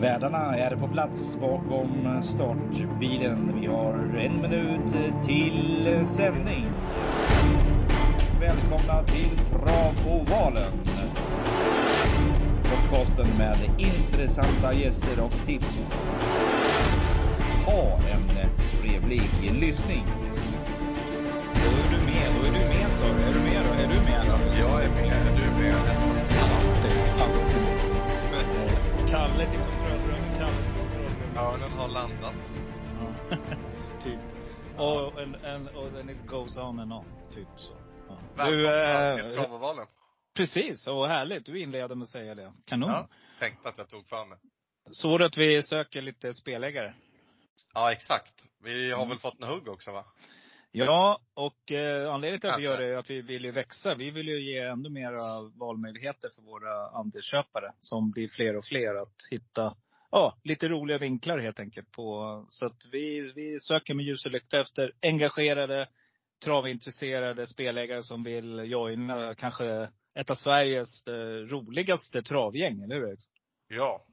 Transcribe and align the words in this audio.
Värdarna 0.00 0.56
är 0.56 0.76
på 0.76 0.88
plats 0.88 1.36
bakom 1.40 2.22
startbilen. 2.22 3.60
Vi 3.60 3.66
har 3.66 3.94
en 3.94 4.42
minut 4.42 4.94
till 5.24 5.88
sändning. 6.04 6.72
Välkomna 8.40 9.02
till 9.02 9.38
Travovalen. 9.50 10.72
Podcasten 12.62 13.38
med 13.38 13.56
intressanta 13.78 14.74
gäster 14.74 15.20
och 15.20 15.46
tips. 15.46 15.78
Ha 17.66 17.98
en 18.12 18.50
trevlig 18.80 19.30
lyssning. 19.60 20.04
Då 21.54 21.60
är 21.60 21.98
du 21.98 22.06
med. 22.06 22.30
Då 22.36 22.46
är 22.46 22.52
du 22.60 22.68
med 22.68 22.90
sa 22.90 23.02
du. 23.02 23.22
Är 23.22 23.32
du 23.32 23.40
med 23.40 23.64
då? 23.64 23.82
Är 23.82 23.88
du 23.88 24.00
med 24.00 24.24
då? 24.26 24.58
Jag 24.58 24.84
är 24.84 24.88
med. 24.88 25.12
Är 25.12 25.36
du 25.36 25.62
med? 25.62 25.74
Alltid. 26.40 26.92
Alltid. 27.20 27.80
Kalle 29.10 29.46
till 29.46 29.79
Örnen 31.40 31.70
har 31.70 31.88
landat. 31.88 32.34
Ja. 33.00 33.36
typ. 34.02 34.18
Och, 34.78 35.20
en, 35.22 35.34
en, 35.34 35.68
och 35.68 35.92
then 35.92 36.10
it 36.10 36.26
goes 36.26 36.56
on 36.56 36.80
and 36.80 36.92
on. 36.92 37.04
Typ 37.34 37.48
så. 37.56 37.72
Ja. 38.08 38.18
Välkomna 38.36 39.16
till 39.16 39.26
eh, 39.26 39.32
Travovalen. 39.42 39.86
precis. 40.36 40.86
Och 40.86 41.08
härligt. 41.08 41.46
Du 41.46 41.60
inleder 41.60 41.94
med 41.94 42.02
att 42.02 42.08
säga 42.08 42.34
det. 42.34 42.52
Kanon. 42.66 42.88
Ja, 42.90 43.08
tänkte 43.38 43.68
att 43.68 43.78
jag 43.78 43.88
tog 43.88 44.08
för 44.08 44.24
mig. 44.26 44.38
Såg 44.90 45.18
du 45.18 45.24
att 45.26 45.36
vi 45.36 45.62
söker 45.62 46.02
lite 46.02 46.34
spelägare? 46.34 46.94
Ja, 47.74 47.92
exakt. 47.92 48.34
Vi 48.64 48.90
har 48.90 48.96
Mm. 48.98 49.08
väl 49.08 49.18
fått 49.18 49.42
en 49.42 49.48
hugg 49.48 49.68
också 49.68 49.92
va? 49.92 50.04
Ja, 50.72 51.20
och 51.34 51.72
eh, 51.72 52.12
anledningen 52.14 52.40
till 52.40 52.50
att 52.50 52.58
vi 52.60 52.64
gör 52.64 52.78
det 52.80 52.86
är 52.86 52.96
att 52.96 53.10
vi 53.10 53.22
vill 53.22 53.44
ju 53.44 53.50
växa. 53.50 53.94
Vi 53.94 54.10
vill 54.10 54.28
ju 54.28 54.52
ge 54.52 54.58
ännu 54.58 54.88
mera 54.88 55.40
valmöjligheter 55.58 56.28
för 56.34 56.42
våra 56.42 56.88
andelsköpare 56.98 57.72
som 57.78 58.10
blir 58.10 58.28
fler 58.28 58.56
och 58.56 58.64
fler 58.64 58.94
att 58.94 59.14
hitta 59.30 59.74
ja, 60.10 60.38
lite 60.44 60.68
roliga 60.68 60.98
vinklar 60.98 61.38
helt 61.38 61.60
enkelt 61.60 61.90
på. 61.90 62.46
Så 62.48 62.66
att 62.66 62.78
vi, 62.92 63.32
vi 63.32 63.60
söker 63.60 63.94
med 63.94 64.04
ljus 64.04 64.24
och 64.24 64.30
lykta 64.30 64.60
efter 64.60 64.92
engagerade, 65.02 65.88
travintresserade 66.44 67.46
spelägare 67.46 68.02
som 68.02 68.24
vill 68.24 68.58
joina 68.58 69.34
kanske 69.34 69.90
ett 70.14 70.30
av 70.30 70.34
Sveriges 70.34 71.06
eh, 71.06 71.12
roligaste 71.46 72.22
travgäng, 72.22 72.82
eller 72.82 72.94
hur? 72.94 73.16
Ja. 73.68 74.06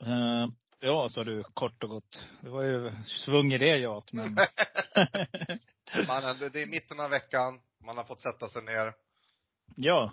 Eh, 0.00 0.48
ja, 0.80 1.08
sa 1.08 1.24
du 1.24 1.44
kort 1.54 1.82
och 1.82 1.90
gott. 1.90 2.26
Det 2.40 2.48
var 2.48 2.62
ju 2.62 2.92
svung 3.04 3.52
i 3.52 3.58
det 3.58 3.76
ja, 3.76 4.02
men 4.12 4.24
Man, 6.06 6.38
det 6.38 6.48
det 6.52 6.62
är 6.62 6.66
mitten 6.66 7.00
av 7.00 7.10
veckan. 7.10 7.60
Man 7.86 7.96
har 7.96 8.04
fått 8.04 8.20
sätta 8.20 8.48
sig 8.48 8.62
ner. 8.62 8.94
ja. 9.76 10.12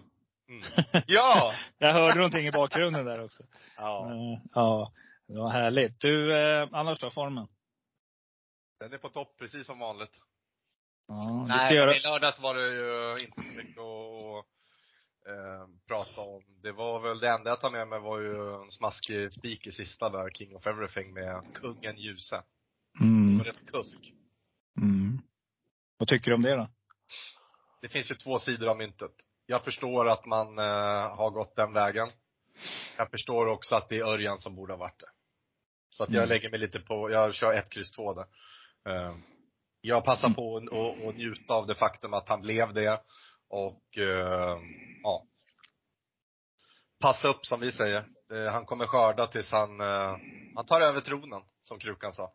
Mm. 0.50 0.64
Ja! 1.08 1.54
Jag 1.78 1.94
hörde 1.94 2.16
någonting 2.16 2.48
i 2.48 2.52
bakgrunden 2.52 3.06
där 3.06 3.24
också. 3.24 3.44
Ja. 3.78 4.12
Eh, 4.12 4.40
Ja, 4.54 4.92
det 5.28 5.34
var 5.40 5.50
härligt. 5.50 6.00
Du, 6.00 6.38
eh, 6.38 6.70
annars 6.72 7.00
då, 7.00 7.12
formen? 7.12 7.48
Den 8.80 8.94
är 8.94 8.98
på 8.98 9.10
topp 9.10 9.36
precis 9.40 9.66
som 9.66 9.80
vanligt. 9.80 10.20
Ja, 11.08 11.46
Nej, 11.48 11.68
men 11.70 11.76
göra... 11.78 11.96
i 11.96 12.00
lördags 12.00 12.40
var 12.40 12.56
det 12.56 12.68
ju 12.68 13.20
inte 13.26 13.36
så 13.36 13.58
mycket 13.58 13.80
att 13.80 14.46
eh, 15.30 15.68
prata 15.88 16.22
om. 16.22 16.44
Det 16.64 16.72
var 16.72 17.00
väl 17.00 17.20
det 17.20 17.30
enda 17.30 17.50
jag 17.50 17.62
tar 17.62 17.72
med 17.72 17.88
mig 17.88 18.00
var 18.00 18.20
ju 18.20 18.64
en 18.64 18.72
smaskig 18.72 19.34
spik 19.34 19.68
i 19.68 19.72
sista 19.72 20.10
där, 20.10 20.30
King 20.30 20.56
of 20.56 20.68
Everything 20.68 21.14
med 21.14 21.54
kungen 21.54 21.98
Ljuse. 21.98 22.44
Det 23.00 23.04
Mm, 23.06 23.38
var 23.38 23.46
rätt 23.46 23.66
kusk. 23.72 24.14
mm. 24.82 25.22
Vad 25.98 26.08
tycker 26.10 26.32
du 26.32 26.36
om 26.36 26.42
det 26.42 26.56
då? 26.56 26.70
det 27.82 27.90
finns 27.90 28.12
ju 28.12 28.16
två 28.16 28.40
sidor 28.40 28.68
av 28.70 28.78
myntet. 28.78 29.12
Jag 29.46 29.64
förstår 29.66 30.08
att 30.10 30.26
man 30.26 30.60
eh, 30.60 31.16
har 31.16 31.30
gått 31.30 31.56
den 31.56 31.74
vägen. 31.74 32.10
Jag 32.98 33.10
förstår 33.12 33.48
också 33.48 33.76
att 33.76 33.90
det 33.90 33.98
är 34.00 34.04
Örjan 34.06 34.38
som 34.40 34.56
borde 34.56 34.74
ha 34.74 34.78
varit 34.78 35.00
det. 35.00 35.10
Så 35.90 36.04
att 36.04 36.10
jag 36.10 36.18
Mm. 36.24 36.30
lägger 36.30 36.50
mig 36.50 36.60
lite 36.60 36.80
på, 36.80 37.12
jag 37.12 37.34
kör 37.34 37.54
ett 37.54 37.70
kryss 37.70 37.92
två 37.92 38.14
där. 38.14 38.26
Eh, 38.90 39.16
jag 39.82 40.06
passar 40.06 40.28
Mm. 40.28 40.36
på 40.36 40.58
att 41.10 41.16
njuta 41.16 41.54
av 41.54 41.68
det 41.68 41.76
faktum 41.76 42.14
att 42.14 42.30
han 42.30 42.42
blev 42.42 42.74
det. 42.74 43.02
Och 43.50 43.98
eh, 43.98 44.58
ja. 45.04 45.24
Passa 47.00 47.28
upp 47.28 47.46
som 47.46 47.60
vi 47.60 47.72
säger. 47.72 48.06
Eh, 48.34 48.52
han 48.52 48.66
kommer 48.66 48.88
skörda 48.88 49.28
tills 49.28 49.52
han, 49.52 49.82
eh, 49.82 50.18
han 50.56 50.66
tar 50.66 50.82
över 50.82 51.02
tronen, 51.02 51.42
som 51.62 51.80
Krukan 51.80 52.14
sa. 52.14 52.34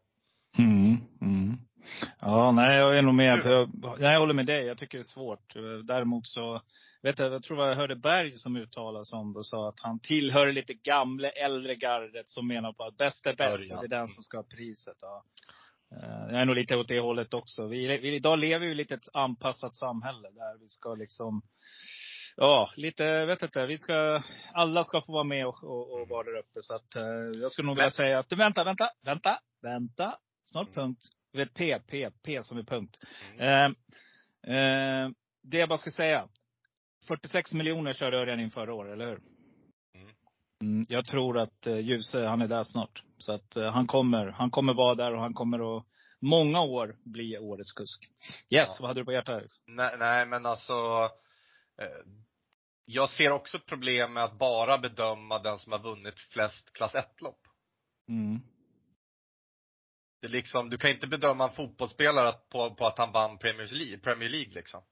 Ja, 2.21 2.53
nej 2.53 2.76
jag 2.76 2.99
är 2.99 3.03
nog 3.03 3.15
med. 3.15 3.41
Jag, 3.44 3.71
nej, 3.99 4.12
jag 4.12 4.21
håller 4.21 4.34
med 4.34 4.47
dig. 4.47 4.66
Jag 4.66 4.78
tycker 4.78 4.99
det 4.99 5.03
är 5.03 5.04
svårt. 5.04 5.54
Däremot 5.84 6.26
så, 6.26 6.62
vet 7.03 7.19
jag, 7.19 7.32
jag 7.32 7.43
tror 7.43 7.66
jag 7.66 7.76
hörde 7.76 7.97
Berg 7.97 8.32
som 8.32 8.56
uttalade 8.56 9.06
sig 9.06 9.16
om 9.16 9.32
det 9.32 9.38
och 9.38 9.47
sa 9.47 9.69
att 9.69 9.81
han 9.81 10.00
tillhör 10.00 10.53
lite 10.53 10.75
gamla, 10.75 11.31
äldre 11.31 11.75
gardet 11.75 12.28
som 12.28 12.48
menar 12.48 12.72
på 12.72 12.84
att 12.84 12.97
bäst 12.97 13.27
är 13.27 13.37
bäst 13.37 13.69
det 13.69 13.87
är 13.87 13.88
den 13.88 14.09
som 14.09 14.22
ska 14.22 14.37
ha 14.38 14.44
priset. 14.44 14.97
Ja. 15.00 15.25
Eh, 15.93 16.32
Jag 16.32 16.41
är 16.41 16.44
nog 16.44 16.56
lite 16.56 16.77
åt 16.77 16.88
det 16.88 17.00
hållet 17.00 17.34
också. 17.34 17.66
Vi, 17.66 17.98
vi, 17.98 18.15
idag 18.15 18.38
lever 18.38 18.66
vi 18.66 18.72
i 18.72 18.75
lite 18.75 18.94
ett 18.94 19.09
anpassat 19.12 19.77
samhälle 19.77 20.31
där 20.31 20.60
vi 20.60 20.69
ska 20.69 20.94
liksom 20.94 21.43
Ja, 22.41 22.71
lite, 22.77 23.25
vet 23.27 23.43
inte, 23.43 23.66
vi 23.66 23.78
ska, 23.78 24.22
alla 24.53 24.84
ska 24.84 25.00
få 25.00 25.12
vara 25.12 25.25
med 25.25 25.47
och, 25.47 25.65
och, 25.65 25.93
och 25.93 26.09
vara 26.09 26.22
där 26.22 26.38
uppe. 26.38 26.62
Så 26.62 26.75
att, 26.75 26.97
eh, 26.97 27.03
jag 27.43 27.53
skulle 27.53 27.66
nog 27.66 27.77
vilja 27.77 27.91
säga 27.91 28.19
att, 28.19 28.32
vänta, 28.32 28.65
vänta, 28.65 28.91
vänta, 29.03 29.38
vänta. 29.62 30.19
Snart 30.43 30.75
punkt. 30.75 31.03
Du 31.33 31.39
vet 31.39 31.55
P, 31.55 31.78
P, 31.87 32.11
P 32.22 32.43
som 32.43 32.59
är 32.59 32.62
punkt. 32.62 32.99
Mm. 33.39 33.75
Eh, 34.44 34.56
eh, 34.56 35.11
det 35.43 35.59
jag 35.59 35.69
bara 35.69 35.78
ska 35.78 35.91
säga. 35.91 36.28
46 37.09 37.53
miljoner 37.53 37.93
körde 37.93 38.19
Örjan 38.19 38.41
in 38.41 38.50
förra 38.50 38.75
året, 38.75 38.93
eller 38.93 39.06
hur? 39.06 39.21
Mm. 39.94 40.15
Mm, 40.62 40.87
jag 40.89 41.06
tror 41.06 41.39
att 41.39 41.66
eh, 41.66 41.78
Ljuse, 41.78 42.27
han 42.27 42.43
är 42.43 42.49
där 42.49 42.65
snart. 42.65 43.03
Så 43.19 43.33
att 43.33 43.56
eh, 43.56 43.72
han 43.72 43.87
kommer, 43.87 44.27
han 44.27 44.50
kommer 44.50 44.75
vara 44.75 44.94
där 44.94 45.15
och 45.15 45.21
han 45.21 45.34
kommer 45.34 45.77
att 45.78 45.84
många 46.21 46.61
år 46.61 46.97
bli 47.05 47.39
årets 47.39 47.72
kusk. 47.72 48.05
Yes, 48.50 48.69
Ja. 48.69 48.77
vad 48.81 48.89
hade 48.91 49.00
du 49.00 49.05
på 49.05 49.12
hjärtat? 49.12 49.43
Nej, 49.66 49.97
nej 49.99 50.27
men 50.27 50.47
alltså 50.47 50.72
eh, 51.83 52.12
Jag 52.84 53.10
ser 53.10 53.31
också 53.31 53.59
problem 53.59 54.12
med 54.12 54.25
att 54.25 54.39
bara 54.39 54.78
bedöma 54.78 55.39
den 55.39 55.59
som 55.59 55.72
har 55.72 55.78
vunnit 55.78 56.21
flest 56.21 56.72
klass 56.72 56.95
1-lopp. 56.95 57.41
Mm. 58.09 58.41
Det 60.20 60.28
liksom, 60.28 60.70
du 60.70 60.78
kan 60.78 60.90
inte 60.90 61.06
bedöma 61.06 61.44
en 61.44 61.54
fotbollsspelare 61.54 62.32
på, 62.52 62.74
på 62.74 62.86
att 62.86 62.98
han 62.98 63.12
vann 63.12 63.38
Premier 63.38 63.66
League, 63.66 63.98
Premier 63.98 64.28
League 64.28 64.52
liksom. 64.54 64.82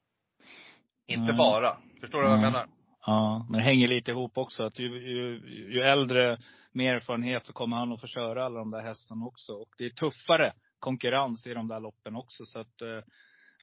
Inte 1.06 1.24
Nej. 1.24 1.36
bara. 1.36 1.76
Förstår 2.00 2.18
du 2.18 2.24
vad 2.24 2.32
jag 2.32 2.42
Nej. 2.42 2.50
menar? 2.50 2.68
Ja, 3.06 3.46
men 3.50 3.58
det 3.58 3.64
hänger 3.64 3.88
lite 3.88 4.10
ihop 4.10 4.38
också. 4.38 4.64
Att 4.64 4.78
ju, 4.78 4.86
ju, 4.86 5.40
ju 5.72 5.80
äldre, 5.80 6.38
mer 6.72 6.94
erfarenhet 6.94 7.44
så 7.44 7.52
kommer 7.52 7.76
han 7.76 7.92
att 7.92 8.00
få 8.00 8.06
köra 8.06 8.44
alla 8.44 8.58
de 8.58 8.70
där 8.70 8.82
hästarna 8.82 9.26
också. 9.26 9.52
Och 9.52 9.68
det 9.78 9.84
är 9.84 9.90
tuffare 9.90 10.52
konkurrens 10.78 11.46
i 11.46 11.54
de 11.54 11.68
där 11.68 11.80
loppen 11.80 12.16
också. 12.16 12.44
Så 12.46 12.60
att, 12.60 12.82
eh, 12.82 13.00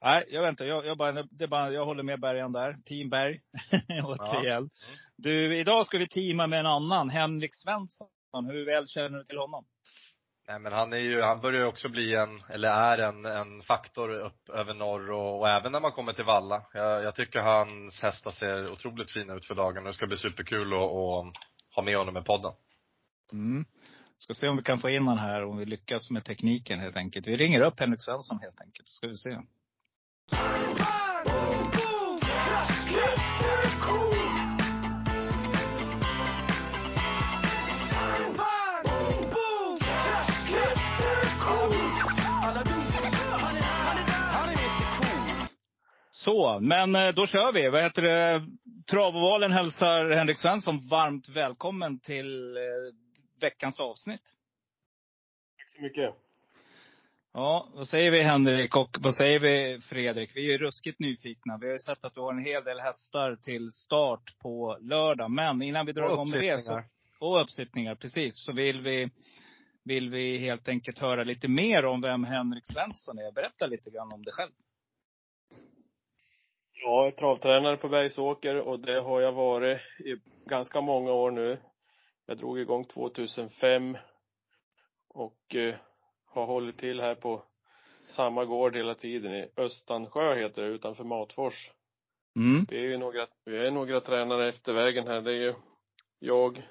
nej, 0.01 0.25
jag 0.29 0.41
vet 0.41 0.49
inte. 0.49 0.65
Jag, 0.65 0.85
jag, 0.85 0.97
bara, 0.97 1.23
det 1.23 1.47
bara, 1.47 1.71
jag 1.71 1.85
håller 1.85 2.03
med 2.03 2.19
Bergan 2.19 2.51
där. 2.51 2.77
Team 2.85 3.09
Berg. 3.09 3.41
Återigen. 4.03 4.69
Du, 5.17 5.57
idag 5.57 5.85
ska 5.85 5.97
vi 5.97 6.07
teama 6.07 6.47
med 6.47 6.59
en 6.59 6.65
annan. 6.65 7.09
Henrik 7.09 7.55
Svensson. 7.55 8.07
Hur 8.51 8.65
väl 8.65 8.87
känner 8.87 9.17
du 9.17 9.23
till 9.23 9.37
honom? 9.37 9.65
Nej 10.47 10.59
men 10.59 10.73
han 10.73 10.93
är 10.93 10.97
ju, 10.97 11.21
han 11.21 11.41
börjar 11.41 11.61
ju 11.61 11.67
också 11.67 11.89
bli 11.89 12.15
en, 12.15 12.43
eller 12.49 12.69
är 12.69 12.97
en, 12.97 13.25
en 13.25 13.61
faktor 13.61 14.09
upp 14.09 14.49
över 14.49 14.73
norr 14.73 15.11
och, 15.11 15.39
och 15.39 15.49
även 15.49 15.71
när 15.71 15.79
man 15.79 15.91
kommer 15.91 16.13
till 16.13 16.23
Valla. 16.23 16.63
Jag, 16.73 17.03
jag 17.03 17.15
tycker 17.15 17.39
hans 17.39 18.01
hästar 18.01 18.31
ser 18.31 18.71
otroligt 18.71 19.11
fina 19.11 19.33
ut 19.33 19.45
för 19.45 19.55
dagen 19.55 19.77
och 19.77 19.83
det 19.83 19.93
ska 19.93 20.07
bli 20.07 20.17
superkul 20.17 20.73
att, 20.73 20.79
att 20.79 21.33
ha 21.75 21.83
med 21.83 21.97
honom 21.97 22.17
i 22.17 22.21
podden. 22.21 22.53
Mm. 23.31 23.65
Ska 24.17 24.33
se 24.33 24.47
om 24.47 24.57
vi 24.57 24.63
kan 24.63 24.79
få 24.79 24.89
in 24.89 25.03
honom 25.03 25.17
här, 25.17 25.43
om 25.43 25.57
vi 25.57 25.65
lyckas 25.65 26.09
med 26.09 26.25
tekniken 26.25 26.79
helt 26.79 26.97
enkelt. 26.97 27.27
Vi 27.27 27.37
ringer 27.37 27.61
upp 27.61 27.79
Henrik 27.79 28.01
Svensson 28.01 28.39
helt 28.39 28.61
enkelt, 28.61 28.87
så 28.87 28.95
ska 28.95 29.07
vi 29.07 29.17
se. 29.17 29.37
Så, 46.23 46.59
men 46.61 46.95
eh, 46.95 47.13
då 47.13 47.27
kör 47.27 47.53
vi. 47.53 47.69
Vad 47.69 47.83
heter 47.83 48.01
det? 48.01 48.47
Travovalen 48.91 49.51
hälsar 49.51 50.09
Henrik 50.09 50.37
Svensson 50.37 50.87
varmt 50.87 51.29
välkommen 51.29 51.99
till 51.99 52.57
eh, 52.57 52.61
veckans 53.41 53.79
avsnitt. 53.79 54.21
Tack 55.57 55.71
så 55.71 55.81
mycket. 55.81 56.15
Ja, 57.33 57.69
vad 57.73 57.87
säger 57.87 58.11
vi 58.11 58.23
Henrik 58.23 58.75
och 58.75 58.97
vad 58.99 59.15
säger 59.15 59.39
vi 59.39 59.81
Fredrik? 59.81 60.31
Vi 60.35 60.53
är 60.53 60.57
ruskigt 60.57 60.99
nyfikna. 60.99 61.57
Vi 61.57 61.65
har 61.65 61.73
ju 61.73 61.79
sett 61.79 62.05
att 62.05 62.15
du 62.15 62.21
har 62.21 62.33
en 62.33 62.45
hel 62.45 62.63
del 62.63 62.79
hästar 62.79 63.35
till 63.35 63.71
start 63.71 64.39
på 64.41 64.77
lördag. 64.81 65.31
Men 65.31 65.61
innan 65.61 65.85
vi 65.85 65.91
drar 65.91 66.13
igång 66.13 66.29
med 66.29 66.41
det 66.41 66.61
så, 66.61 66.81
och 67.19 67.41
uppsittningar, 67.41 67.95
precis. 67.95 68.45
Så 68.45 68.51
vill 68.51 68.81
vi, 68.81 69.09
vill 69.83 70.09
vi 70.09 70.37
helt 70.37 70.67
enkelt 70.67 70.99
höra 70.99 71.23
lite 71.23 71.47
mer 71.47 71.85
om 71.85 72.01
vem 72.01 72.23
Henrik 72.23 72.65
Svensson 72.65 73.17
är. 73.17 73.31
Berätta 73.31 73.65
lite 73.67 73.89
grann 73.89 74.13
om 74.13 74.23
dig 74.23 74.33
själv. 74.33 74.51
Jag 76.85 77.07
är 77.07 77.11
travtränare 77.11 77.77
på 77.77 77.89
Bergsåker 77.89 78.55
och 78.55 78.79
det 78.79 78.99
har 79.01 79.21
jag 79.21 79.31
varit 79.31 79.81
i 79.99 80.15
ganska 80.45 80.81
många 80.81 81.11
år 81.11 81.31
nu. 81.31 81.57
jag 82.25 82.37
drog 82.37 82.59
igång 82.59 82.85
2005 82.85 83.97
och 85.09 85.55
eh, 85.55 85.75
har 86.25 86.45
hållit 86.45 86.77
till 86.77 87.01
här 87.01 87.15
på 87.15 87.43
samma 88.07 88.45
gård 88.45 88.75
hela 88.75 88.95
tiden 88.95 89.33
i 89.33 89.49
Östansjö 89.57 90.35
heter 90.35 90.61
det 90.61 90.67
utanför 90.67 91.03
Matfors. 91.03 91.71
Mm. 92.35 92.65
Vi 92.69 92.77
är 92.77 92.83
ju 92.83 92.97
några, 92.97 93.27
vi 93.45 93.57
är 93.57 93.71
några 93.71 94.01
tränare 94.01 94.49
efter 94.49 94.73
vägen 94.73 95.07
här. 95.07 95.21
Det 95.21 95.31
är 95.31 95.41
ju 95.41 95.53
jag, 96.19 96.69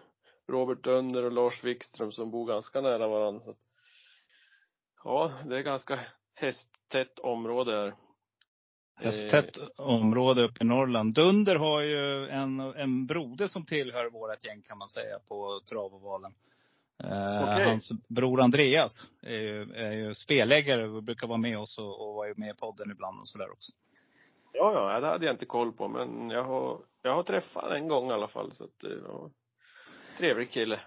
Robert 0.49 0.85
Dunder 0.85 1.25
och 1.25 1.33
Lars 1.33 1.65
Wikström 1.65 2.13
som 2.13 2.31
bor 2.31 2.47
ganska 2.47 2.81
nära 2.81 3.09
varandra. 3.09 3.41
Så 3.41 3.51
att, 3.51 3.61
ja, 5.05 5.33
det 5.47 5.57
är 5.57 5.63
ganska 5.63 6.01
hästtätt 6.35 7.19
område 7.19 7.73
här. 7.73 7.95
Hästtätt 8.95 9.57
område 9.77 10.43
uppe 10.43 10.65
i 10.65 10.67
Norrland. 10.67 11.15
Dunder 11.15 11.57
har 11.57 11.81
ju 11.81 12.29
en, 12.29 12.61
en 12.61 13.07
broder 13.07 13.47
som 13.47 13.67
tillhör 13.67 14.11
vårt 14.11 14.45
gäng 14.45 14.63
kan 14.63 14.79
man 14.79 14.89
säga 14.89 15.19
på 15.29 15.61
Travovalen. 15.71 16.33
Eh, 17.05 17.43
Okej. 17.43 17.69
Hans 17.69 17.93
bror 18.09 18.41
Andreas 18.41 19.11
är 19.23 19.39
ju, 19.39 19.63
är 19.75 19.93
ju 19.93 20.15
spelägare 20.15 20.89
och 20.89 21.03
brukar 21.03 21.27
vara 21.27 21.39
med 21.39 21.59
oss 21.59 21.79
och, 21.79 22.09
och 22.09 22.15
vara 22.15 22.35
med 22.37 22.51
i 22.51 22.59
podden 22.59 22.91
ibland 22.91 23.21
och 23.21 23.29
sådär 23.29 23.51
också. 23.53 23.73
Ja, 24.55 24.73
ja, 24.73 25.01
det 25.01 25.07
hade 25.07 25.27
jag 25.27 25.35
inte 25.35 25.47
koll 25.47 25.73
på 25.73 25.89
men 25.89 26.31
jag 26.31 26.45
har, 26.45 26.79
jag 27.03 27.15
har 27.15 27.23
träffat 27.23 27.73
en 27.73 27.89
gång 27.89 28.11
i 28.11 28.13
alla 28.13 28.29
fall 28.29 28.53
så 28.53 28.65
att, 28.65 28.85
eh, 28.85 28.91
ja, 29.07 29.31
trevlig 30.19 30.51
kille. 30.51 30.81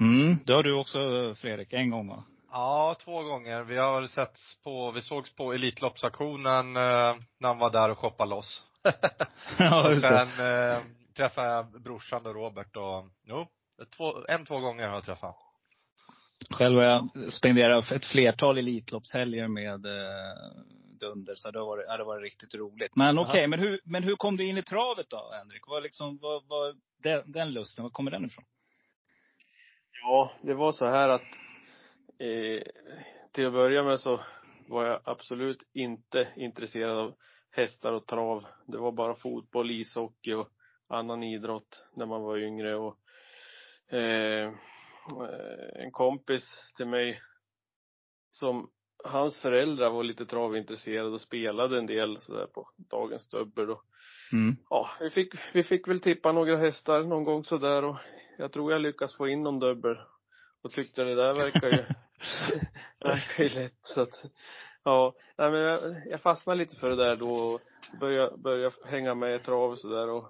Mm, 0.00 0.36
det 0.46 0.52
har 0.52 0.62
du 0.62 0.72
också 0.72 0.98
Fredrik, 1.34 1.72
en 1.72 1.90
gång 1.90 2.08
va? 2.08 2.24
Ja, 2.52 2.96
två 3.04 3.22
gånger. 3.22 3.62
Vi 3.62 3.76
har 3.76 4.06
setts 4.06 4.62
på, 4.62 4.90
vi 4.90 5.02
sågs 5.02 5.34
på 5.34 5.52
Elitloppsaktionen 5.52 6.76
eh, 6.76 7.16
när 7.38 7.48
han 7.48 7.58
var 7.58 7.70
där 7.70 7.90
och 7.90 7.98
shoppade 7.98 8.30
loss. 8.30 8.64
ja, 9.58 9.84
och 9.84 9.90
just 9.90 10.02
sen 10.02 10.28
det. 10.36 10.72
eh, 10.72 10.82
träffade 11.16 11.48
jag 11.48 11.82
brorsan 11.82 12.26
och 12.26 12.34
Robert 12.34 12.76
och, 12.76 13.08
jo, 13.24 13.46
två, 13.96 14.14
en, 14.28 14.46
två 14.46 14.60
gånger 14.60 14.88
har 14.88 14.94
jag 14.94 15.04
träffat 15.04 15.36
Själv 16.50 16.76
har 16.76 16.84
jag 16.84 17.32
spenderat 17.32 17.90
ett 17.92 18.04
flertal 18.04 18.58
Elitloppshelger 18.58 19.48
med 19.48 19.86
eh, 19.86 20.62
Dunder, 21.00 21.34
så 21.34 21.50
det 21.50 21.58
har 21.58 21.66
varit, 21.66 21.86
det 21.86 21.92
har 21.92 22.04
varit 22.04 22.22
riktigt 22.22 22.54
roligt. 22.54 22.96
Men 22.96 23.18
okej, 23.18 23.46
men, 23.46 23.58
hur, 23.58 23.80
men 23.84 24.02
hur 24.02 24.16
kom 24.16 24.36
du 24.36 24.48
in 24.48 24.58
i 24.58 24.62
travet 24.62 25.06
då, 25.10 25.30
Henrik? 25.32 25.62
Vad 25.66 25.82
liksom, 25.82 26.18
vad, 26.18 26.42
vad, 26.48 26.80
den, 27.02 27.32
den 27.32 27.52
lusten, 27.52 27.82
var 27.82 27.90
kommer 27.90 28.10
den 28.10 28.24
ifrån? 28.24 28.44
Ja, 30.02 30.32
det 30.42 30.54
var 30.54 30.72
så 30.72 30.86
här 30.86 31.08
att 31.08 31.22
eh, 32.20 32.62
till 33.32 33.46
att 33.46 33.52
börja 33.52 33.82
med 33.82 34.00
så 34.00 34.20
var 34.68 34.84
jag 34.84 35.00
absolut 35.04 35.62
inte 35.72 36.28
intresserad 36.36 36.98
av 36.98 37.14
hästar 37.50 37.92
och 37.92 38.06
trav. 38.06 38.44
Det 38.66 38.78
var 38.78 38.92
bara 38.92 39.14
fotboll, 39.14 39.70
ishockey 39.70 40.32
och 40.32 40.48
annan 40.88 41.22
idrott 41.22 41.84
när 41.96 42.06
man 42.06 42.22
var 42.22 42.38
yngre 42.38 42.76
och 42.76 42.96
eh, 43.94 44.52
en 45.74 45.90
kompis 45.92 46.44
till 46.76 46.86
mig 46.86 47.20
som 48.30 48.70
hans 49.04 49.38
föräldrar 49.38 49.90
var 49.90 50.04
lite 50.04 50.26
travintresserade 50.26 51.10
och 51.10 51.20
spelade 51.20 51.78
en 51.78 51.86
del 51.86 52.20
sådär 52.20 52.46
på 52.46 52.70
dagens 52.90 53.28
dubbel 53.30 53.70
och 53.70 53.84
Mm. 54.32 54.56
ja, 54.70 54.90
vi 55.00 55.10
fick, 55.10 55.34
vi 55.52 55.62
fick 55.62 55.88
väl 55.88 56.00
tippa 56.00 56.32
några 56.32 56.56
hästar 56.56 57.02
någon 57.02 57.24
gång 57.24 57.44
sådär 57.44 57.84
och 57.84 57.96
jag 58.38 58.52
tror 58.52 58.72
jag 58.72 58.80
lyckas 58.80 59.16
få 59.16 59.28
in 59.28 59.42
någon 59.42 59.58
dubbel. 59.58 59.96
Och 60.62 60.70
tyckte 60.72 61.04
det 61.04 61.14
där 61.14 61.34
verkar 61.34 61.68
ju, 61.68 61.84
verkar 63.04 63.44
ju 63.44 63.50
lätt 63.50 63.78
så 63.82 64.00
att, 64.00 64.24
ja, 64.84 65.14
nej 65.38 65.50
men 65.50 65.60
jag, 65.60 65.80
jag 66.06 66.22
fastnade 66.22 66.58
lite 66.58 66.76
för 66.76 66.90
det 66.90 67.04
där 67.04 67.16
då 67.16 67.32
och 67.32 67.60
började, 68.00 68.36
började 68.36 68.74
hänga 68.84 69.14
med 69.14 69.34
i 69.34 69.38
trav 69.38 69.70
och 69.70 69.78
sådär 69.78 70.08
och 70.08 70.24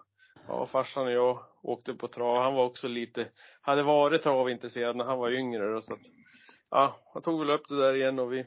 ja, 0.49 0.67
farsan 0.67 1.07
och 1.07 1.13
jag 1.13 1.45
åkte 1.63 1.95
på 1.95 2.09
trav. 2.09 2.43
Han 2.43 2.55
var 2.55 2.65
också 2.65 2.89
lite, 2.89 3.29
hade 3.61 3.83
varit 3.83 4.23
travintresserad 4.23 4.97
när 4.97 5.05
han 5.05 5.19
var 5.19 5.31
yngre 5.31 5.73
då 5.73 5.81
så 5.81 5.95
att, 5.95 6.01
ja, 6.71 7.01
han 7.15 7.23
tog 7.23 7.41
väl 7.41 7.51
upp 7.51 7.69
det 7.69 7.77
där 7.77 7.95
igen 7.95 8.19
och 8.19 8.33
vi 8.33 8.47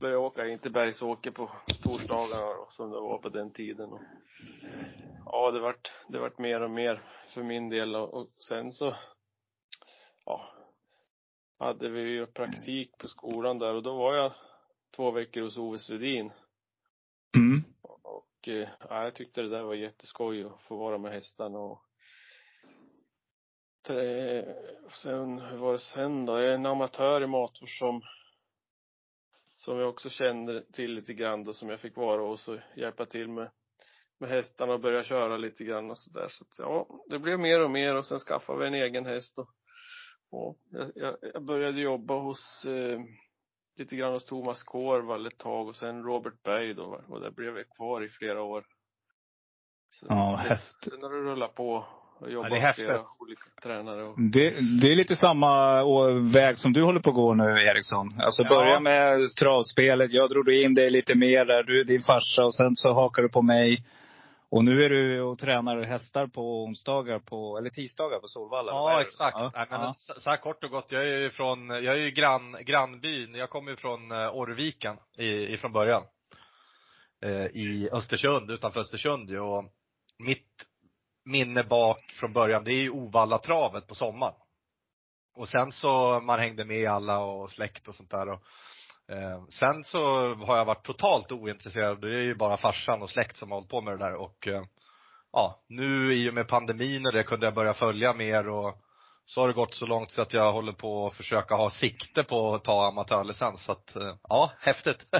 började 0.00 0.18
åka 0.18 0.46
in 0.46 0.58
till 0.58 0.72
Bergsåker 0.72 1.30
på 1.30 1.50
torsdagarna 1.82 2.46
då, 2.46 2.68
som 2.70 2.90
det 2.90 3.00
var 3.00 3.18
på 3.18 3.28
den 3.28 3.52
tiden 3.52 3.92
och 3.92 4.00
ja, 5.24 5.50
det 5.50 5.60
vart, 5.60 5.92
det 6.08 6.18
vart 6.18 6.38
mer 6.38 6.60
och 6.60 6.70
mer 6.70 7.00
för 7.28 7.42
min 7.42 7.68
del 7.68 7.96
och, 7.96 8.14
och 8.14 8.28
sen 8.48 8.72
så, 8.72 8.96
ja, 10.24 10.55
hade 11.58 11.88
vi 11.88 12.00
ju 12.00 12.26
praktik 12.26 12.98
på 12.98 13.08
skolan 13.08 13.58
där 13.58 13.74
och 13.74 13.82
då 13.82 13.96
var 13.96 14.14
jag 14.14 14.32
två 14.96 15.10
veckor 15.10 15.42
hos 15.42 15.58
Ove 15.58 15.78
Svedin 15.78 16.32
Mm. 17.36 17.62
och 18.02 18.48
eh, 18.48 18.68
ja, 18.88 19.04
jag 19.04 19.14
tyckte 19.14 19.42
det 19.42 19.48
där 19.48 19.62
var 19.62 19.74
jätteskoj 19.74 20.44
att 20.44 20.62
få 20.62 20.76
vara 20.76 20.98
med 20.98 21.12
hästarna 21.12 21.58
och 21.58 21.82
tre, 23.86 24.44
sen, 25.02 25.38
hur 25.38 25.56
var 25.56 25.72
det 25.72 25.78
sen 25.78 26.26
då? 26.26 26.32
Jag 26.32 26.50
är 26.50 26.54
en 26.54 26.66
amatör 26.66 27.22
i 27.22 27.26
Matfors 27.26 27.78
som 27.78 28.02
som 29.56 29.78
jag 29.78 29.88
också 29.88 30.08
kände 30.10 30.64
till 30.72 30.94
lite 30.94 31.14
grann 31.14 31.44
då, 31.44 31.52
som 31.52 31.68
jag 31.68 31.80
fick 31.80 31.96
vara 31.96 32.22
och 32.22 32.38
hjälpa 32.76 33.06
till 33.06 33.28
med 33.28 33.50
med 34.18 34.30
hästarna 34.30 34.72
och 34.72 34.80
börja 34.80 35.04
köra 35.04 35.36
lite 35.36 35.64
grann 35.64 35.90
och 35.90 35.98
sådär. 35.98 36.28
Så 36.28 36.44
att, 36.44 36.58
ja, 36.58 37.02
det 37.06 37.18
blev 37.18 37.38
mer 37.38 37.60
och 37.60 37.70
mer 37.70 37.94
och 37.94 38.06
sen 38.06 38.18
skaffade 38.18 38.58
vi 38.58 38.66
en 38.66 38.74
egen 38.74 39.06
häst 39.06 39.38
och, 39.38 39.50
och 40.30 40.56
jag, 40.94 41.16
jag, 41.34 41.42
började 41.42 41.80
jobba 41.80 42.14
hos 42.14 42.64
eh, 42.64 43.00
lite 43.76 43.96
grann 43.96 44.12
hos 44.12 44.24
Thomas 44.24 44.62
Kårvall 44.62 45.26
ett 45.26 45.38
tag 45.38 45.68
och 45.68 45.76
sen 45.76 46.02
Robert 46.02 46.42
Berg 46.44 46.74
då 46.74 47.00
och 47.08 47.20
där 47.20 47.30
blev 47.30 47.56
jag 47.56 47.68
kvar 47.68 48.04
i 48.04 48.08
flera 48.08 48.42
år. 48.42 48.64
Så 49.94 50.06
Ja, 50.08 50.36
häftigt. 50.36 50.92
Sen 50.92 51.02
har 51.02 51.10
det 51.10 51.30
rullat 51.30 51.54
på 51.54 51.84
och 52.20 52.30
jobbat 52.30 52.50
det 52.50 52.56
är 52.56 52.62
med 52.62 52.74
flera 52.74 53.04
olika 53.20 53.42
tränare 53.62 54.02
och 54.02 54.20
Det, 54.20 54.50
det 54.80 54.92
är 54.92 54.96
lite 54.96 55.16
samma 55.16 55.82
väg 56.32 56.58
som 56.58 56.72
du 56.72 56.82
håller 56.82 57.00
på 57.00 57.10
att 57.10 57.16
gå 57.16 57.34
nu 57.34 57.44
Eriksson. 57.44 58.20
Alltså 58.20 58.42
Ja. 58.42 58.48
börja 58.48 58.80
med 58.80 59.28
travspelet. 59.40 60.12
Jag 60.12 60.30
drog 60.30 60.50
in 60.50 60.74
dig 60.74 60.90
lite 60.90 61.14
mer 61.14 61.44
där. 61.44 61.62
Du 61.62 61.80
är 61.80 61.84
din 61.84 62.02
farsa 62.02 62.44
och 62.44 62.54
sen 62.54 62.76
så 62.76 62.92
hakar 62.92 63.22
du 63.22 63.28
på 63.28 63.42
mig. 63.42 63.84
Och 64.56 64.64
nu 64.64 64.84
är 64.84 64.90
du 64.90 65.20
och 65.20 65.38
tränar 65.38 65.82
hästar 65.82 66.26
på 66.26 66.64
onsdagar 66.64 67.18
på, 67.18 67.58
eller 67.58 67.70
tisdagar 67.70 68.18
på 68.18 68.28
Solvalla. 68.28 68.72
Ja, 68.72 69.00
exakt. 69.00 69.36
Ja, 69.40 69.50
Nej, 69.54 69.66
men 69.70 69.80
ja. 69.80 69.94
så 69.96 70.30
här 70.30 70.36
kort 70.36 70.64
och 70.64 70.70
gott, 70.70 70.86
jag 70.92 71.08
är 71.08 71.18
ju 71.20 71.30
från, 71.30 71.68
jag 71.68 71.94
är 71.94 71.98
ju 71.98 72.10
grann, 72.10 72.56
grannbyn, 72.60 73.34
jag 73.34 73.50
kommer 73.50 73.70
ju 73.70 73.76
från 73.76 74.10
eh, 74.10 74.36
Orrviken 74.36 74.96
i, 75.18 75.26
ifrån 75.26 75.72
början. 75.72 76.02
Eh, 77.22 77.46
I 77.46 77.88
Östersund, 77.92 78.50
utanför 78.50 78.80
Östersund 78.80 79.30
ju. 79.30 79.40
Och 79.40 79.64
mitt 80.18 80.66
minne 81.24 81.64
bak 81.64 82.12
från 82.20 82.32
början, 82.32 82.64
det 82.64 82.72
är 82.72 82.82
ju 82.82 82.90
Ovallatravet 82.90 83.86
på 83.86 83.94
sommaren. 83.94 84.34
Och 85.36 85.48
sen 85.48 85.72
så, 85.72 86.20
man 86.20 86.38
hängde 86.38 86.64
med 86.64 86.90
alla 86.90 87.18
och 87.24 87.50
släkt 87.50 87.88
och 87.88 87.94
sånt 87.94 88.10
där. 88.10 88.28
Och, 88.28 88.42
Eh, 89.12 89.44
sen 89.50 89.84
så 89.84 90.34
har 90.34 90.56
jag 90.56 90.64
varit 90.64 90.86
totalt 90.86 91.32
ointresserad. 91.32 92.00
Det 92.00 92.14
är 92.14 92.22
ju 92.22 92.34
bara 92.34 92.56
farsan 92.56 93.02
och 93.02 93.10
släkt 93.10 93.36
som 93.36 93.50
har 93.50 93.56
hållit 93.56 93.70
på 93.70 93.80
med 93.80 93.98
det 93.98 94.04
där. 94.04 94.14
Och 94.14 94.48
eh, 94.48 94.62
ja, 95.32 95.64
nu 95.68 96.14
i 96.14 96.30
och 96.30 96.34
med 96.34 96.48
pandemin 96.48 97.06
och 97.06 97.12
det 97.12 97.22
kunde 97.22 97.46
jag 97.46 97.54
börja 97.54 97.74
följa 97.74 98.12
mer 98.12 98.48
och 98.48 98.82
så 99.24 99.40
har 99.40 99.48
det 99.48 99.54
gått 99.54 99.74
så 99.74 99.86
långt 99.86 100.10
så 100.10 100.22
att 100.22 100.32
jag 100.32 100.52
håller 100.52 100.72
på 100.72 101.06
att 101.06 101.14
försöka 101.14 101.54
ha 101.54 101.70
sikte 101.70 102.24
på 102.24 102.54
att 102.54 102.64
ta 102.64 102.88
amatörlicens. 102.88 103.64
Så 103.64 103.72
att, 103.72 103.96
eh, 103.96 104.14
ja, 104.28 104.52
häftigt. 104.60 105.06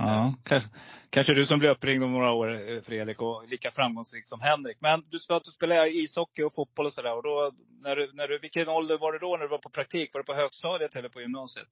Ja, 0.00 0.34
kanske, 0.44 0.68
kanske 1.10 1.34
du 1.34 1.46
som 1.46 1.58
blir 1.58 1.70
uppringd 1.70 2.04
om 2.04 2.12
några 2.12 2.32
år 2.32 2.70
eh, 2.70 2.80
Fredrik 2.80 3.20
och 3.20 3.48
lika 3.48 3.70
framgångsrik 3.70 4.26
som 4.26 4.40
Henrik. 4.40 4.76
Men 4.80 5.04
du 5.10 5.18
sa 5.18 5.36
att 5.36 5.44
du 5.44 5.50
spelade 5.50 5.90
ishockey 5.90 6.42
och 6.42 6.54
fotboll 6.54 6.86
och 6.86 6.92
sådär. 6.92 7.16
Och 7.16 7.22
då, 7.22 7.52
när 7.82 7.96
du, 7.96 8.12
när 8.12 8.28
du, 8.28 8.38
vilken 8.38 8.68
ålder 8.68 8.98
var 8.98 9.12
du 9.12 9.18
då 9.18 9.36
när 9.36 9.42
du 9.42 9.48
var 9.48 9.58
på 9.58 9.70
praktik? 9.70 10.14
Var 10.14 10.20
det 10.20 10.26
på 10.26 10.34
högstadiet 10.34 10.96
eller 10.96 11.08
på 11.08 11.20
gymnasiet? 11.20 11.68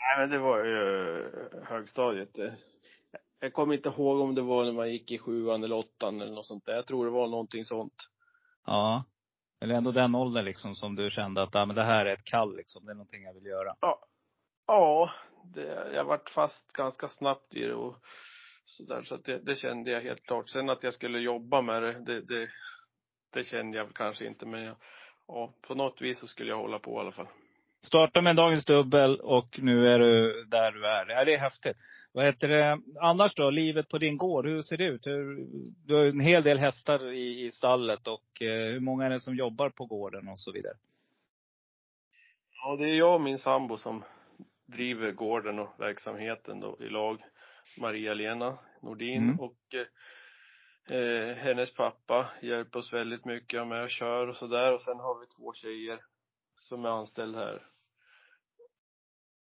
Nej 0.00 0.18
men 0.18 0.30
det 0.30 0.38
var 0.38 0.64
ju 0.64 1.18
eh, 1.18 1.62
högstadiet. 1.62 2.38
Jag 3.40 3.52
kommer 3.52 3.74
inte 3.74 3.88
ihåg 3.88 4.20
om 4.20 4.34
det 4.34 4.42
var 4.42 4.64
när 4.64 4.72
man 4.72 4.92
gick 4.92 5.10
i 5.10 5.18
sjuan 5.18 5.64
eller 5.64 5.76
åttan 5.76 6.20
eller 6.20 6.32
något 6.32 6.46
sånt 6.46 6.64
där. 6.64 6.74
Jag 6.74 6.86
tror 6.86 7.04
det 7.04 7.10
var 7.10 7.28
någonting 7.28 7.64
sånt. 7.64 8.08
Ja. 8.66 9.04
Eller 9.60 9.74
ändå 9.74 9.92
den 9.92 10.14
åldern 10.14 10.44
liksom 10.44 10.74
som 10.74 10.96
du 10.96 11.10
kände 11.10 11.42
att, 11.42 11.54
ja 11.54 11.66
men 11.66 11.76
det 11.76 11.84
här 11.84 12.06
är 12.06 12.12
ett 12.12 12.24
kall 12.24 12.56
liksom. 12.56 12.84
Det 12.84 12.92
är 12.92 12.94
någonting 12.94 13.22
jag 13.22 13.34
vill 13.34 13.46
göra. 13.46 13.74
Ja, 14.66 15.10
det, 15.44 15.92
jag 15.94 16.04
vart 16.04 16.30
fast 16.30 16.72
ganska 16.72 17.08
snabbt 17.08 17.54
i 17.54 17.60
det 17.60 17.74
och 17.74 17.96
sådär. 18.66 19.02
Så 19.02 19.14
att 19.14 19.24
det, 19.24 19.38
det 19.38 19.54
kände 19.54 19.90
jag 19.90 20.00
helt 20.00 20.22
klart. 20.22 20.48
Sen 20.48 20.70
att 20.70 20.82
jag 20.82 20.94
skulle 20.94 21.18
jobba 21.18 21.62
med 21.62 21.82
det, 21.82 21.92
det, 21.92 22.20
det, 22.20 22.48
det 23.32 23.44
kände 23.44 23.78
jag 23.78 23.94
kanske 23.94 24.26
inte. 24.26 24.46
Men 24.46 24.62
jag, 24.62 24.76
ja, 25.26 25.54
på 25.60 25.74
något 25.74 26.00
vis 26.00 26.18
så 26.18 26.26
skulle 26.26 26.50
jag 26.50 26.58
hålla 26.58 26.78
på 26.78 26.90
i 26.90 26.98
alla 26.98 27.12
fall. 27.12 27.28
Starta 27.82 28.22
med 28.22 28.36
dagens 28.36 28.64
dubbel 28.64 29.20
och 29.20 29.58
nu 29.62 29.88
är 29.88 29.98
du 29.98 30.44
där 30.44 30.72
du 30.72 30.86
är. 30.86 31.06
Ja, 31.08 31.24
det 31.24 31.34
är 31.34 31.38
häftigt. 31.38 31.76
Vad 32.12 32.24
heter 32.24 32.48
det? 32.48 32.80
Annars 33.00 33.34
då, 33.34 33.50
livet 33.50 33.88
på 33.88 33.98
din 33.98 34.16
gård, 34.16 34.46
hur 34.46 34.62
ser 34.62 34.76
det 34.76 34.84
ut? 34.84 35.06
Hur, 35.06 35.46
du 35.86 35.94
har 35.94 36.04
en 36.04 36.20
hel 36.20 36.42
del 36.42 36.58
hästar 36.58 37.12
i, 37.12 37.46
i 37.46 37.50
stallet 37.50 38.06
och 38.06 38.42
eh, 38.42 38.72
hur 38.72 38.80
många 38.80 39.06
är 39.06 39.10
det 39.10 39.20
som 39.20 39.34
jobbar 39.34 39.70
på 39.70 39.86
gården 39.86 40.28
och 40.28 40.38
så 40.38 40.52
vidare? 40.52 40.74
Ja, 42.62 42.76
det 42.76 42.84
är 42.84 42.94
jag 42.94 43.14
och 43.14 43.20
min 43.20 43.38
sambo 43.38 43.78
som 43.78 44.04
driver 44.66 45.12
gården 45.12 45.58
och 45.58 45.74
verksamheten 45.78 46.60
då 46.60 46.76
i 46.80 46.88
lag. 46.88 47.18
Maria-Lena 47.80 48.58
Nordin 48.82 49.22
Mm. 49.22 49.40
och 49.40 49.56
Eh, 50.90 51.36
hennes 51.36 51.74
pappa 51.74 52.30
hjälper 52.42 52.78
oss 52.78 52.92
väldigt 52.92 53.24
mycket, 53.24 53.66
med 53.66 53.82
och 53.82 53.90
kör 53.90 54.26
och 54.26 54.36
sådär 54.36 54.74
och 54.74 54.82
sen 54.82 54.96
har 54.96 55.20
vi 55.20 55.26
två 55.26 55.52
tjejer 55.54 56.00
som 56.60 56.84
är 56.84 56.88
anställda 56.88 57.38
här 57.38 57.62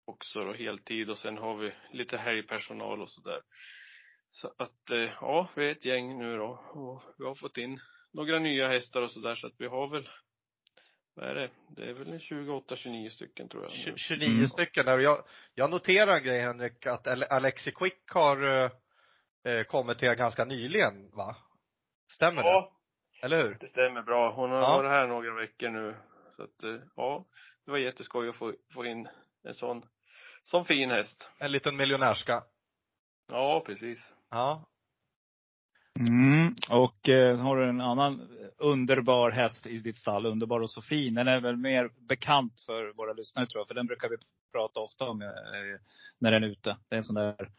också 0.04 0.44
då 0.44 0.52
heltid 0.52 1.10
och 1.10 1.18
sen 1.18 1.38
har 1.38 1.56
vi 1.56 1.72
lite 1.92 2.16
helgpersonal 2.16 3.02
och 3.02 3.10
sådär. 3.10 3.40
Så 4.30 4.54
att, 4.58 4.90
eh, 4.90 4.98
ja, 5.20 5.48
vi 5.56 5.66
är 5.66 5.70
ett 5.72 5.84
gäng 5.84 6.18
nu 6.18 6.36
då 6.36 6.48
och 6.72 7.02
vi 7.18 7.24
har 7.24 7.34
fått 7.34 7.56
in 7.56 7.80
några 8.12 8.38
nya 8.38 8.68
hästar 8.68 9.02
och 9.02 9.10
sådär 9.10 9.34
så 9.34 9.46
att 9.46 9.52
vi 9.58 9.66
har 9.66 9.88
väl, 9.88 10.08
vad 11.14 11.28
är 11.28 11.34
det? 11.34 11.50
Det 11.76 11.82
är 11.90 11.92
väl 11.92 12.12
en 12.12 12.18
28-29 12.18 13.10
stycken 13.10 13.48
tror 13.48 13.62
jag. 13.62 13.72
nu. 13.86 13.94
29 13.96 14.28
Mm. 14.28 14.48
stycken 14.48 14.86
jag, 14.86 15.24
jag 15.54 15.70
noterar 15.70 16.16
en 16.16 16.22
grej 16.24 16.40
Henrik, 16.40 16.86
att 16.86 17.06
Ale- 17.06 17.26
Alexi 17.30 17.72
Quick 17.72 18.10
har 18.10 18.42
eh, 18.42 18.70
eh, 19.52 19.64
kommit 19.64 19.98
till 19.98 20.14
ganska 20.14 20.44
nyligen 20.44 21.10
va? 21.10 21.36
Stämmer 22.12 22.42
det? 22.42 22.48
Ja, 22.48 22.72
Eller 23.22 23.42
hur? 23.42 23.56
det 23.60 23.66
stämmer 23.66 24.02
bra. 24.02 24.32
Hon 24.32 24.50
har 24.50 24.58
Ja. 24.60 24.76
varit 24.76 24.90
här 24.90 25.06
några 25.06 25.34
veckor 25.34 25.68
nu. 25.68 25.94
Så 26.36 26.42
att, 26.42 26.62
eh, 26.62 26.80
ja, 26.96 27.26
det 27.64 27.70
var 27.70 27.78
jätteskoj 27.78 28.28
att 28.28 28.36
få, 28.36 28.54
få 28.74 28.84
in 28.84 29.08
en 29.44 29.54
sån, 29.54 29.82
sån 30.44 30.64
fin 30.64 30.90
häst. 30.90 31.30
En 31.38 31.52
liten 31.52 31.76
miljonärska. 31.76 32.44
Ja, 33.28 33.62
precis. 33.66 34.12
Ja. 34.30 34.68
Mm. 36.00 36.54
Och 36.70 37.08
eh, 37.08 37.38
har 37.38 37.56
du 37.56 37.68
en 37.68 37.80
annan 37.80 38.28
underbar 38.58 39.30
häst 39.30 39.66
i 39.66 39.78
ditt 39.78 39.96
stall, 39.96 40.26
underbar 40.26 40.60
och 40.60 40.70
så 40.70 40.82
fin. 40.82 41.14
Den 41.14 41.28
är 41.28 41.40
väl 41.40 41.56
mer 41.56 41.90
bekant 42.08 42.60
för 42.66 42.92
våra 42.96 43.12
lyssnare 43.12 43.46
tror 43.46 43.60
jag, 43.60 43.68
för 43.68 43.74
den 43.74 43.86
brukar 43.86 44.08
vi 44.08 44.16
prata 44.52 44.80
ofta 44.80 45.04
om 45.04 45.22
eh, 45.22 45.28
när 46.18 46.30
den 46.30 46.44
är 46.44 46.48
ute. 46.48 46.76
Det 46.88 46.94
är 46.94 46.98
en 46.98 47.04
sån 47.04 47.14
där 47.14 47.50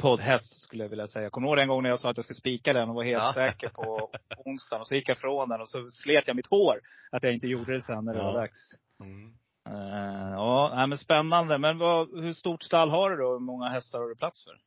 poddhäst 0.00 0.60
skulle 0.60 0.84
jag 0.84 0.88
vilja 0.88 1.06
säga. 1.06 1.22
Jag 1.22 1.32
kommer 1.32 1.48
ihåg 1.48 1.58
en 1.58 1.68
gång 1.68 1.82
när 1.82 1.90
jag 1.90 2.00
sa 2.00 2.10
att 2.10 2.16
jag 2.16 2.24
skulle 2.24 2.36
spika 2.40 2.72
den 2.72 2.88
och 2.88 2.94
var 2.94 3.04
helt 3.04 3.22
Ja. 3.22 3.32
säker 3.34 3.68
på 3.68 4.10
onsdagen. 4.44 4.80
Och 4.80 4.86
så 4.88 4.94
gick 4.94 5.08
jag 5.08 5.18
från 5.18 5.48
den 5.48 5.60
och 5.60 5.68
så 5.68 5.88
slet 5.88 6.26
jag 6.26 6.36
mitt 6.36 6.46
hår. 6.50 6.80
Att 7.12 7.22
jag 7.22 7.32
inte 7.34 7.46
gjorde 7.46 7.72
det 7.72 7.80
sen 7.82 8.04
när 8.04 8.12
det 8.12 8.18
Ja. 8.18 8.24
var 8.32 8.40
dags. 8.40 8.58
Mm. 9.00 9.34
Eh, 9.68 10.32
ja, 10.32 10.86
men 10.88 10.98
spännande. 10.98 11.58
Men 11.58 11.78
vad, 11.78 12.22
hur 12.22 12.32
stort 12.32 12.62
stall 12.62 12.90
har 12.90 13.10
du 13.10 13.16
då? 13.16 13.32
Hur 13.32 13.38
många 13.38 13.68
hästar 13.68 13.98
har 13.98 14.08
du 14.08 14.16
plats 14.16 14.44
för? 14.44 14.58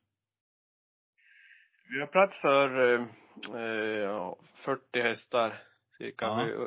Vi 1.88 2.00
har 2.00 2.06
plats 2.06 2.40
för 2.40 2.94
eh, 2.94 3.06
eh, 3.54 4.00
ja, 4.00 4.36
40 4.54 5.00
hästar 5.02 5.62
cirka. 5.98 6.24
Ja. 6.24 6.44
Vi, 6.44 6.66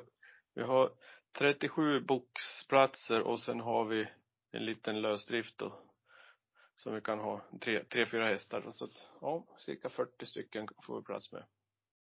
vi 0.56 0.64
har 0.64 0.90
37 1.38 2.00
boxplatser 2.02 3.22
och 3.22 3.40
sen 3.40 3.60
har 3.60 3.86
vi 3.86 4.08
en 4.52 4.66
liten 4.66 5.02
lösdrift 5.02 5.58
då. 5.58 5.80
Som 6.88 6.96
vi 6.96 7.02
kan 7.02 7.20
ha 7.20 7.42
tre, 7.62 7.84
tre 7.84 8.06
fyra 8.06 8.28
hästar. 8.28 8.64
Så 8.72 8.86
att, 8.86 9.06
ja, 9.22 9.46
cirka 9.58 9.90
40 9.90 10.26
stycken 10.26 10.68
får 10.86 10.96
vi 10.96 11.04
plats 11.04 11.32
med. 11.32 11.44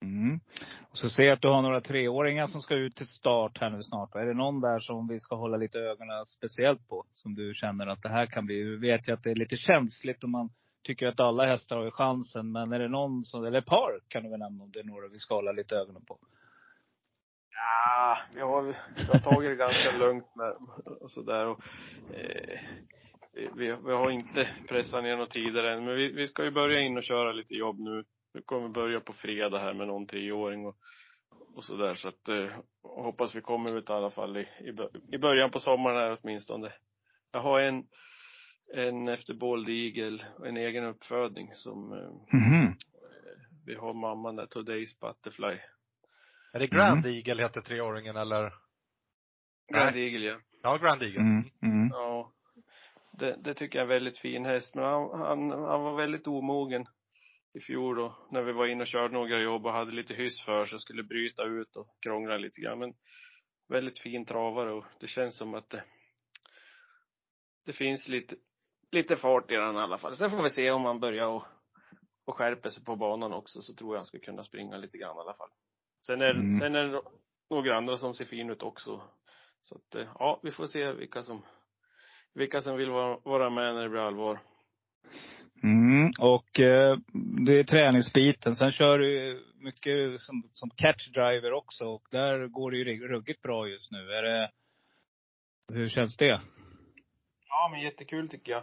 Mm. 0.03 0.41
Och 0.91 0.99
så 0.99 1.11
ser 1.11 1.23
jag 1.23 1.33
att 1.33 1.43
du 1.43 1.49
har 1.49 1.63
några 1.63 1.81
treåringar 1.81 2.47
som 2.47 2.63
ska 2.63 2.75
ut 2.75 2.97
till 2.97 3.07
start 3.07 3.59
här 3.61 3.71
nu 3.71 3.83
snart. 3.83 4.15
Är 4.15 4.27
det 4.27 4.35
någon 4.35 4.61
där 4.61 4.79
som 4.79 5.09
vi 5.09 5.21
ska 5.21 5.37
hålla 5.37 5.57
lite 5.57 5.79
ögonen 5.79 6.27
speciellt 6.27 6.89
på? 6.89 7.05
Som 7.11 7.35
du 7.35 7.55
känner 7.55 7.87
att 7.87 8.03
det 8.03 8.09
här 8.09 8.27
kan 8.27 8.47
bli, 8.47 8.63
vi 8.63 8.77
vet 8.77 9.09
ju 9.09 9.13
att 9.13 9.23
det 9.23 9.31
är 9.31 9.35
lite 9.35 9.57
känsligt 9.57 10.25
om 10.25 10.31
man 10.31 10.51
tycker 10.83 11.07
att 11.07 11.21
alla 11.21 11.47
hästar 11.47 11.77
har 11.77 11.85
ju 11.85 11.91
chansen. 11.91 12.53
Men 12.53 12.73
är 12.73 12.79
det 12.79 12.89
någon 12.89 13.25
som, 13.25 13.45
eller 13.45 13.59
ett 13.59 13.67
par 13.67 14.01
kan 14.09 14.23
du 14.23 14.31
väl 14.31 14.39
nämna 14.39 14.65
om 14.65 14.71
det 14.73 14.81
är 14.81 14.85
några 14.85 15.09
vi 15.09 15.19
ska 15.19 15.35
hålla 15.35 15.53
lite 15.53 15.77
ögonen 15.77 16.05
på? 16.05 16.19
Ja, 17.51 18.19
vi 18.35 18.41
har, 18.41 18.63
vi 18.63 19.05
har 19.13 19.19
tagit 19.19 19.51
det 19.51 19.57
ganska 19.57 19.99
lugnt 19.99 20.35
med 20.35 20.53
och 21.01 21.11
sådär 21.11 21.47
och 21.47 21.61
eh, 22.15 22.61
vi, 23.55 23.77
vi 23.85 23.93
har 23.93 24.11
inte 24.11 24.49
pressat 24.69 25.03
ner 25.03 25.13
några 25.17 25.27
tider 25.27 25.65
än, 25.65 25.85
men 25.85 25.95
vi, 25.97 26.13
vi 26.13 26.27
ska 26.27 26.45
ju 26.45 26.51
börja 26.51 26.81
in 26.81 26.97
och 26.97 27.03
köra 27.03 27.33
lite 27.33 27.55
jobb 27.55 27.79
nu. 27.81 28.05
Vi 28.33 28.43
kommer 28.43 28.69
börja 28.69 29.01
på 29.01 29.13
fredag 29.13 29.59
här 29.59 29.75
med 29.75 29.87
någon 29.87 30.07
treåring 30.07 30.67
och, 30.67 30.77
och 31.55 31.65
sådär 31.65 31.95
så 31.95 32.09
att 32.09 32.29
eh, 32.29 32.47
hoppas 32.83 33.35
vi 33.35 33.41
kommer 33.41 33.79
ut 33.79 33.91
i 33.91 33.93
alla 33.93 34.11
fall 34.11 34.37
i, 34.37 34.49
i, 34.61 34.73
bör- 34.73 35.15
i 35.15 35.19
början 35.19 35.51
på 35.51 35.61
sommaren 35.61 35.97
här 35.97 36.19
åtminstone. 36.23 36.73
Jag 37.33 37.41
har 37.41 37.61
en, 37.61 37.85
en 38.75 39.09
efter 39.09 39.35
Bold 39.35 39.69
Eagle, 39.69 40.25
en 40.45 40.57
egen 40.57 40.85
uppfödning 40.85 41.51
som 41.55 41.93
eh, 41.93 42.39
Mhm. 42.39 42.75
vi 43.67 43.75
har 43.75 43.95
mamman 43.95 44.37
där, 44.37 44.47
Today's 44.47 45.01
Butterfly. 45.01 45.59
Är 46.53 46.59
det 46.59 46.67
Grand 46.67 47.07
Eagle 47.07 47.43
heter 47.43 47.61
treåringen 47.61 48.17
eller? 48.17 48.53
Grand 49.73 49.97
Eagle 49.97 50.27
ja. 50.27 50.37
Ja, 50.63 50.77
Grand 50.77 51.03
Eagle. 51.03 51.21
Mm. 51.21 51.45
Mm. 51.63 51.89
Ja. 51.93 52.33
Det, 53.19 53.37
det 53.45 53.55
tycker 53.55 53.79
jag 53.79 53.83
är 53.83 53.95
en 53.95 54.03
väldigt 54.03 54.19
fin 54.19 54.45
häst. 54.45 54.75
Men 54.75 54.85
han, 54.85 55.21
han, 55.21 55.51
han 55.51 55.83
var 55.83 55.97
väldigt 55.97 56.27
omogen 56.27 56.87
i 57.55 57.61
fjol 57.61 57.97
då. 57.97 58.29
När 58.31 58.43
vi 58.43 58.53
var 58.53 58.67
inne 58.67 58.81
och 58.81 58.87
körde 58.87 59.15
några 59.15 59.43
jobb 59.43 59.67
och 59.67 59.73
hade 59.73 59.97
lite 59.97 60.15
hyss 60.15 60.41
för 60.45 60.67
sig. 60.67 60.79
Skulle 60.81 61.03
bryta 61.03 61.45
ut 61.45 61.77
och 61.77 61.97
krångla 62.03 62.37
lite 62.37 62.61
grann. 62.61 62.79
Men 62.79 62.95
väldigt 63.69 63.99
fin 63.99 64.25
travare 64.27 64.73
och 64.73 64.85
det 65.01 65.07
känns 65.07 65.37
som 65.37 65.55
att 65.55 65.71
det, 65.71 65.85
det 67.67 67.73
finns 67.73 68.09
lite, 68.09 68.37
lite 68.93 69.17
fart 69.17 69.51
i 69.51 69.55
den 69.55 69.77
i 69.77 69.79
alla 69.79 69.99
fall. 69.99 70.17
Sen 70.17 70.31
får 70.31 70.43
vi 70.43 70.51
se 70.51 70.71
om 70.71 70.85
han 70.85 71.01
börjar 71.01 71.27
och, 71.27 71.45
och 72.25 72.35
skärper 72.35 72.71
sig 72.71 72.85
på 72.85 72.97
banan 72.97 73.33
också. 73.33 73.61
Så 73.61 73.75
tror 73.75 73.95
jag 73.95 73.99
han 73.99 74.07
ska 74.07 74.19
kunna 74.19 74.45
springa 74.45 74.77
lite 74.77 74.99
grann 74.99 75.17
i 75.17 75.21
alla 75.21 75.35
fall. 75.35 75.51
Sen 76.07 76.21
är, 76.21 76.31
Mm. 76.31 76.61
sen 76.61 76.75
är 76.75 76.85
det 76.85 77.03
några 77.51 77.77
andra 77.77 77.97
som 77.97 78.15
ser 78.15 78.25
fin 78.25 78.51
ut 78.51 78.63
också. 78.63 79.03
Så 79.63 79.75
att, 79.75 79.95
eh, 79.95 80.09
ja, 80.19 80.41
vi 80.43 80.51
får 80.51 80.67
se 80.67 80.93
vilka 80.93 81.23
som 81.23 81.43
vilka 82.37 82.61
som 82.61 82.77
vill 82.77 82.91
vara, 82.91 83.51
med 83.51 83.75
när 83.75 83.83
det 83.83 83.89
blir 83.89 84.01
allvar. 84.01 84.41
Mm. 85.63 86.13
Och 86.19 86.61
eh, 86.61 86.99
det 87.47 87.53
är 87.53 87.65
träningsbiten. 87.65 88.57
Sen 88.57 88.73
kör 88.73 88.99
du 88.99 89.43
mycket 89.61 90.23
som, 90.23 90.43
som 90.53 90.71
catch 90.71 91.09
driver 91.09 91.53
också. 91.53 91.85
Och 91.85 92.03
där 92.11 92.47
går 92.47 92.71
det 92.71 92.77
ju 92.77 93.09
ruggigt 93.09 93.43
bra 93.43 93.69
just 93.69 93.91
nu. 93.93 94.13
Är 94.13 94.23
det, 94.23 94.51
hur 95.73 95.89
känns 95.89 96.17
det? 96.17 96.41
Ja, 97.49 97.69
men 97.73 97.81
jättekul 97.81 98.29
tycker 98.29 98.53
jag. 98.53 98.63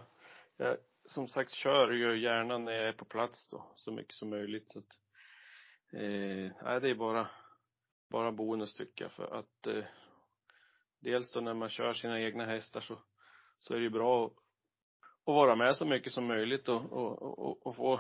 Jag 0.57 0.77
som 1.05 1.27
sagt 1.27 1.51
kör 1.51 1.91
ju 1.91 2.19
gärna 2.19 2.57
när 2.57 2.71
jag 2.71 2.87
är 2.87 2.93
på 2.93 3.05
plats 3.05 3.49
då, 3.49 3.71
så 3.75 3.91
mycket 3.91 4.13
som 4.13 4.29
möjligt. 4.29 4.69
Så 4.69 4.79
att, 4.79 4.99
eh, 5.93 6.51
nej, 6.63 6.81
det 6.81 6.89
är 6.89 6.95
bara, 6.95 7.29
bara 8.09 8.31
bonus 8.31 8.73
tycker 8.73 9.05
jag. 9.05 9.11
För 9.11 9.39
att 9.39 9.67
eh, 9.67 9.83
dels 10.99 11.31
då 11.31 11.41
när 11.41 11.53
man 11.53 11.69
kör 11.69 11.93
sina 11.93 12.21
egna 12.21 12.45
hästar 12.45 12.81
så, 12.81 12.97
så 13.63 13.73
är 13.73 13.77
det 13.77 13.83
ju 13.83 13.89
bra 13.89 14.25
att, 14.25 14.31
att 15.25 15.35
vara 15.35 15.55
med 15.55 15.75
så 15.75 15.85
mycket 15.85 16.13
som 16.13 16.25
möjligt 16.25 16.69
och, 16.69 16.91
och, 16.93 17.39
och, 17.39 17.67
och 17.67 17.75
få 17.75 17.99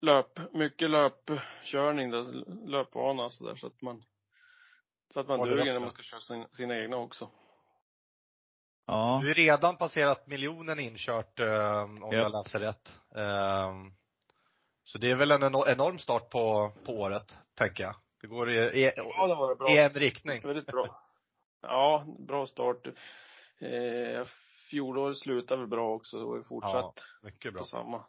löp, 0.00 0.52
mycket 0.52 0.90
löpkörning 0.90 2.10
löpvana 2.70 3.24
och 3.24 3.32
sådär 3.32 3.54
så 3.54 3.66
att 3.66 3.82
man 3.82 4.04
så 5.12 5.20
att 5.20 5.28
man 5.28 5.38
Håller 5.38 5.56
duger 5.56 5.72
när 5.72 5.80
man 5.80 5.90
ska 5.90 6.02
köra 6.02 6.20
sina, 6.20 6.48
sina 6.52 6.78
egna 6.78 6.96
också. 6.96 7.30
Ja. 8.86 9.18
Du 9.22 9.28
har 9.28 9.34
redan 9.34 9.76
passerat 9.76 10.26
miljonen 10.26 10.78
inkört 10.78 11.40
eh, 11.40 11.82
om 11.82 11.98
Ja. 12.12 12.14
jag 12.18 12.32
läser 12.32 12.58
rätt. 12.60 12.88
Eh, 13.16 13.72
så 14.84 14.98
det 14.98 15.10
är 15.10 15.14
väl 15.16 15.30
en 15.30 15.42
eno- 15.42 15.68
enorm 15.68 15.98
start 15.98 16.30
på, 16.30 16.72
på 16.84 16.92
året, 16.92 17.34
tänker 17.54 17.84
jag. 17.84 17.94
Det 18.20 18.26
går 18.26 18.50
i, 18.50 18.56
i, 18.58 18.92
Ja, 18.96 19.26
det 19.26 19.34
var 19.34 19.54
bra. 19.54 19.70
i 19.70 19.78
en 19.78 19.90
riktning. 19.92 20.40
Väldigt 20.44 20.66
bra. 20.66 20.86
Ja, 21.62 22.04
bra 22.18 22.46
start. 22.46 22.88
Eh, 23.60 24.26
fjolåret 24.70 25.16
slutade 25.16 25.60
väl 25.60 25.68
bra 25.68 25.94
också 25.94 26.18
och 26.18 26.36
är 26.38 26.42
fortsatt 26.42 27.04
Mycket 27.22 27.52
bra. 27.52 27.60
på 27.62 27.66
samma 27.66 28.04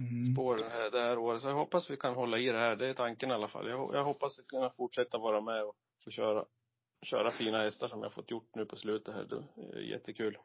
Mm. 0.00 0.34
spår 0.34 0.56
det 0.56 0.68
här, 0.68 0.90
det 0.90 1.00
här 1.00 1.18
året. 1.18 1.42
Så 1.42 1.48
jag 1.48 1.54
hoppas 1.54 1.90
vi 1.90 1.96
kan 1.96 2.14
hålla 2.14 2.38
i 2.38 2.46
det 2.46 2.58
här. 2.58 2.76
Det 2.76 2.86
är 2.88 2.94
tanken 2.94 3.30
i 3.30 3.34
alla 3.34 3.48
fall. 3.48 3.68
Jag, 3.68 3.90
jag 3.94 4.04
hoppas 4.04 4.38
att 4.38 4.46
kunna 4.48 4.70
fortsätta 4.70 5.18
vara 5.18 5.40
med 5.40 5.64
och 5.64 5.74
få 6.04 6.10
köra, 6.10 6.44
köra 7.02 7.30
fina 7.30 7.58
hästar 7.62 7.88
som 7.88 8.02
jag 8.02 8.12
fått 8.12 8.30
gjort 8.30 8.54
nu 8.54 8.64
på 8.66 8.76
slutet 8.76 9.14
här. 9.14 9.24
Det 9.24 9.78
är 9.78 9.80
jättekul. 9.82 10.38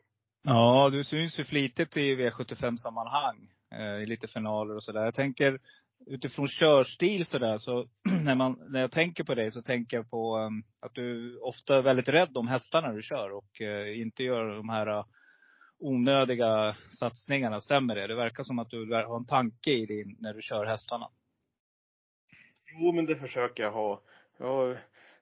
Ja, 0.43 0.89
du 0.91 1.03
syns 1.03 1.39
ju 1.39 1.43
flitigt 1.43 1.97
i 1.97 2.15
V75-sammanhang. 2.15 3.51
Eh, 3.71 4.01
I 4.01 4.05
lite 4.05 4.27
finaler 4.27 4.75
och 4.75 4.83
sådär. 4.83 5.03
Jag 5.05 5.13
tänker 5.13 5.59
utifrån 6.07 6.47
körstil 6.47 7.25
sådär, 7.25 7.57
så 7.57 7.87
när, 8.25 8.35
man, 8.35 8.59
när 8.69 8.81
jag 8.81 8.91
tänker 8.91 9.23
på 9.23 9.35
dig 9.35 9.51
så 9.51 9.61
tänker 9.61 9.97
jag 9.97 10.09
på 10.09 10.37
um, 10.37 10.63
att 10.79 10.95
du 10.95 11.37
ofta 11.37 11.77
är 11.77 11.81
väldigt 11.81 12.07
rädd 12.07 12.37
om 12.37 12.47
hästarna 12.47 12.91
du 12.91 13.01
kör 13.01 13.31
och 13.31 13.61
uh, 13.61 14.01
inte 14.01 14.23
gör 14.23 14.55
de 14.55 14.69
här 14.69 14.89
uh, 14.89 15.05
onödiga 15.79 16.75
satsningarna. 16.99 17.61
Stämmer 17.61 17.95
det? 17.95 18.07
Det 18.07 18.15
verkar 18.15 18.43
som 18.43 18.59
att 18.59 18.69
du 18.69 18.93
har 18.93 19.17
en 19.17 19.25
tanke 19.25 19.71
i 19.71 19.85
din, 19.85 20.17
när 20.19 20.33
du 20.33 20.41
kör 20.41 20.65
hästarna. 20.65 21.09
Jo, 22.73 22.91
men 22.91 23.05
det 23.05 23.15
försöker 23.15 23.63
jag 23.63 23.71
ha. 23.71 24.01
Ja, 24.37 24.75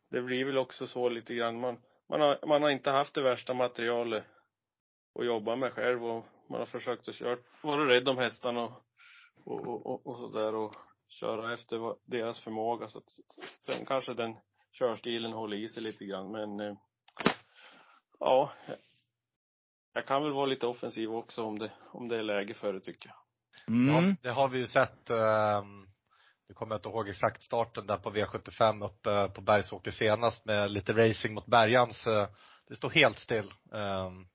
det 0.09 0.21
blir 0.21 0.45
väl 0.45 0.57
också 0.57 0.87
så 0.87 1.09
lite 1.09 1.35
grann. 1.35 1.59
Man, 1.59 1.77
man, 2.09 2.21
har, 2.21 2.47
man 2.47 2.63
har 2.63 2.69
inte 2.69 2.91
haft 2.91 3.13
det 3.13 3.21
värsta 3.21 3.53
materialet 3.53 4.23
att 5.19 5.25
jobba 5.25 5.55
med 5.55 5.73
själv 5.73 6.05
och 6.05 6.25
man 6.49 6.59
har 6.59 6.65
försökt 6.65 7.09
att 7.09 7.15
köra, 7.15 7.37
vara 7.63 7.89
rädd 7.89 8.09
om 8.09 8.17
hästarna 8.17 8.63
och, 8.63 8.83
och, 9.45 9.67
och, 9.67 9.85
och, 9.85 10.07
och 10.07 10.17
sådär 10.17 10.55
och 10.55 10.75
köra 11.09 11.53
efter 11.53 11.95
deras 12.05 12.39
förmåga. 12.39 12.87
Så 12.87 12.97
att, 12.97 13.09
sen 13.65 13.85
kanske 13.85 14.13
den 14.13 14.37
körstilen 14.71 15.33
håller 15.33 15.57
i 15.57 15.67
sig 15.67 15.83
lite 15.83 16.05
grann, 16.05 16.31
men 16.31 16.59
eh, 16.59 16.75
ja, 18.19 18.51
jag 19.93 20.05
kan 20.05 20.23
väl 20.23 20.33
vara 20.33 20.45
lite 20.45 20.67
offensiv 20.67 21.13
också 21.13 21.43
om 21.43 21.59
det, 21.59 21.71
om 21.91 22.07
det 22.07 22.17
är 22.17 22.23
läge 22.23 22.53
för 22.53 22.73
det 22.73 22.79
tycker 22.79 23.09
jag. 23.09 23.17
Mm. 23.67 23.95
Ja, 23.95 24.15
det 24.21 24.29
har 24.29 24.49
vi 24.49 24.57
ju 24.57 24.67
sett. 24.67 25.09
ehm, 25.09 25.87
nu 26.47 26.55
kommer 26.55 26.75
jag 26.75 26.79
inte 26.79 26.89
ihåg 26.89 27.09
exakt 27.09 27.43
starten 27.43 27.87
där 27.87 27.97
på 27.97 28.11
V75 28.11 28.85
uppe 28.85 29.29
på 29.29 29.41
Bergsåker 29.41 29.91
senast 29.91 30.45
med 30.45 30.71
lite 30.71 30.93
racing 30.93 31.33
mot 31.33 31.45
Bergans. 31.45 32.07
Det 32.67 32.75
stod 32.75 32.93
helt 32.93 33.19
still. 33.19 33.51
Um, 33.71 34.27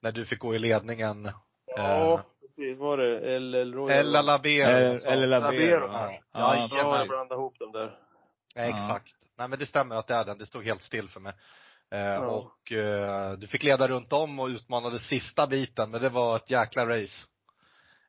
när 0.00 0.12
du 0.12 0.24
fick 0.24 0.38
gå 0.38 0.54
i 0.54 0.58
ledningen. 0.58 1.30
Ja, 1.66 2.22
precis. 2.56 2.78
Var 2.78 2.96
det 2.96 3.38
LL 3.38 3.72
Royal? 3.74 3.90
Eller 3.98 4.22
Labero. 4.22 4.68
Eller 5.12 5.26
Labero. 5.26 5.88
Ja, 5.92 6.10
Ja, 6.32 6.68
Ja, 6.70 6.76
jag 6.98 7.08
blandade 7.08 7.34
ihop 7.40 7.58
dem 7.58 7.72
där. 7.72 7.98
Ja, 8.54 8.62
exakt. 8.62 9.14
Nej 9.38 9.48
men 9.48 9.58
det 9.58 9.66
stämmer 9.66 9.96
att 9.96 10.06
det 10.06 10.14
är 10.14 10.24
den. 10.24 10.38
Det 10.38 10.46
stod 10.46 10.64
helt 10.64 10.82
still 10.82 11.08
för 11.08 11.20
mig. 11.20 11.32
Eh, 11.90 12.20
Och 12.24 12.72
eh, 12.72 13.32
du 13.32 13.46
fick 13.46 13.62
leda 13.62 13.88
runt 13.88 14.12
om 14.12 14.38
och 14.40 14.46
utmanade 14.48 14.98
sista 14.98 15.46
biten, 15.46 15.90
men 15.90 16.02
det 16.02 16.08
var 16.08 16.36
ett 16.36 16.50
jäkla 16.50 16.86
race. 16.86 17.26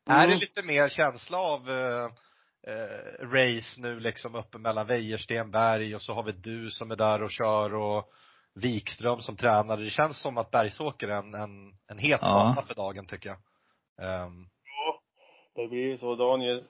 Är 0.09 0.17
det 0.19 0.23
Mm. 0.33 0.39
lite 0.39 0.63
mer 0.63 0.89
känsla 0.89 1.37
av 1.37 1.69
eh, 1.69 2.05
eh, 2.67 3.27
race 3.27 3.81
nu 3.81 3.99
liksom 3.99 4.35
uppe 4.35 4.57
mellan 4.57 4.87
Wäjersten, 4.87 5.55
och 5.95 6.01
så 6.01 6.13
har 6.13 6.23
vi 6.23 6.31
du 6.31 6.71
som 6.71 6.91
är 6.91 6.95
där 6.95 7.23
och 7.23 7.31
kör 7.31 7.73
och 7.75 8.11
Wikström 8.55 9.21
som 9.21 9.35
tränare. 9.35 9.83
Det 9.83 9.89
känns 9.89 10.19
som 10.19 10.37
att 10.37 10.51
Bergsåker 10.51 11.07
är 11.07 11.15
en, 11.17 11.33
en, 11.33 11.51
en 11.91 11.97
het 11.97 12.19
Ja. 12.21 12.27
bana 12.33 12.61
för 12.61 12.75
dagen 12.75 13.05
tycker 13.05 13.29
jag. 13.29 13.37
Ehm, 13.97 14.47
Det 15.55 15.67
blir 15.67 15.87
ju 15.87 15.97
så. 15.97 16.15
Daniel 16.15 16.63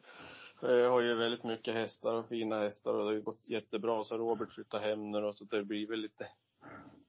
eh, 0.64 0.92
har 0.92 1.02
ju 1.02 1.16
väldigt 1.16 1.44
mycket 1.44 1.74
hästar 1.74 2.14
och 2.14 2.28
fina 2.28 2.60
hästar 2.60 2.94
och 2.94 3.10
det 3.10 3.16
har 3.16 3.22
gått 3.22 3.50
jättebra. 3.50 4.04
Så 4.04 4.18
Robert 4.18 4.52
flyttar 4.52 4.80
hem 4.80 5.12
nu 5.12 5.18
och 5.18 5.36
så 5.36 5.46
det 5.46 5.64
blir 5.64 5.88
väl 5.88 6.00
lite 6.00 6.28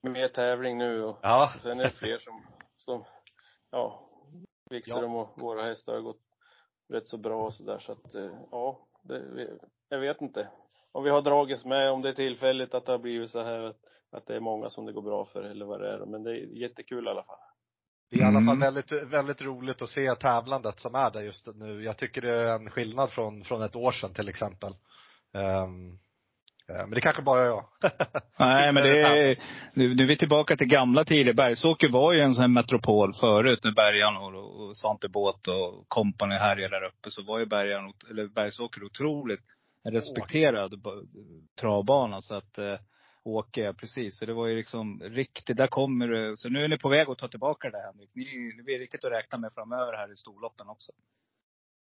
mer 0.03 0.29
tävling 0.29 0.79
nu 0.79 1.05
och 1.05 1.19
ja, 1.23 1.53
sen 1.63 1.81
är 1.81 1.85
det 1.85 1.91
fler 1.91 2.19
som, 2.19 2.47
som 2.77 3.05
ja, 3.71 4.11
Wikström 4.71 5.15
och 5.15 5.41
våra 5.41 5.63
hästar 5.63 5.95
har 5.95 6.01
gått 6.01 6.23
rätt 6.89 7.09
så 7.09 7.17
bra 7.17 7.47
och 7.47 7.55
sådär 7.55 7.79
så 7.79 7.93
att, 7.93 8.15
eh, 8.15 8.31
ja, 8.51 8.89
det, 9.03 9.49
jag 9.89 9.99
vet 9.99 10.21
inte. 10.21 10.49
Om 10.93 11.05
vi 11.05 11.11
har 11.11 11.23
dragits 11.23 11.65
med, 11.65 11.91
om 11.91 12.03
det 12.03 12.09
är 12.09 12.15
tillfälligt 12.15 12.75
att 12.75 12.87
det 12.87 12.93
har 12.93 12.99
blivit 12.99 13.31
så 13.31 13.43
här 13.43 13.61
att, 13.61 13.77
att 14.11 14.27
det 14.27 14.37
är 14.37 14.41
många 14.41 14.71
som 14.71 14.87
det 14.87 14.93
går 14.93 15.03
bra 15.03 15.25
för 15.25 15.43
eller 15.43 15.67
vad 15.67 15.81
det 15.81 15.93
är. 15.93 15.99
Men 15.99 16.23
det 16.23 16.31
är 16.31 16.35
jättekul 16.35 17.07
i 17.07 17.11
alla 17.11 17.23
fall. 17.23 17.39
Det 18.11 18.17
är 18.17 18.21
i 18.21 18.25
alla 18.25 18.33
fall 18.39 18.43
Mm. 18.57 18.61
väldigt, 18.61 18.93
väldigt 19.13 19.43
roligt 19.43 19.83
att 19.83 19.89
se 19.89 20.15
tävlandet 20.15 20.81
som 20.81 20.95
är 20.95 21.11
där 21.11 21.21
just 21.21 21.49
nu. 21.55 21.85
Jag 21.85 21.97
tycker 21.97 22.21
det 22.23 22.31
är 22.33 22.55
en 22.55 22.71
skillnad 22.71 23.11
från, 23.11 23.45
från 23.45 23.63
ett 23.63 23.77
år 23.77 23.93
sedan 23.93 24.15
till 24.15 24.29
exempel. 24.29 24.73
Eh, 25.35 25.67
men 26.69 26.91
det 26.91 27.01
kanske 27.01 27.23
bara 27.23 27.43
är 27.43 27.47
jag. 27.47 27.65
Nej, 28.39 28.73
men 28.73 28.83
det 28.83 29.01
är, 29.03 29.37
nu, 29.75 29.95
nu 29.95 30.03
är 30.05 30.09
vi 30.09 30.17
tillbaka 30.19 30.57
till 30.57 30.67
gamla 30.67 31.05
tider. 31.05 31.33
Bergsåker 31.33 31.89
var 31.89 32.13
ju 32.13 32.21
en 32.21 32.35
sån 32.35 32.41
här 32.41 32.49
metropol 32.49 33.15
förut 33.15 33.61
när 33.65 33.73
Bergan 33.73 34.17
och, 34.17 34.61
och 34.61 34.77
Svante 34.77 35.09
Båt 35.09 35.49
och 35.49 35.85
kompani 35.89 36.35
härjade 36.35 36.81
där 36.81 36.87
uppe. 36.87 37.11
Så 37.11 37.23
var 37.23 37.39
ju 37.39 37.47
Bergan, 37.47 37.93
eller 38.11 38.27
Bergsåker 38.27 38.85
otroligt 38.85 39.41
respekterad 39.85 40.83
på- 40.83 41.03
travbana. 41.61 42.21
Så 42.21 42.35
att 42.35 42.59
eh, 42.59 42.75
Åke, 43.27 43.61
ja, 43.61 43.73
precis. 43.73 44.19
Så 44.19 44.27
det 44.27 44.33
var 44.33 44.47
ju 44.47 44.57
liksom 44.57 45.01
riktigt, 45.03 45.57
där 45.57 45.67
kommer 45.67 46.09
det. 46.09 46.37
Så 46.37 46.49
nu 46.49 46.65
är 46.65 46.69
ni 46.69 46.79
på 46.79 46.89
väg 46.89 47.09
att 47.09 47.19
ta 47.19 47.29
tillbaka 47.29 47.71
det 47.71 47.79
här 47.79 47.93
Henrik. 47.93 48.15
Ni, 48.15 48.55
ni 48.57 48.63
blir 48.63 48.79
riktigt 48.79 49.05
att 49.05 49.13
räkna 49.13 49.39
med 49.39 49.53
framöver 49.53 49.93
här 49.93 50.13
i 50.13 50.17
storloppen 50.17 50.69
också. 50.69 50.93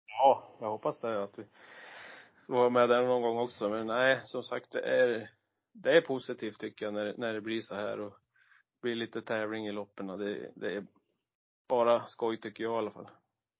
Ja, 0.06 0.56
jag 0.60 0.70
hoppas 0.70 1.00
det 1.00 1.22
att 1.22 1.38
vi 1.38 1.44
vara 2.46 2.70
med 2.70 2.88
där 2.88 3.02
någon 3.02 3.22
gång 3.22 3.38
också. 3.38 3.68
Men 3.68 3.86
nej, 3.86 4.20
som 4.24 4.42
sagt 4.42 4.72
det 4.72 4.80
är, 4.80 5.30
det 5.72 5.96
är 5.96 6.00
positivt 6.00 6.58
tycker 6.58 6.84
jag 6.84 6.94
när, 6.94 7.14
när 7.18 7.34
det 7.34 7.40
blir 7.40 7.60
så 7.60 7.74
här 7.74 8.00
och 8.00 8.14
blir 8.82 8.94
lite 8.94 9.22
tävling 9.22 9.66
i 9.66 9.72
loppen. 9.72 10.06
Det, 10.06 10.50
det 10.54 10.74
är 10.74 10.86
bara 11.68 12.06
skoj 12.06 12.36
tycker 12.36 12.64
jag 12.64 12.74
i 12.74 12.78
alla 12.78 12.90
fall. 12.90 13.08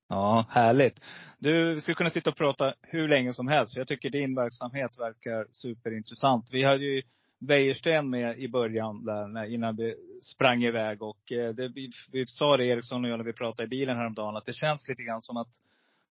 Ja, 0.08 0.46
härligt. 0.50 1.00
Du, 1.38 1.74
vi 1.74 1.80
skulle 1.80 1.94
kunna 1.94 2.10
sitta 2.10 2.30
och 2.30 2.36
prata 2.36 2.74
hur 2.82 3.08
länge 3.08 3.32
som 3.32 3.48
helst. 3.48 3.72
För 3.72 3.80
jag 3.80 3.88
tycker 3.88 4.10
din 4.10 4.34
verksamhet 4.34 4.98
verkar 4.98 5.46
superintressant. 5.50 6.48
Vi 6.52 6.62
hade 6.62 6.84
ju 6.84 7.02
Wäjersten 7.46 8.10
med 8.10 8.38
i 8.38 8.48
början 8.48 9.04
där, 9.04 9.54
innan 9.54 9.76
det 9.76 9.94
sprang 10.22 10.64
iväg. 10.64 11.02
Och 11.02 11.32
eh, 11.32 11.54
det, 11.54 11.68
vi, 11.68 11.90
vi 12.12 12.26
sa 12.26 12.56
det 12.56 12.66
Eriksson 12.66 13.04
och 13.04 13.10
jag 13.10 13.18
när 13.18 13.24
vi 13.24 13.32
pratade 13.32 13.64
i 13.64 13.68
bilen 13.68 13.96
häromdagen, 13.96 14.36
att 14.36 14.46
det 14.46 14.52
känns 14.52 14.88
lite 14.88 15.02
grann 15.02 15.20
som 15.20 15.36
att 15.36 15.60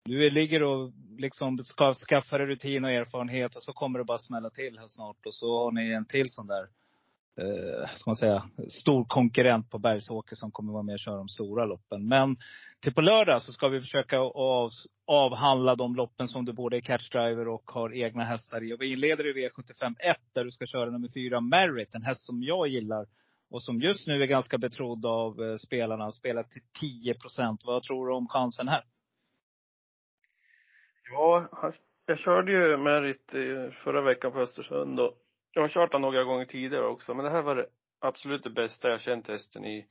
du 0.04 0.30
ligger 0.30 0.64
och 0.64 0.92
liksom 1.18 1.58
ska 1.58 1.94
skaffa 1.94 2.38
dig 2.38 2.48
rutin 2.48 2.84
och 2.84 2.92
erfarenhet 2.92 3.56
och 3.56 3.64
så 3.64 3.74
kommer 3.74 4.00
det 4.00 4.06
bara 4.06 4.18
smälla 4.18 4.50
till 4.50 4.80
här 4.80 4.88
snart. 4.88 5.26
Och 5.26 5.34
så 5.34 5.64
har 5.64 5.72
ni 5.72 5.92
en 5.92 6.06
till 6.06 6.30
sån 6.30 6.48
där, 6.48 6.68
eh, 7.38 7.90
ska 7.96 8.10
man 8.10 8.16
säga, 8.16 8.44
stor 8.70 9.06
konkurrent 9.06 9.70
på 9.70 9.80
Bergsåker 9.80 10.36
som 10.36 10.52
kommer 10.52 10.74
vara 10.74 10.84
med 10.84 10.94
och 10.94 11.00
köra 11.00 11.16
de 11.16 11.30
stora 11.30 11.66
loppen. 11.66 12.08
Men 12.08 12.36
till 12.82 12.94
på 12.94 13.02
lördag 13.02 13.42
så 13.42 13.52
ska 13.52 13.68
vi 13.68 13.82
försöka 13.82 14.20
av, 14.20 14.70
avhandla 15.08 15.76
de 15.76 15.96
loppen 15.96 16.28
som 16.28 16.46
du 16.46 16.54
både 16.54 16.78
är 16.78 16.82
catchdriver 16.82 17.48
och 17.48 17.72
har 17.72 17.94
egna 17.94 18.24
hästar 18.24 18.64
i. 18.64 18.74
Och 18.74 18.82
vi 18.82 18.94
inleder 18.94 19.28
i 19.28 19.48
V75 19.48 19.96
1 20.00 20.18
där 20.34 20.44
du 20.44 20.52
ska 20.52 20.66
köra 20.66 20.90
nummer 20.90 21.10
fyra 21.14 21.42
Merit, 21.42 21.96
en 21.96 22.04
häst 22.04 22.26
som 22.26 22.44
jag 22.44 22.68
gillar. 22.68 23.06
Och 23.50 23.64
som 23.64 23.82
just 23.82 24.08
nu 24.08 24.22
är 24.24 24.28
ganska 24.28 24.58
betrodd 24.58 25.06
av 25.06 25.44
eh, 25.44 25.56
spelarna. 25.56 26.12
Spelar 26.12 26.44
till 26.44 26.62
10 26.80 27.14
procent. 27.14 27.62
Vad 27.66 27.84
tror 27.84 28.08
du 28.08 28.14
om 28.14 28.28
chansen 28.28 28.68
här? 28.68 28.84
Ja, 31.12 31.50
jag 32.06 32.18
körde 32.18 32.52
ju 32.52 32.78
Merit 32.78 33.32
förra 33.84 34.02
veckan 34.02 34.32
på 34.32 34.40
Östersund 34.40 35.00
och 35.00 35.14
jag 35.52 35.62
har 35.62 35.70
kört 35.70 35.94
han 35.94 36.02
några 36.02 36.24
gånger 36.24 36.46
tidigare 36.46 36.88
också. 36.88 37.14
Men 37.14 37.26
det 37.26 37.32
här 37.32 37.42
var 37.42 37.56
det 37.56 37.68
absolut 38.00 38.44
det 38.44 38.50
bästa 38.50 38.90
jag 38.90 39.02
känt 39.02 39.28
hästen 39.28 39.66
i, 39.66 39.88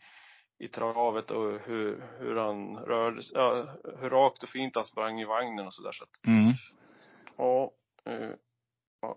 i 0.58 0.68
travet 0.68 1.30
och 1.30 1.60
hur, 1.60 2.16
hur 2.18 2.36
han 2.36 2.76
rörde 2.76 3.22
sig, 3.22 3.36
ja, 3.36 3.76
hur 4.00 4.10
rakt 4.10 4.42
och 4.42 4.48
fint 4.48 4.74
han 4.74 4.84
sprang 4.84 5.20
i 5.20 5.24
vagnen 5.24 5.66
och 5.66 5.74
sådär. 5.74 5.92
Så 5.92 6.04
att 6.04 6.26
Mm. 6.26 6.52
Ja, 7.36 7.72
eh, 8.04 8.30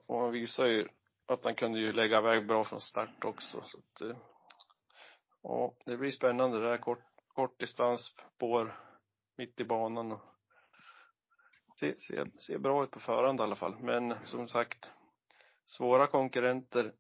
och 0.08 0.22
han 0.22 0.32
visar 0.32 0.66
ju 0.66 0.82
att 1.28 1.44
han 1.44 1.56
kunde 1.56 1.80
ju 1.80 1.94
lägga 1.94 2.18
iväg 2.18 2.48
bra 2.48 2.66
från 2.66 2.82
start 2.82 3.26
också. 3.26 3.62
Så 3.64 3.78
att, 3.78 4.02
eh, 4.02 4.18
ja, 5.44 5.74
det 5.86 5.98
blir 5.98 6.12
spännande 6.12 6.60
det 6.60 6.70
här. 6.70 6.78
Kort, 6.78 7.04
kort 7.28 7.60
distans, 7.60 8.12
spår, 8.36 8.80
mitt 9.38 9.60
i 9.60 9.64
banan 9.64 10.12
och 10.12 10.22
ser, 11.80 11.96
ser, 11.98 12.32
ser 12.40 12.58
bra 12.58 12.84
ut 12.84 12.92
på 12.92 13.00
förhand 13.00 13.40
i 13.40 13.44
alla 13.44 13.56
fall. 13.56 13.76
Men 13.80 14.16
som 14.26 14.48
sagt, 14.48 14.92
svåra 15.78 16.08
konkurrenter 16.08 16.92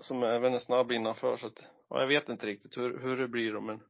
som 0.00 0.22
även 0.22 0.54
är 0.54 0.58
snabb 0.58 0.92
innanför 0.92 1.36
så 1.36 1.46
att, 1.46 1.66
ja, 1.90 2.00
jag 2.00 2.06
vet 2.06 2.28
inte 2.28 2.46
riktigt 2.46 2.76
hur, 2.76 2.98
hur 3.00 3.16
det 3.16 3.28
blir 3.28 3.52
då 3.52 3.60
men 3.60 3.80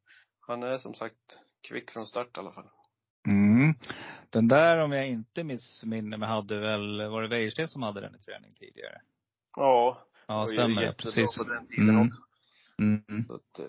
han 0.47 0.63
är 0.63 0.77
som 0.77 0.95
sagt 0.95 1.39
kvick 1.69 1.91
från 1.91 2.07
start 2.07 2.37
i 2.37 2.41
alla 2.41 2.53
fall. 2.53 2.69
Mm. 3.27 3.75
Den 4.31 4.49
där 4.49 4.79
om 4.79 4.93
jag 4.93 5.09
inte 5.09 5.45
missminner 5.45 6.17
mig 6.19 6.29
hade 6.29 6.59
väl, 6.61 7.09
var 7.11 7.23
det 7.23 7.29
Wäjersten 7.29 7.69
som 7.69 7.83
hade 7.83 8.01
den 8.01 8.15
i 8.15 8.19
träning 8.19 8.51
tidigare? 8.55 9.01
Ja, 9.57 10.05
Ja, 10.27 10.47
stämmer. 10.47 10.83
jättebra 10.83 10.93
Precis. 10.93 11.39
på 11.39 11.45
den 11.45 11.67
tiden 11.67 11.89
Mm. 11.89 12.07
också. 12.09 12.21
Mm. 12.79 13.25
Så 13.27 13.35
att, 13.35 13.59
eh, 13.59 13.67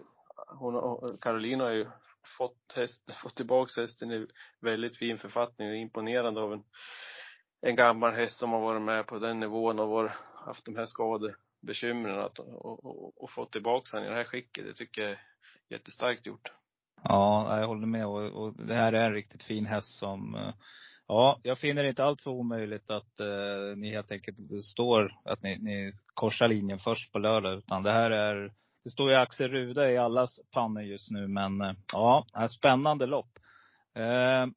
hon 0.47 0.73
har, 0.73 1.17
Caroline 1.21 1.59
har 1.59 1.69
ju 1.69 1.85
fått 2.37 2.73
häst, 2.75 3.11
fått 3.23 3.35
tillbaks 3.35 3.75
hästen 3.77 4.11
i 4.11 4.27
väldigt 4.61 4.97
fin 4.97 5.17
författning. 5.17 5.67
Det 5.67 5.75
är 5.75 5.79
imponerande 5.81 6.41
av 6.41 6.53
en, 6.53 6.63
en 7.61 7.75
gammal 7.75 8.13
häst 8.13 8.39
som 8.39 8.51
har 8.51 8.59
varit 8.59 8.81
med 8.81 9.07
på 9.07 9.19
den 9.19 9.39
nivån 9.39 9.79
och 9.79 9.89
var, 9.89 10.15
haft 10.49 10.65
de 10.65 10.75
här 10.75 10.85
skadebekymren 10.85 12.19
att, 12.19 12.39
och, 12.39 12.85
och, 12.85 13.23
och 13.23 13.31
fått 13.31 13.51
tillbaka 13.51 13.97
honom 13.97 14.07
i 14.07 14.09
det 14.09 14.17
här 14.17 14.23
skicket. 14.23 14.65
Det 14.65 14.73
tycker 14.73 15.01
jag 15.01 15.11
är 15.11 15.19
jättestarkt 15.69 16.25
gjort. 16.25 16.51
Ja, 17.03 17.59
jag 17.59 17.67
håller 17.67 17.87
med. 17.87 18.05
Och, 18.05 18.43
och 18.43 18.53
det 18.53 18.73
här 18.73 18.93
är 18.93 19.05
en 19.05 19.13
riktigt 19.13 19.43
fin 19.43 19.65
häst 19.65 19.97
som, 19.97 20.35
eh, 20.35 20.53
ja, 21.07 21.39
jag 21.43 21.57
finner 21.57 21.83
det 21.83 21.89
inte 21.89 22.03
alltför 22.03 22.31
omöjligt 22.31 22.89
att 22.89 23.19
eh, 23.19 23.77
ni 23.77 23.89
helt 23.89 24.11
enkelt 24.11 24.65
står, 24.65 25.11
att 25.25 25.43
ni, 25.43 25.57
ni 25.57 25.93
korsar 26.13 26.47
linjen 26.47 26.79
först 26.79 27.11
på 27.11 27.19
lördag. 27.19 27.57
Utan 27.57 27.83
det 27.83 27.91
här 27.91 28.11
är, 28.11 28.53
det 28.83 28.89
står 28.89 29.09
ju 29.09 29.15
Axel 29.15 29.51
Ruda 29.51 29.91
i 29.91 29.97
allas 29.97 30.39
pannor 30.51 30.83
just 30.83 31.11
nu. 31.11 31.27
Men 31.27 31.61
eh, 31.61 31.73
ja, 31.93 32.25
det 32.33 32.39
är 32.39 32.47
spännande 32.47 33.05
lopp. 33.05 33.39
Eh, 33.95 34.47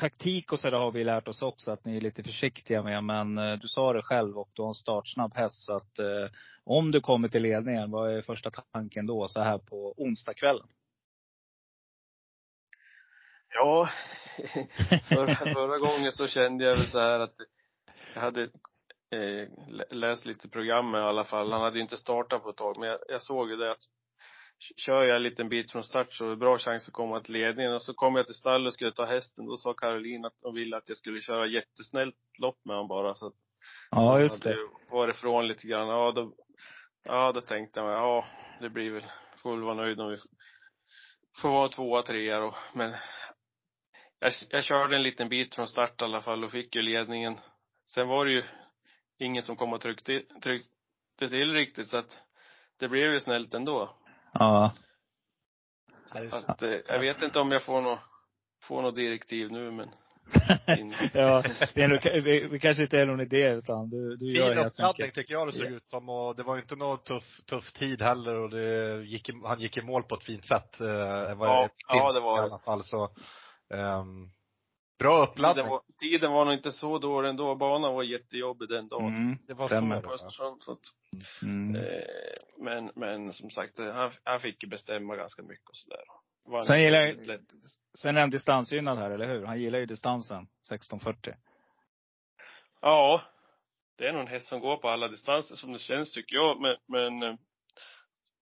taktik 0.00 0.52
och 0.52 0.60
så 0.60 0.70
där 0.70 0.78
har 0.78 0.90
vi 0.90 1.04
lärt 1.04 1.28
oss 1.28 1.42
också 1.42 1.72
att 1.72 1.84
ni 1.84 1.96
är 1.96 2.00
lite 2.00 2.22
försiktiga 2.22 2.82
med. 2.82 3.04
Men 3.04 3.38
eh, 3.38 3.58
du 3.58 3.68
sa 3.68 3.92
det 3.92 4.02
själv 4.02 4.38
och 4.38 4.50
du 4.52 4.62
har 4.62 4.68
en 4.68 4.74
startsnabb 4.74 5.34
häst. 5.34 5.64
Så 5.64 5.76
att 5.76 5.98
eh, 5.98 6.28
om 6.64 6.90
du 6.90 7.00
kommer 7.00 7.28
till 7.28 7.42
ledningen, 7.42 7.90
vad 7.90 8.16
är 8.16 8.22
första 8.22 8.50
tanken 8.50 9.06
då 9.06 9.28
så 9.28 9.40
här 9.40 9.58
på 9.58 9.94
onsdagskvällen? 9.96 10.66
Ja, 13.54 13.88
förra, 15.08 15.34
förra 15.34 15.78
gången 15.78 16.12
så 16.12 16.26
kände 16.26 16.64
jag 16.64 16.76
väl 16.76 16.86
så 16.86 16.98
här 16.98 17.20
att 17.20 17.34
jag 18.14 18.20
hade 18.20 18.42
eh, 19.10 19.48
läst 19.90 20.26
lite 20.26 20.48
program 20.48 20.94
i 20.94 20.98
alla 20.98 21.24
fall. 21.24 21.52
Han 21.52 21.60
hade 21.60 21.76
ju 21.76 21.82
inte 21.82 21.96
startat 21.96 22.42
på 22.42 22.50
ett 22.50 22.56
tag, 22.56 22.78
men 22.78 22.88
jag, 22.88 22.98
jag 23.08 23.22
såg 23.22 23.50
ju 23.50 23.56
det 23.56 23.70
att 23.70 23.84
kör 24.76 25.02
jag 25.02 25.16
en 25.16 25.22
liten 25.22 25.48
bit 25.48 25.72
från 25.72 25.84
start 25.84 26.12
så 26.14 26.24
är 26.26 26.30
det 26.30 26.36
bra 26.36 26.58
chans 26.58 26.88
att 26.88 26.94
komma 26.94 27.20
till 27.20 27.32
ledningen. 27.32 27.72
Och 27.72 27.82
så 27.82 27.94
kom 27.94 28.16
jag 28.16 28.26
till 28.26 28.34
stallet 28.34 28.66
och 28.66 28.74
skulle 28.74 28.92
ta 28.92 29.04
hästen. 29.04 29.46
Då 29.46 29.56
sa 29.56 29.74
Caroline 29.74 30.24
att 30.24 30.34
hon 30.42 30.54
ville 30.54 30.76
att 30.76 30.88
jag 30.88 30.98
skulle 30.98 31.20
köra 31.20 31.46
jättesnällt 31.46 32.16
lopp 32.38 32.58
med 32.64 32.76
honom 32.76 32.88
bara. 32.88 33.14
Så 33.14 33.26
att 33.26 33.34
Ja, 33.90 34.20
just 34.20 34.44
det. 34.44 34.56
varit 34.90 35.16
ifrån 35.16 35.46
lite 35.46 35.66
grann. 35.66 35.88
Ja, 35.88 36.12
då, 36.12 36.34
ja, 37.04 37.32
då 37.32 37.40
tänkte 37.40 37.80
jag 37.80 37.86
mig, 37.86 37.96
ja, 37.96 38.24
det 38.60 38.70
blir 38.70 38.90
väl, 38.90 39.04
får 39.42 39.50
väl 39.56 39.64
vara 39.64 39.74
nöjd 39.74 40.00
om 40.00 40.10
vi 40.10 40.16
får 41.42 41.48
vara 41.48 41.68
tvåa, 41.68 42.02
trea 42.02 42.40
då. 42.40 42.54
Men 42.74 42.90
jag, 44.18 44.32
jag 44.50 44.64
körde 44.64 44.96
en 44.96 45.02
liten 45.02 45.28
bit 45.28 45.54
från 45.54 45.68
start 45.68 46.02
i 46.02 46.04
alla 46.04 46.22
fall 46.22 46.44
och 46.44 46.50
fick 46.50 46.74
ju 46.74 46.82
ledningen. 46.82 47.38
Sen 47.94 48.08
var 48.08 48.24
det 48.24 48.32
ju 48.32 48.42
ingen 49.18 49.42
som 49.42 49.56
kom 49.56 49.72
och 49.72 49.80
tryckte, 49.80 50.22
tryckte 50.42 50.68
till 51.28 51.52
riktigt 51.52 51.88
så 51.88 51.98
att 51.98 52.18
det 52.78 52.88
blev 52.88 53.12
ju 53.12 53.20
snällt 53.20 53.54
ändå. 53.54 53.96
Ja. 54.32 54.72
Att, 56.46 56.62
eh, 56.62 56.70
jag 56.88 57.00
vet 57.00 57.22
inte 57.22 57.40
om 57.40 57.50
jag 57.50 57.62
får 57.62 57.80
något, 57.80 57.98
får 58.62 58.82
något 58.82 58.96
direktiv 58.96 59.52
nu 59.52 59.70
men. 59.70 59.88
Ja, 61.14 61.42
det, 61.74 61.82
är 61.82 61.88
nog, 61.88 61.98
det, 62.02 62.48
det 62.48 62.58
kanske 62.58 62.82
inte 62.82 62.98
är 62.98 63.06
någon 63.06 63.20
idé 63.20 63.48
utan 63.48 63.90
du, 63.90 64.16
du 64.16 64.26
gör 64.32 64.48
Fin 64.48 64.58
helt 64.58 64.72
uppladdning 64.72 65.04
enkelt. 65.04 65.14
tycker 65.14 65.34
jag 65.34 65.48
det 65.48 65.52
såg 65.52 65.66
ut 65.66 65.88
som 65.90 66.08
och 66.08 66.36
det 66.36 66.42
var 66.42 66.54
ju 66.54 66.60
inte 66.62 66.76
någon 66.76 66.98
tuff, 66.98 67.40
tuff 67.46 67.72
tid 67.72 68.02
heller 68.02 68.34
och 68.34 68.50
det 68.50 69.02
gick, 69.04 69.30
han 69.44 69.60
gick 69.60 69.76
i 69.76 69.82
mål 69.82 70.02
på 70.02 70.14
ett 70.14 70.24
fint 70.24 70.46
sätt. 70.46 70.80
Eh, 70.80 71.36
vad 71.36 71.48
Ja, 71.48 71.68
ja, 71.88 72.12
det 72.12 72.20
var 72.20 72.38
I 72.38 72.40
alla 72.40 72.58
fall 72.58 72.82
så, 72.84 73.08
ehm, 73.74 74.30
bra 75.00 75.22
uppladdning. 75.22 75.64
Tiden 75.64 75.70
var, 75.70 75.82
tiden 76.00 76.32
var 76.32 76.44
nog 76.44 76.54
inte 76.54 76.72
så 76.72 76.98
dålig 76.98 77.28
ändå. 77.28 77.54
Banan 77.54 77.94
var 77.94 78.02
jättejobbig 78.02 78.68
den 78.68 78.88
dagen. 78.88 79.06
Mm, 79.16 79.38
Det 79.46 79.54
var 79.54 79.66
stämmer. 79.66 80.02
så. 80.02 80.12
Östersund, 80.14 80.62
så 80.62 80.72
att, 80.72 80.78
Mm. 81.42 81.76
eh, 81.76 82.02
men, 82.58 82.90
men 82.96 83.32
som 83.32 83.50
sagt, 83.50 83.78
han, 83.78 84.10
han 84.24 84.40
fick 84.40 84.62
ju 84.62 84.68
bestämma 84.68 85.16
ganska 85.16 85.42
mycket 85.42 85.68
och 85.68 85.76
sådär. 85.76 86.00
Sen 86.64 86.80
gillar 86.82 86.98
jag-. 87.00 87.40
Sen 87.98 88.16
är 88.16 88.20
han 88.20 88.30
distansgynnad 88.30 88.98
här, 88.98 89.10
eller 89.10 89.28
hur? 89.28 89.46
Han 89.46 89.60
gillar 89.60 89.78
ju 89.78 89.86
distansen, 89.86 90.42
1640. 90.72 91.34
Ja. 92.80 93.22
Det 93.98 94.06
är 94.08 94.12
nog 94.12 94.20
en 94.22 94.26
häst 94.28 94.48
som 94.48 94.60
går 94.60 94.76
på 94.76 94.88
alla 94.88 95.08
distanser 95.08 95.54
som 95.54 95.72
det 95.72 95.78
känns 95.78 96.12
tycker 96.12 96.36
jag. 96.36 96.60
Men, 96.60 96.76
men 96.88 97.22
eh, 97.22 97.34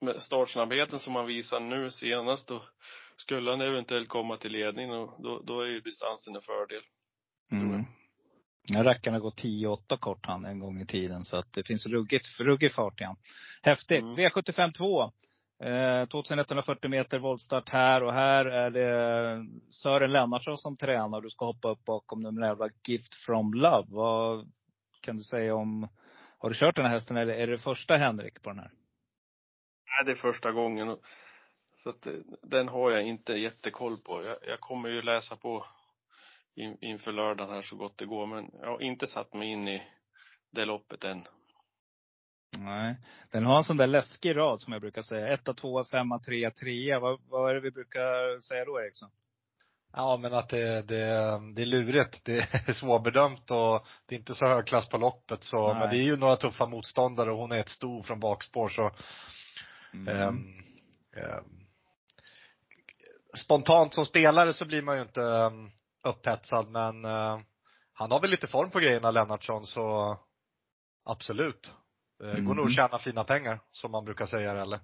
med 0.01 0.21
startsnabbheten 0.21 0.99
som 0.99 1.15
han 1.15 1.25
visar 1.25 1.59
nu 1.59 1.91
senast 1.91 2.47
då 2.47 2.61
skulle 3.21 3.51
han 3.51 3.61
eventuellt 3.61 4.09
komma 4.09 4.37
till 4.37 4.51
ledning 4.51 4.91
och 4.91 5.23
då, 5.23 5.41
då 5.45 5.61
är 5.61 5.67
ju 5.67 5.79
distansen 5.79 6.35
en 6.35 6.41
fördel. 6.41 6.81
Mm. 7.51 7.85
Den 8.67 8.83
rackaren 8.83 9.13
har 9.13 9.21
gått 9.21 9.43
10-8 9.43 9.97
kort 9.97 10.25
han 10.25 10.45
en 10.45 10.59
gång 10.59 10.81
i 10.81 10.85
tiden. 10.85 11.23
Så 11.23 11.37
att 11.37 11.53
det 11.53 11.67
finns 11.67 11.85
ruggigt, 11.85 12.39
ruggig 12.39 12.73
fart 12.73 13.01
i 13.01 13.03
han. 13.03 13.15
Häftigt. 13.61 14.01
Mm. 14.01 14.15
V75 14.15 14.73
2. 14.73 15.11
Eh, 15.63 16.05
2140 16.05 16.89
meter 16.89 17.19
voltstart 17.19 17.69
här 17.69 18.03
och 18.03 18.13
här 18.13 18.45
är 18.45 18.69
det 18.69 19.45
Sören 19.71 20.11
Lennartsson 20.11 20.57
som 20.57 20.77
tränar. 20.77 21.21
Du 21.21 21.29
ska 21.29 21.45
hoppa 21.45 21.69
upp 21.69 21.85
bakom 21.85 22.23
den 22.23 22.35
jävla 22.35 22.69
Gift 22.87 23.15
from 23.15 23.53
Love. 23.53 23.87
Vad 23.89 24.51
kan 25.01 25.17
du 25.17 25.23
säga 25.23 25.55
om, 25.55 25.87
har 26.37 26.49
du 26.49 26.55
kört 26.55 26.75
den 26.75 26.85
här 26.85 26.93
hästen 26.93 27.17
eller 27.17 27.33
är 27.33 27.47
det 27.47 27.57
första 27.57 27.97
Henrik 27.97 28.41
på 28.41 28.49
den 28.49 28.59
här? 28.59 28.71
Nej, 29.85 30.05
det 30.05 30.11
är 30.11 30.15
första 30.15 30.51
gången. 30.51 30.97
Så 31.83 31.89
att 31.89 32.07
eh, 32.07 32.13
den 32.41 32.67
har 32.67 32.91
jag 32.91 33.03
inte 33.03 33.33
jättekoll 33.33 33.97
på. 33.97 34.23
Jag, 34.23 34.37
jag 34.47 34.59
kommer 34.59 34.89
ju 34.89 35.01
läsa 35.01 35.35
på 35.35 35.65
in, 36.55 36.77
inför 36.81 37.11
lördagen 37.11 37.53
här 37.55 37.61
så 37.61 37.75
gott 37.75 37.97
det 37.97 38.05
går. 38.05 38.25
Men 38.25 38.51
jag 38.61 38.67
har 38.67 38.81
inte 38.81 39.07
satt 39.07 39.33
mig 39.33 39.47
in 39.47 39.67
i 39.67 39.83
det 40.51 40.65
loppet 40.65 41.03
än. 41.03 41.23
Nej. 42.57 42.95
Den 43.31 43.45
har 43.45 43.57
en 43.57 43.63
sån 43.63 43.77
där 43.77 43.87
läskig 43.87 44.35
rad 44.35 44.61
som 44.61 44.73
jag 44.73 44.81
brukar 44.81 45.01
säga. 45.01 45.27
1, 45.27 45.57
2, 45.57 45.83
5, 45.83 46.07
3, 46.25 46.51
3. 46.51 46.97
Vad, 46.97 47.21
vad 47.29 47.49
är 47.49 47.53
det 47.53 47.61
vi 47.61 47.71
brukar 47.71 48.39
säga 48.39 48.65
då 48.65 48.81
Eriksson? 48.81 49.09
Ja 49.93 50.17
men 50.17 50.33
att 50.33 50.49
det, 50.49 50.81
det, 50.81 51.05
det 51.55 51.61
är 51.61 51.65
lurigt. 51.65 52.25
Det 52.25 52.37
är 52.37 52.73
svårbedömt 52.79 53.51
och 53.51 53.87
det 54.05 54.15
är 54.15 54.19
inte 54.19 54.33
så 54.33 54.45
hög 54.45 54.65
klass 54.65 54.89
på 54.89 54.97
loppet 54.97 55.43
så, 55.43 55.67
Nej. 55.67 55.79
men 55.79 55.89
det 55.89 55.97
är 55.97 56.03
ju 56.03 56.17
några 56.17 56.35
tuffa 56.35 56.65
motståndare 56.65 57.31
och 57.31 57.37
hon 57.37 57.51
är 57.51 57.59
ett 57.59 57.69
sto 57.69 58.03
från 58.03 58.19
bakspår 58.19 58.69
så 58.69 58.91
Mm. 59.93 60.07
Ehm, 60.07 60.63
ehm, 61.15 61.58
spontant 63.39 63.93
som 63.93 64.05
spelare 64.05 64.53
så 64.53 64.65
blir 64.65 64.81
man 64.81 64.95
ju 64.95 65.01
inte 65.01 65.21
um, 65.21 65.71
upphetsad 66.07 66.67
men 66.69 67.05
eh, 67.05 67.39
han 67.93 68.11
har 68.11 68.19
väl 68.21 68.29
lite 68.29 68.47
form 68.47 68.69
på 68.71 68.79
grejerna 68.79 69.11
Lennartsson 69.11 69.65
så 69.65 70.17
absolut. 71.05 71.71
Det 72.19 72.25
går 72.25 72.37
Mm. 72.39 72.55
nog 72.57 72.65
att 72.65 72.75
tjäna 72.75 72.97
fina 72.99 73.23
pengar 73.23 73.59
som 73.71 73.91
man 73.91 74.05
brukar 74.05 74.25
säga 74.25 74.51
eller? 74.51 74.79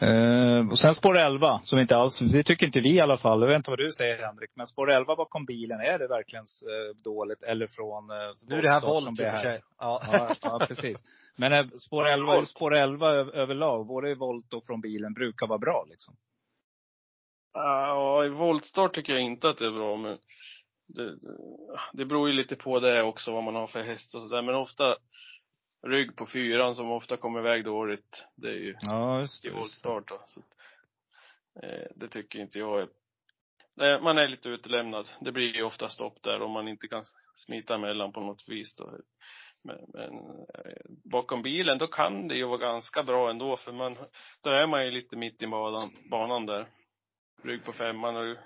Eh, 0.00 0.68
och 0.70 0.78
sen 0.78 0.94
spår 0.94 1.18
11, 1.18 1.60
som 1.62 1.78
inte 1.78 1.96
alls, 1.96 2.18
det 2.18 2.42
tycker 2.42 2.66
inte 2.66 2.80
vi 2.80 2.94
i 2.96 3.00
alla 3.00 3.16
fall. 3.16 3.40
Jag 3.40 3.48
vet 3.48 3.56
inte 3.56 3.70
vad 3.70 3.78
du 3.78 3.92
säger 3.92 4.26
Henrik. 4.26 4.50
Men 4.54 4.66
spår 4.66 4.90
11 4.90 5.16
bakom 5.16 5.44
bilen, 5.44 5.80
är 5.80 5.98
det 5.98 6.08
verkligen 6.08 6.44
eh, 6.44 6.96
dåligt? 7.04 7.42
Eller 7.42 7.66
från 7.66 8.10
eh, 8.10 8.16
Nu 8.48 8.58
är 8.58 8.62
det 8.62 8.70
här 8.70 8.80
volt 8.80 9.08
i 9.08 9.12
och 9.12 9.16
för 9.16 9.24
här? 9.24 9.42
sig. 9.42 9.62
Ja. 9.78 10.02
Ja, 10.12 10.34
ja, 10.42 10.66
precis. 10.68 10.96
Men 11.36 11.52
eh, 11.52 11.66
spår 11.86 12.06
11, 12.06 12.44
spår 12.46 12.74
11 12.76 13.06
ö- 13.14 13.30
överlag, 13.32 13.86
både 13.86 14.10
i 14.10 14.14
volt 14.14 14.54
och 14.54 14.66
från 14.66 14.80
bilen, 14.80 15.12
brukar 15.14 15.46
vara 15.46 15.58
bra 15.58 15.84
liksom. 15.90 16.14
Ja, 17.52 18.24
i 18.24 18.28
voltstart 18.28 18.94
tycker 18.94 19.12
jag 19.12 19.22
inte 19.22 19.48
att 19.48 19.58
det 19.58 19.66
är 19.66 19.70
bra 19.70 19.96
men 19.96 20.18
det, 20.86 21.18
det, 21.92 22.04
beror 22.04 22.28
ju 22.28 22.34
lite 22.34 22.56
på 22.56 22.80
det 22.80 23.02
också 23.02 23.32
vad 23.32 23.44
man 23.44 23.54
har 23.54 23.66
för 23.66 23.82
häst 23.82 24.14
och 24.14 24.22
sådär. 24.22 24.42
Men 24.42 24.54
ofta 24.54 24.96
rygg 25.86 26.16
på 26.16 26.26
fyran 26.26 26.74
som 26.74 26.90
ofta 26.90 27.16
kommer 27.16 27.40
iväg 27.40 27.64
dåligt. 27.64 28.24
Det 28.36 28.48
är 28.48 28.58
ju 28.58 28.74
Ja, 28.80 29.20
just 29.20 29.44
i 29.44 29.48
det. 29.48 29.54
voltstart 29.54 30.08
då. 30.08 30.22
Så, 30.26 30.40
eh, 31.62 31.86
det 31.96 32.08
tycker 32.08 32.38
inte 32.38 32.58
jag 32.58 32.80
är 32.80 32.88
Nej, 33.78 34.00
man 34.00 34.18
är 34.18 34.28
lite 34.28 34.48
utelämnad. 34.48 35.08
Det 35.20 35.32
blir 35.32 35.56
ju 35.56 35.62
ofta 35.62 35.88
stopp 35.88 36.22
där 36.22 36.42
om 36.42 36.50
man 36.50 36.68
inte 36.68 36.88
kan 36.88 37.04
smita 37.34 37.74
emellan 37.74 38.12
på 38.12 38.20
något 38.20 38.48
vis 38.48 38.74
då. 38.74 38.90
Men, 39.64 39.78
men 39.88 40.14
eh, 40.54 40.82
bakom 41.04 41.42
bilen, 41.42 41.78
då 41.78 41.86
kan 41.86 42.28
det 42.28 42.34
ju 42.34 42.44
vara 42.44 42.58
ganska 42.58 43.02
bra 43.02 43.30
ändå 43.30 43.56
för 43.56 43.72
man, 43.72 43.96
då 44.42 44.50
är 44.50 44.66
man 44.66 44.84
ju 44.84 44.90
lite 44.90 45.16
mitt 45.16 45.42
i 45.42 45.46
banan, 45.46 45.90
banan 46.10 46.46
där. 46.46 46.68
Rygg 47.42 47.64
på 47.64 47.72
femman 47.72 48.16
och, 48.16 48.36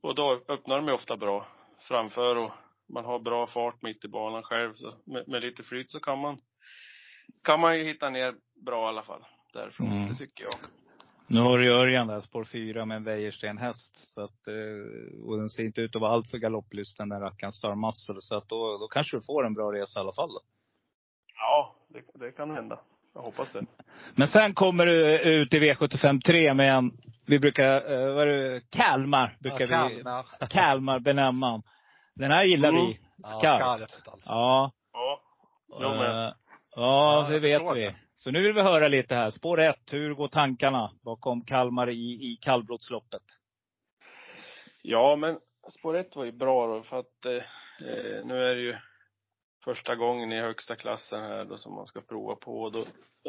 och 0.00 0.14
då 0.14 0.40
öppnar 0.48 0.76
de 0.76 0.86
ju 0.86 0.92
ofta 0.92 1.16
bra 1.16 1.46
framför 1.78 2.36
och 2.36 2.50
man 2.88 3.04
har 3.04 3.18
bra 3.18 3.46
fart 3.46 3.82
mitt 3.82 4.04
i 4.04 4.08
banan 4.08 4.42
själv 4.42 4.74
så 4.74 4.94
med, 5.04 5.28
med 5.28 5.42
lite 5.42 5.62
flyt 5.62 5.90
så 5.90 6.00
kan 6.00 6.18
man, 6.18 6.38
kan 7.44 7.60
man 7.60 7.78
ju 7.78 7.84
hitta 7.84 8.10
ner 8.10 8.34
bra 8.66 8.84
i 8.84 8.88
alla 8.88 9.02
fall 9.02 9.24
därifrån. 9.52 9.86
Mm. 9.86 10.08
Det 10.08 10.14
tycker 10.14 10.44
jag. 10.44 10.54
Nu 11.26 11.40
har 11.40 11.58
du 11.58 11.72
Örjan 11.72 12.06
där, 12.06 12.20
spår 12.20 12.44
4 12.44 12.84
med 12.84 12.96
en 12.96 13.04
Wäjersten 13.04 13.58
häst. 13.58 14.14
Så 14.14 14.22
att, 14.22 14.46
eh, 14.46 15.20
och 15.24 15.38
den 15.38 15.48
ser 15.48 15.64
inte 15.64 15.80
ut 15.80 15.96
att 15.96 16.02
vara 16.02 16.12
alltför 16.12 16.38
galopplysten 16.38 17.08
den 17.08 17.20
rackaren, 17.20 17.52
Star 17.52 17.74
Muscle. 17.74 18.20
Så 18.20 18.34
att 18.34 18.48
då, 18.48 18.78
då 18.78 18.88
kanske 18.88 19.16
du 19.16 19.22
får 19.22 19.46
en 19.46 19.54
bra 19.54 19.72
resa 19.72 20.00
i 20.00 20.02
alla 20.02 20.12
fall 20.12 20.28
då. 20.28 20.40
Ja, 21.34 21.76
det, 21.88 22.02
det 22.14 22.32
kan 22.32 22.50
hända. 22.50 22.80
Jag 23.14 23.22
hoppas 23.22 23.52
det. 23.52 23.64
Men 24.14 24.28
sen 24.28 24.54
kommer 24.54 24.86
du 24.86 25.18
ut 25.20 25.54
i 25.54 25.60
V75 25.60 26.20
3 26.20 26.54
med 26.54 26.74
en, 26.76 26.90
vi 27.26 27.38
brukar, 27.38 27.92
eh, 27.92 28.14
vad 28.14 28.28
är 28.28 28.50
det, 28.50 28.60
Kalmar 28.70 29.36
brukar 29.40 29.66
Ja, 29.70 29.88
vi, 29.88 29.94
Kalmar. 29.94 30.24
Kalmar 30.50 30.98
benämna. 30.98 31.62
Den 32.14 32.30
här 32.30 32.44
gillar 32.44 32.68
Mm. 32.68 32.86
vi 32.86 32.98
Ja, 33.16 33.38
skarpt. 33.38 33.62
skarpt 33.90 34.08
alltså. 34.08 34.30
Ja. 34.30 34.72
Ja. 34.92 35.20
Jag 35.80 35.96
med. 35.96 36.26
Eh, 36.28 36.32
ja, 36.76 37.26
det 37.30 37.38
vet 37.38 37.62
vi. 37.76 37.80
det. 37.80 37.94
Så 38.16 38.30
nu 38.30 38.42
vill 38.42 38.52
vi 38.52 38.62
höra 38.62 38.88
lite 38.88 39.14
här. 39.14 39.30
Spår 39.30 39.60
1, 39.60 39.76
hur 39.92 40.14
går 40.14 40.28
tankarna 40.28 40.90
bakom 41.04 41.40
Kalmar 41.44 41.90
i, 41.90 42.32
i 42.32 42.38
kallblodsloppet? 42.40 43.22
Ja, 44.82 45.16
men 45.16 45.38
spår 45.70 45.96
ett 45.96 46.16
var 46.16 46.24
ju 46.24 46.32
bra 46.32 46.66
då 46.66 46.82
för 46.82 46.98
att 46.98 47.24
eh, 47.26 47.32
eh, 47.88 48.24
nu 48.24 48.44
är 48.44 48.54
det 48.54 48.60
ju 48.60 48.76
första 49.64 49.94
gången 49.96 50.32
i 50.32 50.40
högsta 50.40 50.76
klassen 50.76 51.20
här 51.22 51.44
då 51.44 51.56
som 51.58 51.74
man 51.74 51.86
ska 51.86 52.00
prova 52.00 52.34
på 52.36 52.70
då 52.70 52.80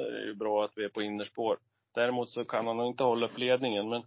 är 0.02 0.12
det 0.12 0.26
ju 0.26 0.36
bra 0.36 0.64
att 0.64 0.72
vi 0.76 0.84
är 0.84 0.90
på 0.90 1.02
innerspår. 1.02 1.58
Däremot 1.96 2.30
så 2.30 2.46
kan 2.46 2.68
han 2.68 2.78
nog 2.78 2.88
inte 2.88 3.04
hålla 3.04 3.26
upp 3.26 3.38
ledningen 3.38 3.90
men 3.90 4.04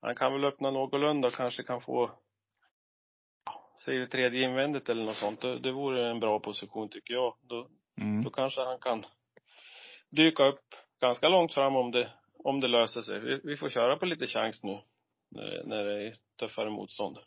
han 0.00 0.14
kan 0.14 0.32
väl 0.32 0.44
öppna 0.44 0.70
någorlunda 0.70 1.28
och 1.28 1.34
kanske 1.34 1.62
kan 1.62 1.80
få 1.80 2.10
säg 3.84 3.98
det 3.98 4.06
tredje 4.06 4.44
invändigt 4.44 4.88
eller 4.88 5.04
något 5.04 5.16
sånt. 5.16 5.40
Det, 5.40 5.58
det 5.58 5.72
vore 5.72 6.10
en 6.10 6.20
bra 6.20 6.40
position 6.40 6.88
tycker 6.88 7.14
jag. 7.14 7.34
Då, 7.42 7.68
Mm. 8.00 8.24
då 8.24 8.30
kanske 8.30 8.60
han 8.60 8.78
kan 8.78 9.06
dyka 10.10 10.44
upp 10.46 10.64
ganska 11.00 11.28
långt 11.28 11.54
fram 11.54 11.76
om 11.76 11.90
det, 11.90 12.12
om 12.44 12.60
det 12.60 12.68
löser 12.68 13.02
sig. 13.02 13.20
Vi, 13.20 13.40
vi 13.44 13.56
får 13.56 13.68
köra 13.68 13.96
på 13.96 14.06
lite 14.06 14.26
chans 14.26 14.62
nu 14.62 14.80
när, 15.30 15.44
det- 15.44 15.62
när 15.66 15.84
det 15.84 16.08
är 16.08 16.14
tuffare 16.40 16.70
motstånd. 16.70 17.18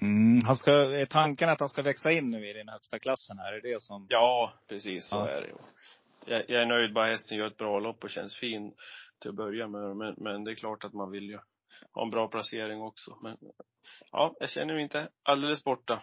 Mm. 0.00 0.42
Han 0.46 0.56
ska, 0.56 0.70
är 0.72 1.06
tanken 1.06 1.48
att 1.48 1.60
han 1.60 1.68
ska 1.68 1.82
växa 1.82 2.10
in 2.10 2.30
nu 2.30 2.50
i 2.50 2.52
den 2.52 2.68
högsta 2.68 2.98
klassen 2.98 3.38
här? 3.38 3.52
Är 3.52 3.60
det 3.60 3.82
som? 3.82 4.06
Ja, 4.08 4.52
precis 4.68 5.08
så 5.08 5.16
Ja. 5.16 5.28
är 5.28 5.40
det. 5.40 5.52
Jag, 6.26 6.44
jag 6.48 6.62
är 6.62 6.66
nöjd 6.66 6.92
bara 6.94 7.06
hästen 7.06 7.38
gör 7.38 7.46
ett 7.46 7.56
bra 7.56 7.78
lopp 7.80 8.04
och 8.04 8.10
känns 8.10 8.36
fin 8.36 8.72
till 9.20 9.30
att 9.30 9.36
börja 9.36 9.68
med. 9.68 9.96
Men, 9.96 10.14
men 10.16 10.44
det 10.44 10.50
är 10.50 10.54
klart 10.54 10.84
att 10.84 10.92
man 10.92 11.10
vill 11.10 11.24
ju 11.24 11.38
ha 11.94 12.02
en 12.02 12.10
bra 12.10 12.28
placering 12.28 12.80
också. 12.82 13.18
Men 13.22 13.36
ja, 14.12 14.34
jag 14.40 14.50
känner 14.50 14.74
mig 14.74 14.82
inte 14.82 15.08
alldeles 15.22 15.64
borta. 15.64 16.02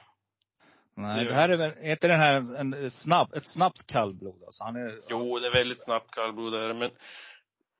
Nej, 0.97 1.25
Det 1.25 1.33
här 1.33 1.49
är 1.49 1.57
väl, 1.57 1.73
är 1.81 1.91
inte 1.91 2.07
den 2.07 2.19
här 2.19 2.55
en, 2.55 2.91
snabb, 2.91 3.33
ett 3.33 3.45
snabbt 3.47 3.87
kallblod 3.87 4.43
alltså? 4.45 4.63
Han 4.63 4.75
är, 4.75 4.99
Jo, 5.09 5.39
det 5.39 5.47
är 5.47 5.51
väldigt 5.53 5.83
snabbt 5.83 6.11
kallblod 6.11 6.53
är 6.53 6.67
det, 6.67 6.73
men 6.73 6.91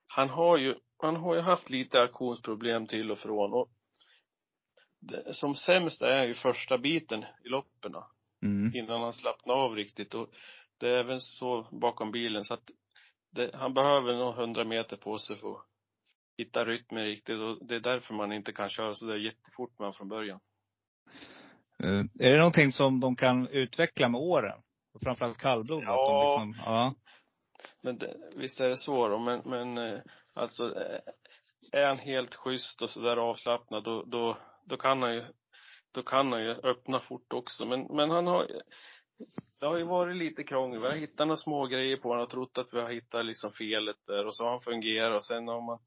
han 0.08 0.30
har 0.30 0.58
ju, 0.58 0.76
han 0.98 1.16
har 1.16 1.36
ju 1.36 1.42
haft 1.42 1.70
lite 1.70 2.02
aktionsproblem 2.02 2.88
till 2.88 3.12
och 3.12 3.20
från 3.20 3.54
och 3.54 3.70
som 5.32 5.56
sämst 5.56 6.02
är 6.02 6.24
ju 6.24 6.34
första 6.34 6.78
biten 6.78 7.26
i 7.46 7.50
loppen 7.50 7.92
mm. 8.44 8.76
innan 8.76 9.02
han 9.02 9.14
slappnar 9.14 9.54
av 9.54 9.76
riktigt 9.76 10.14
och 10.14 10.30
det 10.80 10.90
är 10.90 11.00
även 11.00 11.20
så 11.20 11.68
bakom 11.72 12.12
bilen 12.12 12.44
så 12.44 12.54
att 12.54 12.72
det, 13.32 13.52
han 13.54 13.74
behöver 13.74 14.14
nog 14.14 14.36
hundra 14.36 14.64
meter 14.64 14.98
på 14.98 15.18
sig 15.18 15.36
för 15.36 15.52
att 15.52 15.66
hitta 16.38 16.66
rytmen 16.66 17.06
riktigt 17.06 17.40
och 17.40 17.68
det 17.68 17.76
är 17.76 17.80
därför 17.80 18.14
man 18.14 18.32
inte 18.32 18.54
kan 18.54 18.70
köra 18.70 18.96
så 18.96 19.06
där 19.06 19.16
jättefort 19.16 19.80
med 19.80 19.86
han 19.86 19.94
från 19.94 20.10
början. 20.10 20.40
Eh, 21.80 22.00
är 22.00 22.32
det 22.32 22.38
någonting 22.38 22.72
som 22.72 23.00
de 23.00 23.16
kan 23.16 23.48
utveckla 23.48 24.10
med 24.10 24.22
åren? 24.22 24.62
Och 24.94 25.02
framförallt 25.02 25.38
kallblod? 25.38 25.84
Ja. 25.84 26.38
Liksom, 26.48 26.64
ja. 26.66 26.96
Men 27.82 27.98
det, 27.98 28.16
visst 28.36 28.62
är 28.62 28.70
det 28.70 28.78
så 28.78 29.08
då, 29.08 29.20
men, 29.20 29.42
men 29.46 29.78
eh, 29.78 30.00
alltså 30.34 30.64
eh, 30.64 31.00
är 31.72 31.88
han 31.88 31.98
helt 31.98 32.36
schysst 32.36 32.82
och 32.82 32.90
sådär 32.90 33.18
avslappnad 33.18 33.84
då, 33.84 34.04
då, 34.04 34.38
då 34.66 34.78
kan 34.78 35.02
han 35.02 35.14
ju, 35.14 35.24
då 35.92 36.04
kan 36.04 36.32
han 36.32 36.44
ju 36.44 36.52
öppna 36.52 37.00
fort 37.00 37.34
också. 37.34 37.66
Men, 37.66 37.82
men 37.82 38.10
han 38.10 38.28
har, 38.28 38.48
det 39.60 39.66
har 39.66 39.78
ju 39.78 39.84
varit 39.84 40.16
lite 40.16 40.44
krångel. 40.44 40.80
Vi 40.80 40.88
har 40.88 40.96
hittat 40.96 41.28
några 41.28 41.38
små 41.38 41.66
grejer 41.66 41.98
på 41.98 42.08
honom. 42.08 42.24
Och 42.24 42.30
trott 42.30 42.58
att 42.58 42.74
vi 42.74 42.82
har 42.82 42.90
hittat 42.90 43.26
liksom 43.26 43.52
felet 43.52 44.06
där 44.08 44.28
och 44.28 44.36
så 44.36 44.44
har 44.44 44.52
han 44.52 44.62
fungerat. 44.62 45.16
Och 45.18 45.24
sen 45.24 45.48
har 45.48 45.62
man 45.62 45.80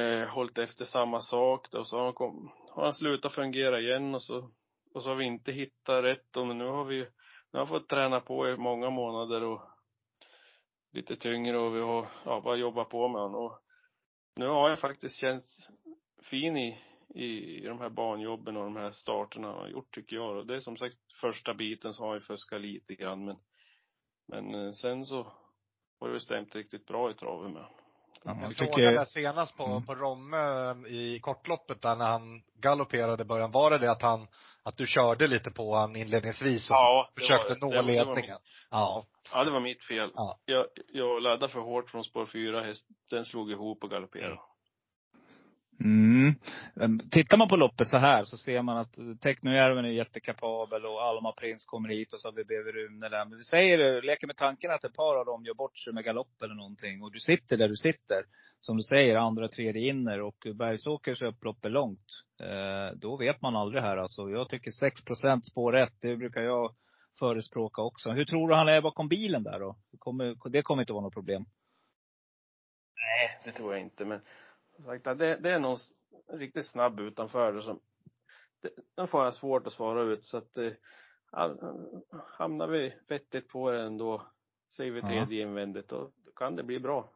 eh, 0.00 0.28
hållit 0.28 0.58
efter 0.58 0.84
samma 0.84 1.20
sak 1.20 1.70
då, 1.70 1.78
och 1.78 1.86
så 1.86 1.96
har 1.96 2.04
han, 2.04 2.14
kom, 2.14 2.52
har 2.70 2.84
han 2.84 2.94
slutat 2.94 3.34
fungera 3.34 3.80
igen 3.80 4.14
och 4.14 4.22
så, 4.22 4.50
och 4.94 5.02
så 5.02 5.08
har 5.08 5.16
vi 5.16 5.24
inte 5.24 5.52
hittat 5.52 6.04
rätt. 6.04 6.36
Och 6.36 6.46
men 6.46 6.58
nu 6.58 6.66
har 6.66 6.84
vi 6.84 6.94
ju, 6.94 7.04
nu 7.04 7.58
har 7.58 7.58
han 7.58 7.68
fått 7.68 7.88
träna 7.88 8.20
på 8.20 8.48
i 8.48 8.56
många 8.56 8.90
månader 8.90 9.42
och 9.42 9.62
lite 10.92 11.16
tyngre. 11.16 11.58
Och 11.58 11.76
vi 11.76 11.80
har, 11.80 12.06
ja, 12.24 12.40
bara 12.40 12.56
jobbat 12.56 12.88
på 12.88 13.08
med 13.08 13.20
honom. 13.20 13.44
Och 13.44 13.58
nu 14.36 14.46
har 14.46 14.68
jag 14.68 14.78
faktiskt 14.78 15.16
känts 15.16 15.68
fin 16.22 16.56
i, 16.56 16.78
i, 17.16 17.62
i 17.62 17.66
de 17.66 17.78
här 17.80 17.88
banjobben 17.88 18.56
och 18.56 18.64
de 18.64 18.76
här 18.76 18.90
starterna 18.90 19.48
han 19.48 19.56
har 19.56 19.68
gjort 19.68 19.94
tycker 19.94 20.16
jag. 20.16 20.36
Och 20.36 20.46
det 20.46 20.56
är 20.56 20.60
som 20.60 20.76
sagt 20.76 20.96
första 21.20 21.54
biten 21.54 21.92
så 21.94 22.02
har 22.04 22.12
han 22.12 22.20
fuskat 22.20 22.60
lite 22.60 22.94
grann 22.94 23.24
men, 23.24 23.36
men 24.28 24.66
eh, 24.66 24.72
sen 24.72 25.04
så 25.04 25.32
har 26.00 26.08
det 26.08 26.20
stämt 26.20 26.54
riktigt 26.54 26.86
bra 26.86 27.10
i 27.10 27.14
travet 27.14 27.52
med. 27.52 27.66
Ja, 28.24 28.30
En 28.30 28.40
jag 28.40 28.56
tycker, 28.56 28.92
där 28.92 29.04
senast 29.04 29.56
på, 29.56 29.64
Mm. 29.64 29.86
på 29.86 29.94
Romme 29.94 30.36
i 30.88 31.20
kortloppet 31.20 31.82
där 31.82 31.96
när 31.96 32.04
han 32.10 32.42
galopperade 32.54 33.22
i 33.22 33.26
början. 33.26 33.50
Var 33.52 33.70
det 33.70 33.78
det 33.78 33.90
att 33.90 34.02
han, 34.02 34.26
att 34.64 34.76
du 34.76 34.86
körde 34.86 35.26
lite 35.26 35.50
på 35.50 35.74
han 35.74 35.96
inledningsvis 35.96 36.70
och 36.70 36.76
Ja, 36.76 37.10
försökte 37.18 37.48
var- 37.54 37.60
nå 37.60 37.70
det 37.70 37.82
ledningen? 37.82 38.38
Ja. 38.70 39.06
Ja, 39.32 39.44
det 39.44 39.50
var 39.50 39.60
mitt 39.60 39.84
fel. 39.84 40.10
Ja. 40.14 40.38
Jag, 40.44 40.66
jag 40.92 41.22
laddade 41.22 41.52
för 41.52 41.60
hårt 41.60 41.90
från 41.90 42.04
spår 42.04 42.26
fyra, 42.26 42.74
den 43.10 43.24
slog 43.24 43.50
ihop 43.50 43.84
och 43.84 43.90
galopperade. 43.90 44.38
Mm. 45.80 46.34
Tittar 47.10 47.36
man 47.36 47.48
på 47.48 47.56
loppet 47.56 47.88
så 47.88 47.96
här 47.96 48.24
så 48.24 48.36
ser 48.36 48.62
man 48.62 48.76
att 48.76 48.98
Teknojärven 49.22 49.84
är 49.84 49.88
jättekapabel 49.88 50.86
och 50.86 51.02
Alma 51.02 51.32
Prins 51.32 51.64
kommer 51.64 51.88
hit 51.88 52.12
och 52.12 52.20
så 52.20 52.28
har 52.28 52.32
vi 52.32 52.44
BV 52.44 52.72
Rune 52.72 53.08
där. 53.08 53.24
Men 53.24 53.38
vi 53.38 53.44
säger, 53.44 54.02
leker 54.02 54.26
med 54.26 54.36
tanken 54.36 54.70
att 54.70 54.84
ett 54.84 54.94
par 54.94 55.16
av 55.16 55.26
dem 55.26 55.44
gör 55.44 55.54
bort 55.54 55.78
sig 55.78 55.92
med 55.92 56.04
galopp 56.04 56.42
eller 56.42 56.54
någonting. 56.54 57.02
Och 57.02 57.12
du 57.12 57.20
sitter 57.20 57.56
där 57.56 57.68
du 57.68 57.76
sitter. 57.76 58.24
Som 58.58 58.76
du 58.76 58.82
säger, 58.82 59.16
andra, 59.16 59.48
tredje 59.48 59.88
inner 59.88 60.20
och 60.20 60.46
Bergsåkers 60.54 61.22
upplopp 61.22 61.64
är 61.64 61.70
långt. 61.70 62.06
Eh, 62.40 62.98
då 62.98 63.16
vet 63.16 63.42
man 63.42 63.56
aldrig 63.56 63.82
här 63.82 63.96
alltså. 63.96 64.30
Jag 64.30 64.48
tycker 64.48 64.70
6 64.70 65.00
spår 65.50 65.72
rätt, 65.72 65.94
det 66.00 66.16
brukar 66.16 66.40
jag 66.40 66.74
förespråka 67.18 67.82
också. 67.82 68.10
Hur 68.10 68.24
tror 68.24 68.48
du 68.48 68.54
han 68.54 68.68
är 68.68 68.80
bakom 68.80 69.08
bilen 69.08 69.42
där 69.42 69.60
då? 69.60 69.76
Det 69.92 69.98
kommer, 69.98 70.50
det 70.50 70.62
kommer 70.62 70.82
inte 70.82 70.92
vara 70.92 71.02
något 71.02 71.14
problem. 71.14 71.44
Nej, 72.96 73.40
det 73.44 73.52
tror 73.52 73.72
jag 73.72 73.82
inte. 73.82 74.04
Men 74.04 74.20
sagt, 74.84 75.04
det, 75.04 75.36
det 75.36 75.50
är 75.52 75.58
någon 75.58 75.78
riktigt 76.32 76.66
snabb 76.66 77.00
utanför 77.00 77.52
det 77.52 77.62
som, 77.62 77.80
det, 78.62 78.70
den 78.96 79.08
får 79.08 79.24
jag 79.24 79.34
svårt 79.34 79.66
att 79.66 79.72
svara 79.72 80.02
ut. 80.02 80.24
Så 80.24 80.38
att, 80.38 80.56
eh, 80.56 80.72
ha- 81.32 81.56
hamnar 82.38 82.66
vi 82.68 82.94
vettigt 83.08 83.48
på 83.48 83.70
det 83.70 83.82
ändå, 83.82 84.22
säger 84.76 84.90
vi 84.92 85.00
Ja. 85.00 85.06
tredje 85.08 85.42
invändigt, 85.42 85.88
då 85.88 86.10
kan 86.36 86.56
det 86.56 86.62
bli 86.62 86.78
bra. 86.80 87.10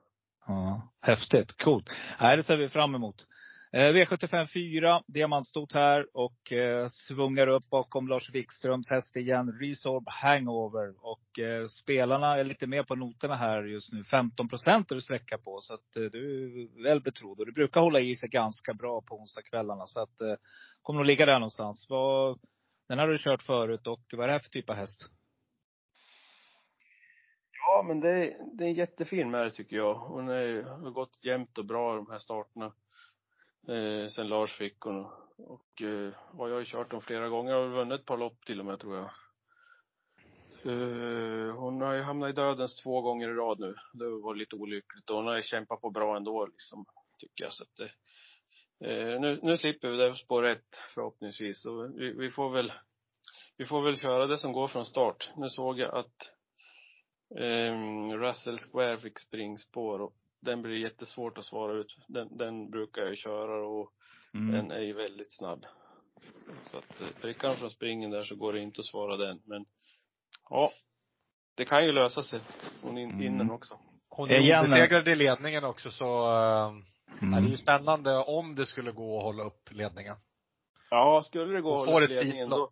Ja, 0.47 0.89
häftigt. 1.01 1.63
Coolt. 1.63 1.91
Nej, 2.21 2.37
det 2.37 2.43
ser 2.43 2.57
vi 2.57 2.69
fram 2.69 2.95
emot. 2.95 3.27
Eh, 3.73 3.93
V75 3.93 4.47
4, 4.47 5.03
diamantstot 5.07 5.73
här 5.73 6.07
och 6.17 6.53
eh, 6.53 6.89
svungar 6.89 7.47
upp 7.47 7.71
bakom 7.71 8.09
Lars 8.09 8.31
Wikströms 8.31 8.91
häst 8.91 9.17
igen, 9.17 9.59
Resorb 9.61 10.05
Hangover. 10.09 10.95
Och 11.07 11.39
eh, 11.39 11.67
spelarna 11.67 12.37
är 12.39 12.45
lite 12.45 12.67
mer 12.67 12.83
på 12.83 12.95
noterna 12.95 13.37
här 13.37 13.63
just 13.63 13.93
nu. 13.93 14.05
15 14.05 14.49
procent 14.49 14.91
är 14.91 14.95
du 14.95 15.01
sträcka 15.01 15.39
på. 15.39 15.61
Så 15.61 15.75
att 15.75 15.97
eh, 15.97 16.03
du 16.03 16.45
är 16.79 16.83
väl 16.83 17.01
betrodd. 17.01 17.41
Och 17.41 17.47
du 17.47 17.53
brukar 17.53 17.81
hålla 17.81 18.01
i 18.01 18.17
sig 18.17 18.29
ganska 18.29 18.75
bra 18.75 19.01
på 19.03 19.15
onsdagskvällarna. 19.15 19.87
Så 19.87 20.01
att 20.03 20.21
eh, 20.21 20.35
kommer 20.83 20.99
nog 20.99 21.07
ligga 21.07 21.27
där 21.27 21.39
någonstans. 21.39 21.87
Vad, 21.89 22.39
den 22.89 22.99
har 22.99 23.09
du 23.09 23.19
kört 23.19 23.43
förut 23.43 23.87
och 23.87 24.01
vad 24.13 24.23
är 24.23 24.27
det 24.27 24.33
här 24.33 24.41
för 24.41 24.51
typ 24.51 24.71
av 24.71 24.77
häst? 24.77 25.11
Ja, 27.53 27.85
men 27.87 28.01
det, 28.01 28.11
är- 28.11 28.57
det 28.57 28.65
är 28.65 28.69
en 28.69 28.75
jättefin 28.75 29.31
med 29.31 29.55
tycker 29.55 29.77
jag. 29.77 29.95
Hon 29.95 30.29
är, 30.29 30.63
har 30.63 30.91
gått 30.91 31.25
jämnt 31.25 31.59
och 31.59 31.65
bra 31.67 31.97
de 31.97 32.11
här 32.11 32.19
starterna. 32.19 32.73
Eh, 33.69 34.09
sen 34.09 34.29
Lars 34.29 34.59
fick 34.59 34.81
hon. 34.81 35.05
Och 35.37 35.83
eh, 35.83 36.13
jag 36.33 36.51
har 36.51 36.59
ju 36.59 36.65
kört 36.65 36.91
dem 36.91 37.01
flera 37.01 37.29
gånger. 37.29 37.55
och 37.55 37.71
vunnit 37.71 38.01
ett 38.01 38.07
par 38.07 38.17
lopp 38.17 38.45
till 38.47 38.61
och 38.61 38.67
med 38.67 38.81
tror 38.81 38.97
jag. 38.97 39.11
Eh, 40.65 41.55
hon 41.55 41.81
har 41.81 41.95
ju 41.95 42.03
hamnat 42.03 42.31
i 42.31 42.33
dödens 42.33 42.77
två 42.77 43.01
gånger 43.01 43.29
i 43.29 43.35
rad 43.35 43.61
nu. 43.61 43.75
Det 43.93 44.09
var 44.09 44.35
lite 44.35 44.57
olyckligt. 44.57 45.11
Och 45.11 45.17
hon 45.17 45.27
har 45.27 45.37
ju 45.37 45.43
kämpat 45.43 45.81
på 45.81 45.91
bra 45.91 46.17
ändå 46.17 46.47
liksom. 46.47 46.85
Tycker 47.19 47.45
jag. 47.45 47.53
Så 47.53 47.63
att 47.63 47.77
det, 47.77 47.91
eh, 48.91 49.21
nu, 49.21 49.41
nu 49.43 49.57
slipper 49.57 49.89
vi 49.89 49.97
det 49.97 50.15
spår 50.15 50.47
ett 50.47 50.77
förhoppningsvis. 50.95 51.63
Så 51.63 51.89
vi, 51.99 52.13
vi 52.13 52.31
får 52.31 52.51
väl, 52.51 52.73
vi 53.57 53.65
får 53.65 53.83
väl 53.83 53.97
köra 53.97 54.27
det 54.27 54.39
som 54.39 54.53
går 54.53 54.69
från 54.69 54.87
start. 54.87 55.33
Nu 55.37 55.49
såg 55.49 55.79
jag 55.79 55.95
att 55.95 56.31
Um, 57.39 58.13
Russell 58.13 58.59
Square 58.59 58.99
fick 58.99 59.19
springspår 59.19 60.01
och 60.01 60.15
den 60.41 60.63
blir 60.63 60.77
jättesvårt 60.77 61.39
att 61.39 61.45
svara 61.45 61.73
ut. 61.73 61.97
Den, 62.09 62.37
den 62.37 62.71
brukar 62.71 63.03
jag 63.03 63.11
ju 63.11 63.17
köra 63.17 63.67
och 63.67 63.93
Mm. 64.35 64.53
den 64.53 64.71
är 64.71 64.81
ju 64.83 64.93
väldigt 64.93 65.33
snabb. 65.33 65.67
Så 66.65 66.79
att 66.79 67.01
eh, 67.01 67.07
prickar 67.21 67.49
han 67.49 67.57
från 67.57 67.71
springen 67.71 68.11
där 68.11 68.25
så 68.25 68.37
går 68.37 68.53
det 68.53 68.61
inte 68.61 68.81
att 68.81 68.87
svara 68.87 69.17
den. 69.17 69.41
Men 69.45 69.65
ja, 70.51 70.71
det 71.57 71.65
kan 71.65 71.85
ju 71.85 71.93
lösa 71.93 72.23
sig. 72.23 72.41
Hon 72.83 72.99
in, 72.99 73.11
Mm. 73.11 73.23
innan 73.23 73.51
också. 73.51 73.79
Hon 74.09 74.31
Igen, 74.31 74.59
är 74.59 74.61
obesegrad 74.61 75.09
i 75.09 75.15
ledningen 75.15 75.65
också 75.65 75.91
så, 75.91 76.05
eh, 76.31 76.69
Mm. 77.23 77.35
ja, 77.35 77.41
det 77.41 77.47
är 77.47 77.51
ju 77.51 77.57
spännande 77.57 78.17
om 78.17 78.55
det 78.55 78.67
skulle 78.67 78.93
gå 78.93 79.19
att 79.19 79.25
hålla 79.25 79.43
upp 79.43 79.71
ledningen. 79.71 80.17
Ja, 80.91 81.23
skulle 81.27 81.53
det 81.55 81.61
gå 81.61 81.83
att 81.83 81.89
hålla 81.89 82.05
ett 82.05 82.11
ledningen 82.11 82.49
då, 82.51 82.71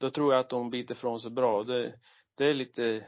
då 0.00 0.10
tror 0.10 0.34
jag 0.34 0.40
att 0.44 0.50
hon 0.52 0.70
biter 0.70 0.94
från 0.94 1.20
sig 1.20 1.30
bra. 1.30 1.64
Det, 1.64 1.94
det 2.36 2.44
är 2.44 2.54
lite, 2.54 3.06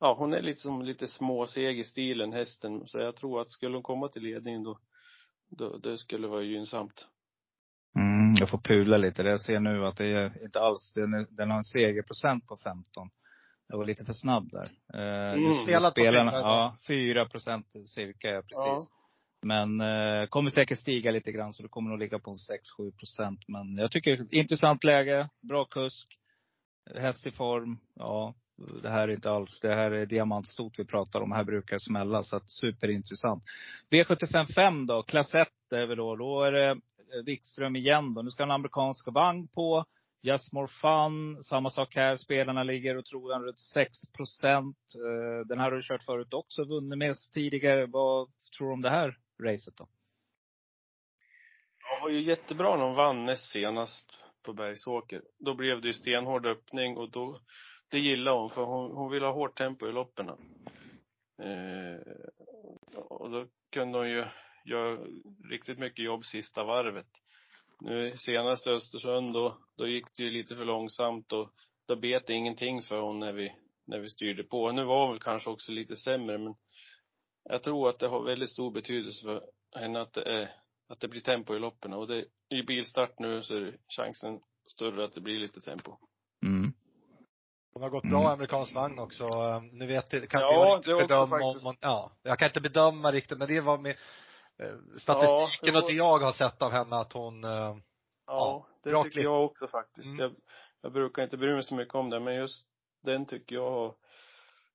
ja 0.00 0.14
hon 0.18 0.34
är 0.34 0.42
lite 0.42 0.60
som 0.60 0.82
lite 0.82 1.06
småseg 1.06 1.78
i 1.78 1.84
stilen 1.84 2.32
hästen. 2.32 2.86
Så 2.86 2.98
jag 2.98 3.16
tror 3.16 3.40
att 3.40 3.52
skulle 3.52 3.76
hon 3.76 3.82
komma 3.82 4.08
till 4.08 4.22
ledningen 4.22 4.62
då, 4.62 4.78
då 5.48 5.78
det 5.78 5.98
skulle 5.98 6.28
vara 6.28 6.42
gynnsamt. 6.42 7.06
Mm, 7.96 8.34
jag 8.40 8.50
får 8.50 8.58
pula 8.58 8.96
lite. 8.96 9.22
Det 9.22 9.30
jag 9.30 9.40
ser 9.40 9.60
nu 9.60 9.86
att 9.86 9.96
det 9.96 10.06
är 10.06 10.44
inte 10.44 10.60
alls, 10.60 10.92
den, 10.94 11.14
är, 11.14 11.26
den 11.30 11.50
har 11.50 11.56
en 11.56 11.62
segerprocent 11.62 12.46
på 12.46 12.56
15. 12.56 13.10
Jag 13.68 13.78
var 13.78 13.84
lite 13.84 14.04
för 14.04 14.12
snabb 14.12 14.50
där. 14.50 14.68
Eh, 14.94 15.20
Mm. 15.32 15.54
Spelat 15.54 15.92
spelarna, 15.92 16.30
fyra, 16.30 16.40
ja, 16.40 16.76
4 16.86 17.26
procent 17.28 17.66
cirka, 17.86 18.28
ja, 18.28 18.42
precis. 18.42 18.90
Ja. 18.90 19.00
Men 19.42 19.80
eh, 19.80 20.26
kommer 20.26 20.50
säkert 20.50 20.78
stiga 20.78 21.10
lite 21.10 21.32
grann 21.32 21.52
så 21.52 21.62
det 21.62 21.68
kommer 21.68 21.90
nog 21.90 21.98
ligga 21.98 22.18
på 22.18 22.30
en 22.30 22.36
6-7 22.86 22.96
procent. 22.98 23.40
Men 23.48 23.76
jag 23.76 23.90
tycker 23.90 24.34
intressant 24.34 24.84
läge, 24.84 25.28
bra 25.48 25.64
kusk, 25.64 26.08
häst 26.94 27.26
i 27.26 27.30
form. 27.30 27.78
Ja, 27.94 28.34
det 28.82 28.90
här 28.90 29.08
är 29.08 29.12
inte 29.12 29.30
alls, 29.30 29.60
det 29.60 29.74
här 29.74 29.90
är 29.90 30.06
diamantstot 30.06 30.72
vi 30.78 30.84
pratar 30.84 31.20
om. 31.20 31.32
Här 31.32 31.44
brukar 31.44 31.76
det 31.76 31.80
smälla 31.80 32.22
så 32.22 32.36
att 32.36 32.50
superintressant. 32.50 33.44
V755 33.90 34.86
då, 34.86 35.02
klass 35.02 35.34
1 35.34 35.48
är 35.70 35.86
vi 35.86 35.94
då. 35.94 36.16
Då 36.16 36.42
är 36.42 36.52
det 36.52 36.70
eh, 36.70 36.76
Wikström 37.26 37.76
igen 37.76 38.14
då. 38.14 38.22
Nu 38.22 38.30
ska 38.30 38.42
en 38.42 38.50
amerikansk 38.50 39.06
vagn 39.06 39.48
på. 39.48 39.84
Just 40.22 40.52
more 40.52 40.66
fun. 40.66 41.42
Samma 41.42 41.70
sak 41.70 41.96
här. 41.96 42.16
Spelarna 42.16 42.62
ligger 42.62 42.96
och 42.96 43.04
tror 43.04 43.46
runt 43.46 43.58
6 43.58 43.98
procent. 44.16 44.76
Eh, 44.94 45.46
den 45.46 45.58
här 45.58 45.70
har 45.70 45.76
du 45.76 45.82
kört 45.82 46.02
förut 46.02 46.34
också. 46.34 46.64
Vunnit 46.64 46.98
mest 46.98 47.32
tidigare. 47.32 47.86
Vad 47.86 48.28
tror 48.58 48.68
du 48.68 48.72
om 48.72 48.82
det 48.82 48.90
här 48.90 49.16
racet 49.42 49.76
då? 49.76 49.88
Det 51.80 52.02
var 52.02 52.10
ju 52.10 52.20
jättebra 52.20 52.76
när 52.76 52.84
hon 52.84 52.94
vann 52.94 53.24
näst 53.24 53.50
senast 53.50 54.06
på 54.42 54.52
Bergsåker. 54.52 55.22
Då 55.38 55.54
blev 55.54 55.80
det 55.80 55.88
ju 55.88 55.94
stenhård 55.94 56.46
öppning 56.46 56.96
och 56.96 57.10
då, 57.10 57.40
det 57.90 57.98
gillade 57.98 58.36
hon 58.36 58.50
för 58.50 58.64
hon, 58.64 58.90
hon 58.90 59.10
vill 59.10 59.22
ha 59.22 59.32
hårt 59.32 59.58
tempo 59.58 59.88
i 59.88 59.92
loppen. 59.92 60.28
Eh, 61.38 62.00
och 62.94 63.30
då 63.30 63.46
kunde 63.72 63.98
hon 63.98 64.10
ju 64.10 64.24
göra 64.64 64.98
riktigt 65.50 65.78
mycket 65.78 66.04
jobb 66.04 66.24
sista 66.24 66.64
varvet. 66.64 67.06
Nu 67.80 68.16
senast 68.16 68.66
i 68.66 68.70
Östersund 68.70 69.32
då, 69.32 69.58
då 69.76 69.86
gick 69.86 70.06
det 70.16 70.22
ju 70.22 70.30
lite 70.30 70.56
för 70.56 70.64
långsamt 70.64 71.32
och 71.32 71.50
då 71.86 71.96
bet 71.96 72.26
det 72.26 72.34
ingenting 72.34 72.82
för 72.82 73.00
hon 73.00 73.18
när 73.18 73.32
vi, 73.32 73.52
när 73.86 73.98
vi 73.98 74.08
styrde 74.08 74.42
på. 74.42 74.72
Nu 74.72 74.84
var 74.84 75.00
hon 75.00 75.10
väl 75.10 75.20
kanske 75.20 75.50
också 75.50 75.72
lite 75.72 75.96
sämre 75.96 76.38
men 76.38 76.54
jag 77.44 77.62
tror 77.62 77.88
att 77.88 77.98
det 77.98 78.08
har 78.08 78.24
väldigt 78.24 78.50
stor 78.50 78.70
betydelse 78.70 79.24
för 79.24 79.42
henne 79.80 80.00
att 80.00 80.12
det 80.12 80.22
är 80.22 80.50
att 80.88 81.00
det 81.00 81.08
blir 81.08 81.20
tempo 81.20 81.54
i 81.54 81.58
loppen 81.58 81.92
och 81.92 82.06
det, 82.06 82.24
i 82.48 82.62
bilstart 82.62 83.18
nu 83.18 83.42
så 83.42 83.56
är 83.56 83.76
chansen 83.88 84.40
större 84.66 85.04
att 85.04 85.12
det 85.12 85.20
blir 85.20 85.38
lite 85.38 85.60
tempo. 85.60 85.96
Mm. 86.46 86.72
Hon 87.72 87.82
har 87.82 87.90
gått 87.90 88.04
Mm. 88.04 88.20
bra 88.20 88.30
amerikansk 88.32 88.74
vagn 88.74 88.98
också. 88.98 89.24
Eh, 89.24 89.62
Nu 89.72 89.86
vet 89.86 90.12
jag, 90.12 90.28
kan 90.28 90.40
Ja, 90.40 90.76
inte 90.76 90.90
jag 90.90 91.00
det 91.00 91.06
bedöma 91.08 91.36
om 91.36 91.60
hon, 91.64 91.76
ja, 91.80 92.10
jag 92.22 92.38
kan 92.38 92.46
inte 92.46 92.60
bedöma 92.60 93.10
riktigt 93.12 93.38
men 93.38 93.48
det 93.48 93.60
var 93.60 93.78
med 93.78 93.96
eh, 94.58 94.66
statistiken 94.98 95.74
Ja, 95.74 95.82
och 95.82 95.88
det 95.90 95.96
jag 95.96 96.18
har 96.18 96.32
sett 96.32 96.62
av 96.62 96.70
henne 96.72 96.96
att 96.96 97.12
hon, 97.12 97.44
eh, 97.44 97.76
Ja, 98.26 98.66
det 98.82 98.90
bra 98.90 99.02
tycker 99.02 99.12
klipp. 99.14 99.24
jag 99.24 99.44
också 99.44 99.66
faktiskt. 99.68 100.06
Mm. 100.06 100.18
Jag, 100.18 100.32
jag 100.82 100.92
brukar 100.92 101.22
inte 101.22 101.36
bry 101.36 101.54
mig 101.54 101.62
så 101.62 101.74
mycket 101.74 101.94
om 101.94 102.10
det, 102.10 102.20
men 102.20 102.34
just 102.34 102.66
den 103.04 103.26
tycker 103.26 103.54
jag 103.56 103.94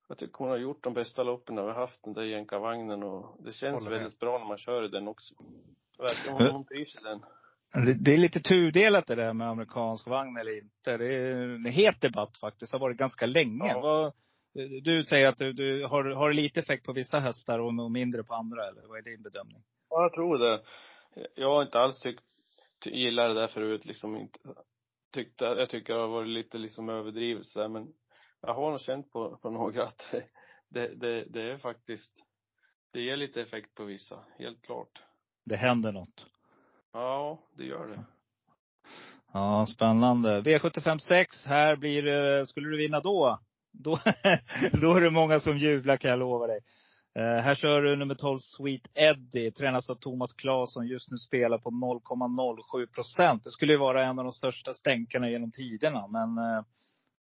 jag 0.08 0.18
tycker 0.18 0.38
hon 0.38 0.48
har 0.48 0.56
gjort 0.56 0.82
de 0.84 0.94
bästa 0.94 1.22
loppen 1.22 1.54
när 1.54 1.62
vi 1.62 1.68
har 1.68 1.74
haft 1.80 2.02
den 2.02 2.12
där 2.12 2.22
jänkarvagnen 2.22 3.02
och 3.02 3.36
det 3.44 3.52
känns 3.52 3.74
Håller 3.84 3.90
med. 3.90 3.98
väldigt 4.00 4.18
bra 4.20 4.38
när 4.38 4.46
man 4.46 4.58
kör 4.58 4.84
i 4.84 4.88
den 4.88 5.08
också. 5.08 5.34
Verkligen, 5.98 6.52
hon 6.52 6.64
trivs 6.64 6.94
i 6.96 6.98
den. 7.04 7.24
Det, 7.84 8.12
är 8.12 8.18
lite 8.18 8.40
tudelat 8.40 9.06
det 9.06 9.14
där 9.14 9.32
med 9.32 9.48
amerikansk 9.48 10.06
vagn 10.06 10.36
eller 10.36 10.58
inte. 10.58 10.96
Det 10.96 11.14
är 11.14 11.54
en 11.54 11.64
het 11.64 12.00
debatt 12.00 12.36
faktiskt. 12.36 12.72
Det 12.72 12.78
har 12.78 12.80
varit 12.80 12.96
ganska 12.96 13.26
länge. 13.26 13.68
Ja. 13.68 13.80
Vad, 13.80 14.12
du 14.82 15.04
säger 15.04 15.28
att 15.28 15.38
du, 15.38 15.52
du 15.52 15.86
har, 15.86 16.04
har 16.04 16.32
lite 16.32 16.60
effekt 16.60 16.86
på 16.86 16.92
vissa 16.92 17.18
hästar 17.18 17.58
och 17.58 17.90
mindre 17.90 18.24
på 18.24 18.34
andra, 18.34 18.68
eller 18.68 18.82
vad 18.88 18.98
är 18.98 19.02
din 19.02 19.22
bedömning? 19.22 19.62
Ja, 19.90 20.02
jag 20.02 20.12
tror 20.12 20.38
det. 20.38 20.62
Jag 21.34 21.54
har 21.54 21.62
inte 21.62 21.78
alls 21.78 22.00
tyckt, 22.00 22.24
ty, 22.84 22.90
gillat 22.90 23.28
det 23.28 23.40
där 23.40 23.48
förut 23.48 23.86
liksom 23.86 24.16
inte. 24.16 24.38
Tyckte, 25.14 25.44
jag 25.44 25.68
tycker 25.68 25.94
det 25.94 26.00
har 26.00 26.08
varit 26.08 26.28
lite 26.28 26.58
liksom 26.58 26.88
överdrivet 26.88 27.46
så 27.46 27.58
där, 27.58 27.68
men 27.68 27.86
jag 28.40 28.54
har 28.54 28.70
nog 28.70 28.80
känt 28.80 29.12
på, 29.12 29.36
på 29.36 29.50
några 29.50 29.84
att 29.84 30.14
det, 30.68 30.88
det, 30.88 31.24
det 31.24 31.42
är 31.42 31.58
faktiskt, 31.58 32.12
det 32.92 33.00
ger 33.00 33.16
lite 33.16 33.40
effekt 33.40 33.74
på 33.74 33.84
vissa, 33.84 34.24
helt 34.38 34.62
klart. 34.62 35.02
Det 35.44 35.56
händer 35.56 35.92
något. 35.92 36.26
Ja, 36.96 37.38
det 37.56 37.64
gör 37.64 37.86
det. 37.86 38.04
Ja, 39.32 39.66
spännande. 39.66 40.40
V75 40.40 40.98
6, 40.98 41.46
här 41.46 41.76
blir 41.76 42.02
det, 42.02 42.46
skulle 42.46 42.68
du 42.68 42.76
vinna 42.76 43.00
då? 43.00 43.38
Då, 43.72 43.98
då 44.82 44.94
är 44.94 45.00
det 45.00 45.10
många 45.10 45.40
som 45.40 45.58
jublar 45.58 45.96
kan 45.96 46.10
jag 46.10 46.18
lova 46.18 46.46
dig. 46.46 46.60
Eh, 47.14 47.42
här 47.42 47.54
kör 47.54 47.82
du 47.82 47.96
nummer 47.96 48.14
12 48.14 48.38
Sweet 48.38 48.90
Eddie, 48.94 49.50
tränas 49.50 49.90
av 49.90 49.94
Thomas 49.94 50.32
Claesson, 50.32 50.86
just 50.86 51.10
nu 51.10 51.18
spelar 51.18 51.58
på 51.58 51.70
0,07 51.70 52.86
procent. 52.86 53.44
Det 53.44 53.50
skulle 53.50 53.72
ju 53.72 53.78
vara 53.78 54.04
en 54.04 54.18
av 54.18 54.24
de 54.24 54.32
största 54.32 54.74
stänkarna 54.74 55.30
genom 55.30 55.52
tiderna. 55.52 56.06
Men 56.06 56.38
eh, 56.38 56.64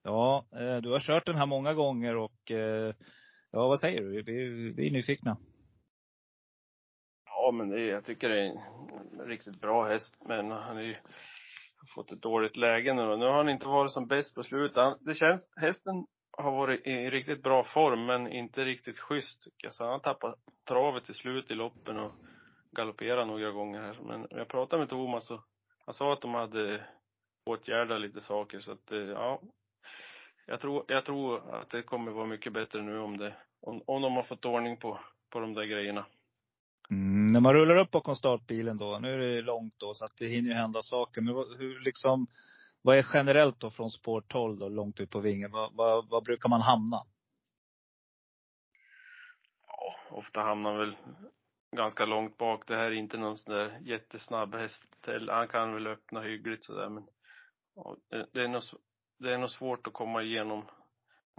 ja, 0.04 0.46
eh, 0.52 0.78
du 0.78 0.92
har 0.92 1.00
kört 1.00 1.26
den 1.26 1.36
här 1.36 1.46
många 1.46 1.74
gånger 1.74 2.16
och 2.16 2.52
eh, 2.52 2.94
ja, 3.52 3.68
vad 3.68 3.80
säger 3.80 4.02
du? 4.02 4.24
Vi, 4.24 4.50
vi 4.72 4.88
är 4.88 4.92
nyfikna. 4.92 5.38
Ja, 7.26 7.52
men 7.52 7.70
det 7.70 7.82
jag 7.82 8.06
tycker 8.06 8.30
det 8.30 8.48
är 8.48 8.54
en 9.20 9.28
riktigt 9.28 9.62
bra 9.62 9.88
häst, 9.88 10.16
men 10.26 10.52
han 10.52 10.78
är 10.78 10.82
ju 10.82 10.96
fått 11.96 12.12
ett 12.12 12.22
dåligt 12.22 12.58
läge 12.58 12.94
nu 12.94 13.06
då. 13.06 13.16
Nu 13.16 13.26
har 13.26 13.38
han 13.38 13.50
inte 13.50 13.68
varit 13.68 13.92
som 13.92 14.08
bäst 14.08 14.36
på 14.36 14.44
slutet. 14.44 14.78
Han, 14.78 14.98
det 15.02 15.14
känns, 15.14 15.50
hästen 15.56 16.06
har 16.32 16.52
varit 16.52 16.88
i 16.88 17.10
riktigt 17.10 17.44
bra 17.44 17.64
form, 17.64 18.06
men 18.06 18.28
inte 18.28 18.66
riktigt 18.66 19.00
schysst 19.00 19.44
tycker 19.44 19.68
jag. 19.68 19.74
Så 19.74 19.84
han 19.84 19.94
har 19.94 20.00
tappat 20.00 20.36
travet 20.68 21.06
till 21.06 21.16
slut 21.16 21.52
i 21.52 21.54
loppen 21.54 22.00
och 22.00 22.12
galopperat 22.72 23.28
några 23.28 23.52
gånger 23.52 23.82
här. 23.82 24.00
Men 24.04 24.28
jag 24.30 24.48
pratade 24.48 24.80
med 24.80 24.90
Thomas 24.90 25.32
och 25.32 25.42
han 25.86 25.94
sa 25.94 26.14
att 26.14 26.22
de 26.22 26.34
hade 26.34 26.86
åtgärdat 27.46 28.02
lite 28.02 28.22
saker 28.22 28.60
så 28.60 28.72
att, 28.72 28.92
eh, 28.92 28.98
ja. 29.00 29.42
Jag 30.46 30.60
tror, 30.60 30.86
jag 30.88 31.06
tror 31.06 31.56
att 31.56 31.70
det 31.70 31.82
kommer 31.82 32.12
vara 32.12 32.26
mycket 32.26 32.54
bättre 32.54 32.82
nu 32.82 33.00
om 33.00 33.18
det, 33.18 33.36
om, 33.62 33.82
om 33.86 34.02
de 34.02 34.16
har 34.16 34.24
fått 34.24 34.46
ordning 34.46 34.78
på, 34.78 35.00
på 35.30 35.40
de 35.40 35.54
där 35.54 35.66
grejerna. 35.66 36.06
Mm, 36.92 37.28
när 37.28 37.40
man 37.40 37.54
rullar 37.54 37.76
upp 37.76 37.92
bakom 37.92 38.16
startbilen 38.16 38.78
då, 38.78 39.00
nu 39.02 39.14
är 39.14 39.18
det 39.18 39.42
långt 39.42 39.74
då 39.78 39.94
så 39.94 40.06
att 40.06 40.18
det 40.18 40.28
hinner 40.28 40.50
ju 40.50 40.56
hända 40.56 40.82
saker. 40.82 41.22
Men 41.22 41.36
hur 41.36 41.80
liksom, 41.80 42.28
vad 42.82 42.98
är 42.98 43.06
generellt 43.14 43.60
då 43.60 43.72
från 43.72 43.92
spår 43.92 44.22
12 44.22 44.60
då, 44.60 44.70
långt 44.70 45.00
ut 45.00 45.10
på 45.10 45.20
vingen? 45.20 45.52
Vad, 45.52 45.74
vad, 45.74 46.10
vad 46.10 46.24
brukar 46.24 46.50
man 46.50 46.62
hamna? 46.62 47.06
Ja, 49.68 49.96
ofta 50.10 50.42
hamnar 50.42 50.78
väl 50.78 50.96
ganska 51.76 52.06
långt 52.06 52.38
bak. 52.38 52.68
Det 52.68 52.76
här 52.76 52.86
är 52.86 52.92
inte 52.92 53.18
någon 53.18 53.38
sån 53.38 53.54
där 53.54 53.80
jättesnabb 53.82 54.56
häst. 54.56 54.84
Han 55.28 55.48
kan 55.48 55.74
väl 55.74 55.88
öppna 55.88 56.22
hyggligt 56.22 56.66
sådär 56.66 56.90
men 56.90 57.08
ja, 57.76 57.96
det, 58.34 58.42
är 58.42 58.48
nog, 58.48 58.62
det 59.20 59.34
är 59.34 59.38
nog 59.38 59.50
svårt 59.50 59.88
att 59.88 59.94
komma 59.94 60.24
igenom. 60.24 60.66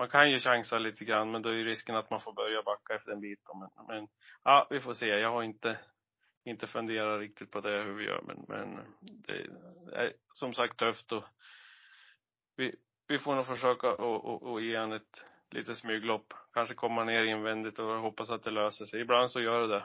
Man 0.00 0.08
kan 0.08 0.30
ju 0.30 0.38
chansa 0.38 0.78
lite 0.78 1.04
grann 1.04 1.30
men 1.30 1.42
då 1.42 1.48
är 1.48 1.54
ju 1.54 1.64
risken 1.64 1.96
att 1.96 2.10
man 2.10 2.20
får 2.20 2.32
börja 2.32 2.62
backa 2.62 2.94
efter 2.94 3.12
en 3.12 3.20
bit. 3.20 3.40
då. 3.46 3.54
Men, 3.54 3.86
men 3.86 4.08
ja, 4.44 4.66
vi 4.70 4.80
får 4.80 4.94
se. 4.94 5.06
Jag 5.06 5.30
har 5.30 5.42
inte, 5.42 5.78
inte 6.44 6.66
funderat 6.66 7.20
riktigt 7.20 7.50
på 7.50 7.60
det 7.60 7.82
hur 7.82 7.92
vi 7.92 8.04
gör 8.04 8.22
men, 8.22 8.44
men 8.48 8.80
det 9.00 9.32
är 9.32 10.04
eh, 10.04 10.10
som 10.34 10.54
sagt 10.54 10.76
tufft 10.76 11.12
och 11.12 11.24
vi, 12.56 12.76
vi 13.08 13.18
får 13.18 13.34
nog 13.34 13.46
försöka 13.46 13.92
och, 13.92 14.24
och, 14.24 14.42
och 14.42 14.60
ge 14.60 14.76
han 14.76 14.92
ett 14.92 15.24
litet 15.50 15.78
smyglopp. 15.78 16.34
Kanske 16.52 16.74
komma 16.74 17.04
ner 17.04 17.24
invändigt 17.24 17.78
och 17.78 18.00
hoppas 18.00 18.30
att 18.30 18.42
det 18.42 18.50
löser 18.50 18.84
sig. 18.84 19.00
Ibland 19.00 19.30
så 19.30 19.40
gör 19.40 19.60
det 19.60 19.74
det. 19.74 19.84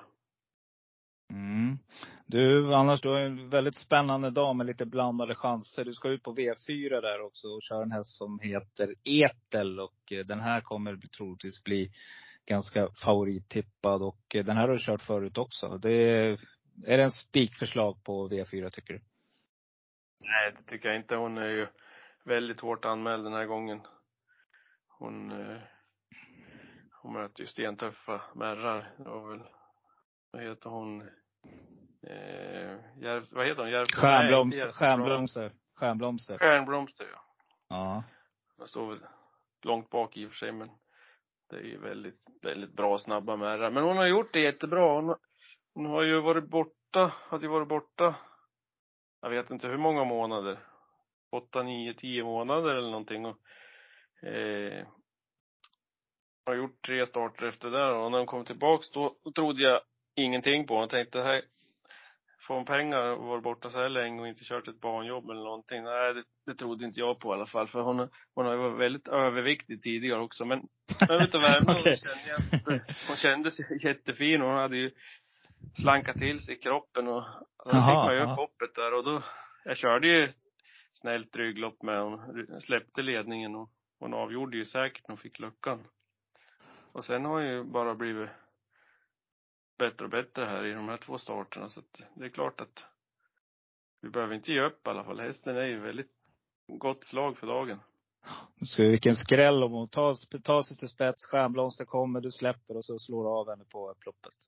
Mm. 1.30 1.78
Du, 2.26 2.74
annars 2.74 3.02
du 3.02 3.10
har 3.10 3.20
ju 3.20 3.26
en 3.26 3.50
väldigt 3.50 3.76
spännande 3.76 4.30
dag 4.30 4.56
med 4.56 4.66
lite 4.66 4.86
blandade 4.86 5.36
chanser. 5.36 5.86
Du 5.86 5.94
ska 5.94 6.10
ut 6.10 6.24
på 6.24 6.36
V4 6.36 7.02
där 7.02 7.22
också 7.22 7.48
och 7.48 7.62
köra 7.62 7.84
en 7.84 7.92
häst 7.92 8.18
som 8.18 8.40
heter 8.40 8.96
Etel. 9.04 9.80
Och 9.80 10.12
eh, 10.12 10.26
den 10.26 10.40
här 10.40 10.62
kommer 10.62 10.98
troligtvis 11.18 11.64
bli 11.64 11.92
ganska 12.46 12.90
favorittippad. 13.06 14.02
Och 14.02 14.36
eh, 14.36 14.46
den 14.46 14.58
här 14.58 14.68
har 14.68 14.74
du 14.74 14.80
kört 14.80 15.02
förut 15.02 15.38
också. 15.38 15.78
Det 15.78 15.92
är, 15.92 16.40
är 16.86 16.98
det 16.98 17.04
en 17.04 17.12
spikförslag 17.12 18.04
på 18.04 18.30
V4 18.30 18.70
tycker 18.70 18.94
du? 18.94 19.02
Nej, 20.20 20.56
det 20.58 20.64
tycker 20.72 20.88
jag 20.90 20.98
inte. 20.98 21.16
Hon 21.16 21.38
är 21.38 21.50
ju 21.50 21.68
väldigt 22.26 22.60
hårt 22.60 22.86
anmäld 22.86 23.24
den 23.24 23.34
här 23.34 23.46
gången. 23.46 23.82
Hon, 24.88 25.32
eh, 25.32 25.58
hon 27.02 27.14
möter 27.14 27.42
ju 27.42 27.48
stentuffa 27.48 28.22
märrar. 28.36 28.94
Det 28.98 29.04
var 29.04 29.30
väl, 29.30 29.44
vad 30.36 30.44
heter 30.44 30.70
hon? 30.70 31.02
Eh, 32.08 32.78
Järv, 33.02 33.26
vad 33.32 33.46
heter 33.48 33.62
hon? 33.62 33.72
Järv, 33.72 33.86
Stjärnbloms, 33.86 34.56
nej, 34.56 34.72
stjärnblomster. 34.74 35.52
Stjärnblomster. 35.76 36.38
Stjärnblomster, 36.38 37.08
ja. 37.14 37.20
Ja. 37.70 38.04
Hon 38.58 38.68
står 38.68 38.88
väl 38.90 39.00
långt 39.66 39.90
bak 39.90 40.18
i 40.18 40.26
och 40.26 40.30
för 40.30 40.36
sig, 40.38 40.52
men 40.52 40.70
det 41.50 41.56
är 41.56 41.62
ju 41.64 41.78
väldigt, 41.78 42.20
väldigt 42.42 42.74
bra 42.74 43.00
snabba 43.00 43.36
märrar. 43.36 43.72
Men 43.72 43.84
hon 43.84 43.98
har 43.98 44.06
gjort 44.08 44.34
det 44.34 44.40
jättebra. 44.40 44.94
Hon, 44.96 45.08
har- 45.08 45.20
hon 45.74 45.86
har 45.86 46.02
ju 46.04 46.22
varit 46.22 46.50
borta, 46.50 47.12
hade 47.30 47.46
ju 47.46 47.52
varit 47.52 47.68
borta, 47.68 48.16
jag 49.22 49.30
vet 49.30 49.50
inte 49.50 49.68
hur 49.68 49.78
många 49.78 50.04
månader. 50.04 50.60
Åtta, 51.32 51.64
nio, 51.64 51.94
tio 51.94 52.24
månader 52.24 52.76
eller 52.76 52.90
någonting. 52.92 53.26
Och, 53.26 53.38
eh, 54.28 54.88
har 56.46 56.56
gjort 56.56 56.82
tre 56.86 57.08
starter 57.08 57.46
efter 57.46 57.70
det 57.72 57.92
och 57.94 58.12
när 58.12 58.18
hon 58.18 58.28
kom 58.28 58.46
tillbaks 58.46 58.90
då 58.92 59.16
trodde 59.36 59.64
jag 59.64 59.82
ingenting 60.16 60.68
på. 60.68 60.76
Jag 60.76 60.90
tänkte, 60.90 61.22
här, 61.22 61.42
får 62.48 62.56
hon 62.56 62.66
pengar 62.66 63.02
och 63.02 63.26
varit 63.26 63.44
borta 63.44 63.70
så 63.70 63.82
här 63.82 63.90
länge 63.90 64.22
och 64.22 64.28
inte 64.28 64.44
kört 64.44 64.68
ett 64.68 64.82
barnjobb 64.82 65.30
eller 65.30 65.44
någonting? 65.44 65.84
Nej, 65.84 66.14
det, 66.14 66.24
det 66.46 66.54
trodde 66.54 66.86
inte 66.86 67.00
jag 67.00 67.20
på 67.20 67.30
i 67.30 67.34
alla 67.34 67.46
fall. 67.46 67.68
För 67.68 67.82
hon, 67.82 68.10
hon 68.36 68.46
har 68.46 68.54
ju 68.54 68.60
varit 68.60 68.80
väldigt 68.80 69.08
överviktig 69.08 69.84
tidigare 69.84 70.22
också. 70.22 70.46
Men 70.46 70.60
utav 71.22 71.42
Värmland 71.42 71.80
Okej. 71.80 71.98
så 71.98 72.08
kände 72.08 72.30
jag 72.30 72.76
att 72.76 73.08
hon 73.08 73.18
kändes 73.18 73.54
jättefin. 73.84 74.42
Hon 74.42 74.56
hade 74.56 74.78
ju 74.78 74.92
slankat 75.82 76.18
till 76.18 76.46
sig 76.46 76.56
i 76.56 76.58
kroppen 76.58 77.08
och 77.08 77.24
då 77.66 77.72
fick 77.72 77.74
man 77.74 78.16
ju 78.16 78.22
upp 78.22 78.38
hoppet 78.38 78.76
där 78.76 78.94
och 78.94 79.04
då, 79.04 79.24
jag 79.66 79.78
körde 79.78 80.08
ju 80.08 80.30
snällt 80.94 81.36
rygglopp 81.36 81.84
med 81.84 82.02
hon 82.02 82.62
släppte 82.62 83.02
ledningen 83.02 83.56
och 83.56 83.70
hon 84.00 84.14
avgjorde 84.14 84.58
ju 84.58 84.66
säkert 84.66 85.08
när 85.08 85.16
hon 85.16 85.22
fick 85.22 85.40
luckan. 85.40 85.88
Och 86.92 87.06
sen 87.06 87.26
har 87.26 87.32
hon 87.32 87.46
ju 87.46 87.64
bara 87.64 87.96
blivit 87.96 88.30
bättre 89.78 90.06
och 90.06 90.12
bättre 90.12 90.46
här 90.46 90.66
i 90.66 90.74
de 90.74 90.90
här 90.90 90.98
två 90.98 91.18
starterna 91.18 91.70
så 91.70 91.80
att 91.80 92.02
det 92.16 92.26
är 92.26 92.30
klart 92.30 92.62
att 92.62 92.86
vi 94.02 94.10
behöver 94.10 94.36
inte 94.36 94.52
ge 94.52 94.62
upp 94.62 94.88
i 94.88 94.90
alla 94.90 95.04
fall. 95.04 95.20
Hästen 95.20 95.58
är 95.58 95.66
ju 95.66 95.80
väldigt 95.80 96.12
gott 96.68 97.04
slag 97.04 97.38
för 97.38 97.48
dagen. 97.48 97.80
Så 98.66 98.82
vilken 98.82 99.16
skräll 99.16 99.64
om 99.64 99.72
hon 99.72 99.90
tar, 99.90 100.40
tar 100.40 100.62
sig 100.62 100.78
till 100.78 100.88
spets, 100.88 101.24
stjärnblomster 101.26 101.86
kommer, 101.86 102.22
du 102.22 102.32
släpper 102.32 102.78
och 102.78 102.86
så 102.86 103.00
slår 103.00 103.24
du 103.24 103.30
av 103.30 103.50
henne 103.50 103.66
på 103.72 103.92
upploppet. 103.92 104.34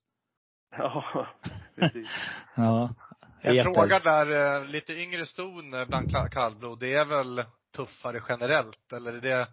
Ja, 0.70 1.26
precis. 1.74 2.08
Ja. 2.56 2.94
En 3.40 3.58
Etel. 3.58 3.74
fråga 3.74 3.98
där, 3.98 4.60
eh, 4.60 4.68
lite 4.68 4.92
yngre 4.92 5.26
ston 5.26 5.70
bland 5.88 6.10
kallblod, 6.32 6.80
det 6.80 6.94
är 6.94 7.04
väl 7.04 7.44
tuffare 7.76 8.22
generellt 8.28 8.92
eller 8.92 9.12
är 9.12 9.20
det, 9.20 9.48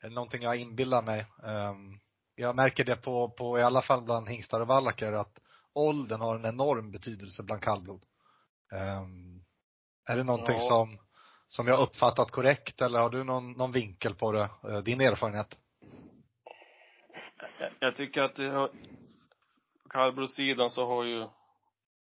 är 0.00 0.08
det 0.08 0.14
någonting 0.14 0.42
jag 0.42 0.56
inbillar 0.56 1.02
mig? 1.02 1.26
Ehm, 1.44 1.98
jag 2.34 2.56
märker 2.56 2.84
det 2.84 2.96
på, 2.96 3.28
på, 3.30 3.58
i 3.58 3.62
alla 3.62 3.82
fall 3.82 4.02
bland 4.02 4.28
hingstar 4.28 4.60
och 4.60 4.66
vallacker, 4.66 5.12
att 5.12 5.38
åldern 5.72 6.20
har 6.20 6.36
en 6.36 6.44
enorm 6.46 6.90
betydelse 6.90 7.42
bland 7.42 7.62
kallblod. 7.62 8.04
Ehm, 8.72 9.44
är 10.08 10.16
det 10.16 10.24
någonting 10.24 10.56
Ja. 10.58 10.68
som, 10.68 10.98
som 11.46 11.66
jag 11.66 11.80
uppfattat 11.80 12.30
korrekt 12.30 12.80
eller 12.82 12.98
har 12.98 13.10
du 13.10 13.24
någon, 13.24 13.52
någon 13.52 13.72
vinkel 13.72 14.14
på 14.14 14.32
det, 14.32 14.50
eh, 14.68 14.78
din 14.78 15.00
erfarenhet? 15.00 15.58
Jag, 17.58 17.70
jag 17.80 17.96
tycker 17.96 18.22
att 18.22 18.36
det 18.36 18.50
har, 18.50 18.70
kallblodssidan 19.90 20.70
så 20.70 20.86
har 20.86 21.04
ju 21.04 21.26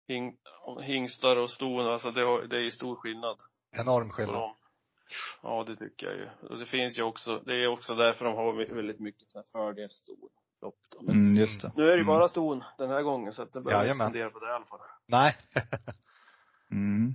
hing, 0.07 0.35
hingstar 0.83 1.35
och 1.35 1.51
ston, 1.51 1.87
alltså 1.87 2.11
det, 2.11 2.21
har, 2.21 2.41
det 2.41 2.55
är 2.55 2.61
ju 2.61 2.71
stor 2.71 2.95
skillnad. 2.95 3.37
Enorm 3.71 4.09
på 4.09 4.15
skillnad. 4.15 4.35
dem. 4.35 4.55
Ja, 5.43 5.63
det 5.67 5.75
tycker 5.75 6.07
jag 6.07 6.15
ju. 6.15 6.29
Och 6.49 6.57
det 6.59 6.65
finns 6.65 6.97
ju 6.97 7.03
också, 7.03 7.41
det 7.45 7.53
är 7.55 7.67
också 7.67 7.95
därför 7.95 8.25
de 8.25 8.35
har 8.35 8.53
vä- 8.53 8.75
väldigt 8.75 8.99
mycket 8.99 9.27
lopp 10.61 10.75
då. 10.95 11.01
Men 11.01 11.15
Mm, 11.15 11.35
just 11.35 11.61
det. 11.61 11.71
nu 11.75 11.83
är 11.83 11.87
det 11.87 11.93
ju 11.95 12.01
Mm. 12.01 12.07
bara 12.07 12.27
ston 12.27 12.63
den 12.77 12.89
här 12.89 13.01
gången 13.01 13.33
så 13.33 13.41
att 13.43 13.53
det 13.53 13.61
behöver 13.61 13.91
inte 13.91 14.05
fundera 14.05 14.29
på 14.29 14.39
det 14.39 14.47
i 14.47 14.51
alla 14.53 14.65
fall. 14.65 14.79
Nej. 15.07 15.35
Mm. 16.71 17.13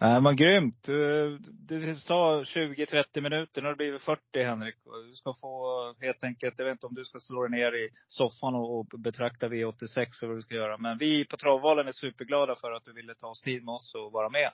Nej, 0.00 0.20
men 0.20 0.36
grymt. 0.36 0.82
Du, 0.84 1.38
du 1.68 1.94
sa 1.94 2.42
20-30 2.44 3.20
minuter. 3.20 3.62
Nu 3.62 3.66
har 3.68 3.72
det 3.72 3.76
blivit 3.76 4.02
40 4.02 4.20
Henrik. 4.44 4.74
Du 5.08 5.14
ska 5.14 5.34
få 5.40 5.94
helt 6.00 6.24
enkelt, 6.24 6.58
jag 6.58 6.66
vet 6.66 6.72
inte 6.72 6.86
om 6.86 6.94
du 6.94 7.04
ska 7.04 7.18
slå 7.20 7.42
dig 7.46 7.50
ner 7.60 7.72
i 7.74 7.88
soffan 8.08 8.54
och, 8.54 8.78
och 8.78 8.86
betrakta 8.98 9.48
V86 9.48 9.96
eller 9.96 10.26
vad 10.28 10.36
du 10.36 10.42
ska 10.42 10.54
göra. 10.54 10.78
Men 10.78 10.98
vi 10.98 11.24
på 11.24 11.36
Travvalen 11.36 11.88
är 11.88 11.92
superglada 11.92 12.56
för 12.56 12.72
att 12.72 12.84
du 12.84 12.92
ville 12.92 13.14
ta 13.14 13.26
oss 13.28 13.42
tid 13.42 13.64
med 13.64 13.72
oss 13.72 13.94
och 13.94 14.12
vara 14.12 14.28
med 14.28 14.50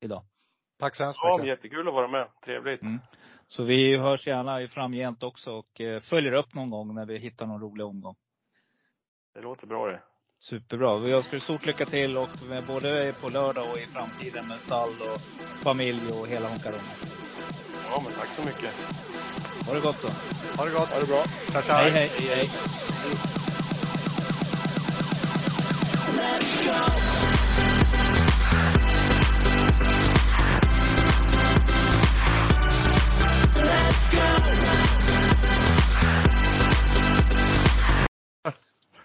idag. 0.00 0.24
Tack 0.82 0.96
så 0.96 1.04
hemskt 1.04 1.20
Ja, 1.22 1.36
mycket. 1.36 1.48
jättekul 1.48 1.88
att 1.88 1.94
vara 1.94 2.08
med. 2.08 2.28
Trevligt. 2.44 2.82
Mm. 2.82 2.98
Så 3.46 3.62
vi 3.62 3.96
hörs 3.96 4.26
gärna 4.26 4.62
i 4.62 4.68
framgent 4.68 5.22
också 5.22 5.52
och 5.52 5.80
eh, 5.80 6.00
följer 6.00 6.32
upp 6.32 6.54
någon 6.54 6.70
gång 6.70 6.94
när 6.94 7.06
vi 7.06 7.18
hittar 7.18 7.46
någon 7.46 7.60
rolig 7.60 7.86
omgång. 7.86 8.14
Det 9.34 9.40
låter 9.40 9.66
bra 9.66 9.86
det. 9.86 10.00
Superbra. 10.38 10.92
Jag 10.92 11.10
önskar 11.10 11.38
stort 11.38 11.66
lycka 11.66 11.86
till 11.86 12.16
och 12.16 12.28
med 12.42 12.66
både 12.66 13.12
på 13.20 13.28
lördag 13.28 13.70
och 13.70 13.78
i 13.78 13.86
framtiden 13.86 14.48
med 14.48 14.60
stall 14.60 14.88
och 14.88 15.18
familj 15.64 16.12
och 16.12 16.28
hela 16.28 16.48
honkarongen. 16.48 16.96
Ja, 17.90 18.02
men 18.04 18.12
tack 18.12 18.28
så 18.36 18.42
mycket. 18.42 18.74
Ha 19.66 19.74
det 19.74 19.80
gott 19.80 20.02
då. 20.02 20.08
Ha 20.56 20.64
det 20.64 20.72
gott. 20.72 20.88
Ha 20.88 21.00
det 21.00 21.06
bra. 21.06 21.22
Tja, 21.52 21.62
tja. 21.62 21.74
Hej, 21.74 21.90
hej. 21.90 22.08
hej. 22.08 22.50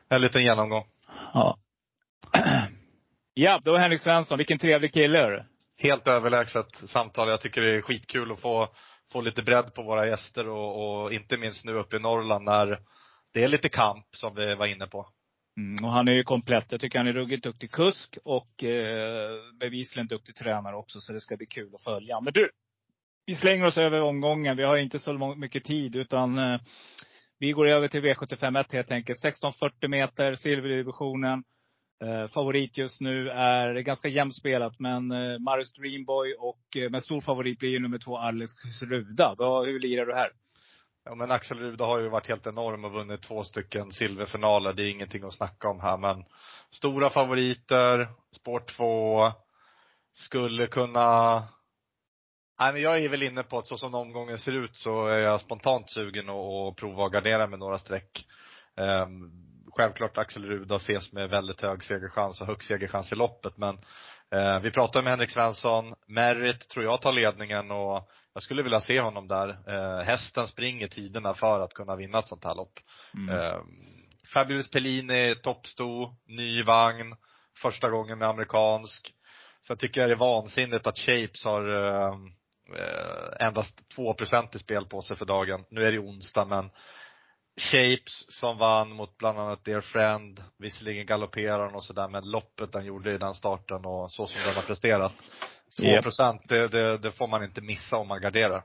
En 0.10 0.22
liten 0.22 0.44
genomgång. 0.44 0.86
Ja. 1.34 1.58
Ja, 3.34 3.62
var 3.66 3.80
Henrik 3.80 4.02
Svensson. 4.02 4.38
Vilken 4.38 4.60
trevlig 4.60 4.94
kille 4.94 5.18
hörru. 5.18 5.44
Helt 5.78 6.08
överlägset 6.08 6.76
samtal. 6.76 7.30
Jag 7.30 7.42
tycker 7.42 7.62
det 7.62 7.70
är 7.70 7.82
skitkul 7.82 8.32
att 8.32 8.40
få, 8.40 8.68
få 9.12 9.22
lite 9.22 9.44
bredd 9.44 9.74
på 9.74 9.84
våra 9.84 10.08
gäster 10.08 10.48
och, 10.48 11.04
och 11.04 11.14
inte 11.14 11.38
minst 11.38 11.66
nu 11.66 11.74
uppe 11.74 11.96
i 11.96 12.00
Norrland 12.00 12.46
när 12.46 12.80
det 13.34 13.44
är 13.44 13.48
lite 13.48 13.70
kamp 13.70 14.06
som 14.12 14.36
vi 14.36 14.56
var 14.56 14.66
inne 14.66 14.88
på. 14.88 15.08
Mm, 15.58 15.86
och 15.86 15.92
han 15.92 16.08
är 16.08 16.12
ju 16.12 16.24
komplett. 16.24 16.72
Jag 16.72 16.82
tycker 16.82 16.98
han 16.98 17.08
är 17.08 17.14
ruggigt 17.14 17.44
duktig 17.44 17.72
kusk 17.72 18.18
och 18.24 18.64
eh, 18.64 19.30
bevisligen 19.60 20.08
duktig 20.08 20.36
tränare 20.36 20.76
också. 20.76 21.02
Så 21.02 21.14
det 21.14 21.22
ska 21.22 21.38
bli 21.38 21.46
kul 21.46 21.76
att 21.76 21.84
följa. 21.84 22.20
Men 22.22 22.34
du, 22.34 22.50
vi 23.26 23.36
slänger 23.36 23.66
oss 23.66 23.78
över 23.78 24.02
omgången. 24.02 24.58
Vi 24.58 24.64
har 24.64 24.78
inte 24.78 25.00
så 25.00 25.36
mycket 25.36 25.64
tid 25.64 25.96
utan 25.96 26.38
eh, 26.38 26.60
vi 27.40 27.52
går 27.52 27.68
över 27.68 27.88
till 27.88 28.02
V751 28.02 28.66
helt 28.74 28.92
enkelt. 28.92 29.26
1640 29.26 29.90
meter, 29.90 30.36
silverdivisionen. 30.36 31.44
Eh, 32.04 32.28
favorit 32.28 32.78
just 32.78 33.02
nu 33.02 33.30
är, 33.30 33.74
ganska 33.80 34.08
jämnt 34.08 34.36
spelat, 34.36 34.80
men 34.80 35.12
eh, 35.12 35.40
Marius 35.40 35.74
Dreamboy 35.74 36.34
och 36.34 36.78
eh, 36.78 36.90
med 36.90 37.04
stor 37.04 37.22
favorit 37.22 37.60
blir 37.60 37.70
ju 37.70 37.80
nummer 37.80 37.98
två 37.98 38.18
Alex 38.18 38.52
Ruda. 38.82 39.36
Då, 39.38 39.64
hur 39.64 39.80
lirar 39.80 40.06
du 40.06 40.14
här? 40.14 40.30
Ja, 41.06 41.16
men 41.16 41.32
Axel 41.32 41.60
Ruda 41.60 41.86
har 41.86 42.00
ju 42.00 42.10
varit 42.10 42.28
helt 42.28 42.48
enorm 42.48 42.86
och 42.86 42.92
vunnit 42.92 43.22
två 43.22 43.44
stycken 43.44 43.92
silverfinaler. 43.92 44.74
Det 44.74 44.84
är 44.84 44.90
ingenting 44.90 45.24
att 45.24 45.34
snacka 45.34 45.70
om 45.70 45.80
här, 45.80 45.98
men 45.98 46.24
stora 46.72 47.10
favoriter, 47.10 48.08
Spår 48.36 48.60
2, 48.60 49.32
skulle 50.14 50.68
kunna 50.68 51.44
Nej 52.60 52.74
men 52.74 52.82
jag 52.82 53.04
är 53.04 53.10
väl 53.10 53.24
inne 53.24 53.44
på 53.44 53.58
att 53.58 53.68
så 53.68 53.78
som 53.78 53.96
omgången 53.96 54.38
ser 54.38 54.52
ut 54.52 54.76
så 54.76 55.08
är 55.08 55.20
jag 55.20 55.42
spontant 55.42 55.90
sugen 55.90 56.30
att, 56.30 56.76
prova 56.76 57.06
att 57.06 57.12
gardera 57.12 57.48
med 57.48 57.60
några 57.60 57.78
streck. 57.78 58.28
Ehm, 58.78 59.32
självklart 59.72 60.18
Axel 60.18 60.46
Ruda 60.46 60.76
ses 60.76 61.14
med 61.14 61.30
väldigt 61.30 61.62
hög 61.62 61.84
segerchans 61.84 62.42
och 62.42 62.48
hög 62.48 62.64
segerchans 62.64 63.12
i 63.12 63.16
loppet 63.16 63.58
men 63.58 63.80
eh, 64.32 64.60
vi 64.60 64.72
pratade 64.72 65.04
med 65.04 65.12
Henrik 65.12 65.32
Svensson, 65.32 65.96
Merritt 66.08 66.70
tror 66.70 66.86
jag 66.86 67.02
tar 67.02 67.12
ledningen 67.12 67.72
och 67.72 68.10
jag 68.34 68.44
skulle 68.44 68.64
vilja 68.64 68.82
se 68.82 69.02
honom 69.02 69.28
där. 69.28 69.50
Eh, 69.50 70.06
hästen 70.06 70.48
springer 70.48 70.88
tiderna 70.88 71.34
för 71.34 71.60
att 71.60 71.74
kunna 71.74 71.96
vinna 71.96 72.20
ett 72.20 72.28
sånt 72.28 72.44
här 72.44 72.56
lopp. 72.56 72.74
Mm. 73.14 73.36
Eh, 73.36 73.58
Fabulous 74.34 74.72
Pellini, 74.72 75.36
toppsto, 75.36 76.16
ny 76.26 76.64
vagn, 76.64 77.16
första 77.62 77.90
gången 77.90 78.20
med 78.20 78.28
amerikansk. 78.28 79.14
Så 79.62 79.72
jag 79.72 79.80
tycker 79.80 80.08
det 80.08 80.14
är 80.14 80.18
vansinnigt 80.18 80.88
att 80.88 80.98
Shapes 80.98 81.44
har 81.44 81.70
eh, 81.74 82.16
eh, 82.76 83.48
endast 83.48 83.80
2% 83.98 84.56
i 84.56 84.60
spel 84.60 84.86
på 84.86 85.02
sig 85.02 85.18
för 85.18 85.26
dagen. 85.26 85.64
Nu 85.70 85.84
är 85.84 85.92
det 85.92 86.00
onsdag 86.00 86.46
men 86.46 86.70
Shapes 87.60 88.40
som 88.40 88.58
vann 88.58 88.92
mot 88.92 89.18
bland 89.18 89.40
annat 89.40 89.66
Dear 89.66 89.82
Friend, 89.82 90.44
visserligen 90.60 91.06
galopperar 91.06 91.66
han 91.66 91.76
och 91.76 91.84
sådär 91.84 92.08
men 92.08 92.30
loppet 92.32 92.74
han 92.74 92.86
gjorde 92.86 93.14
i 93.14 93.18
den 93.18 93.34
starten 93.34 93.86
och 93.86 94.12
så 94.12 94.28
som 94.28 94.42
den 94.46 94.56
har 94.56 94.68
presterat. 94.68 95.14
2% 95.80 95.94
Japp. 95.94 96.42
det, 96.48 96.68
det, 96.68 96.98
det 96.98 97.12
får 97.12 97.28
man 97.28 97.44
inte 97.44 97.62
missa 97.62 97.98
om 97.98 98.08
man 98.08 98.22
garderar. 98.22 98.64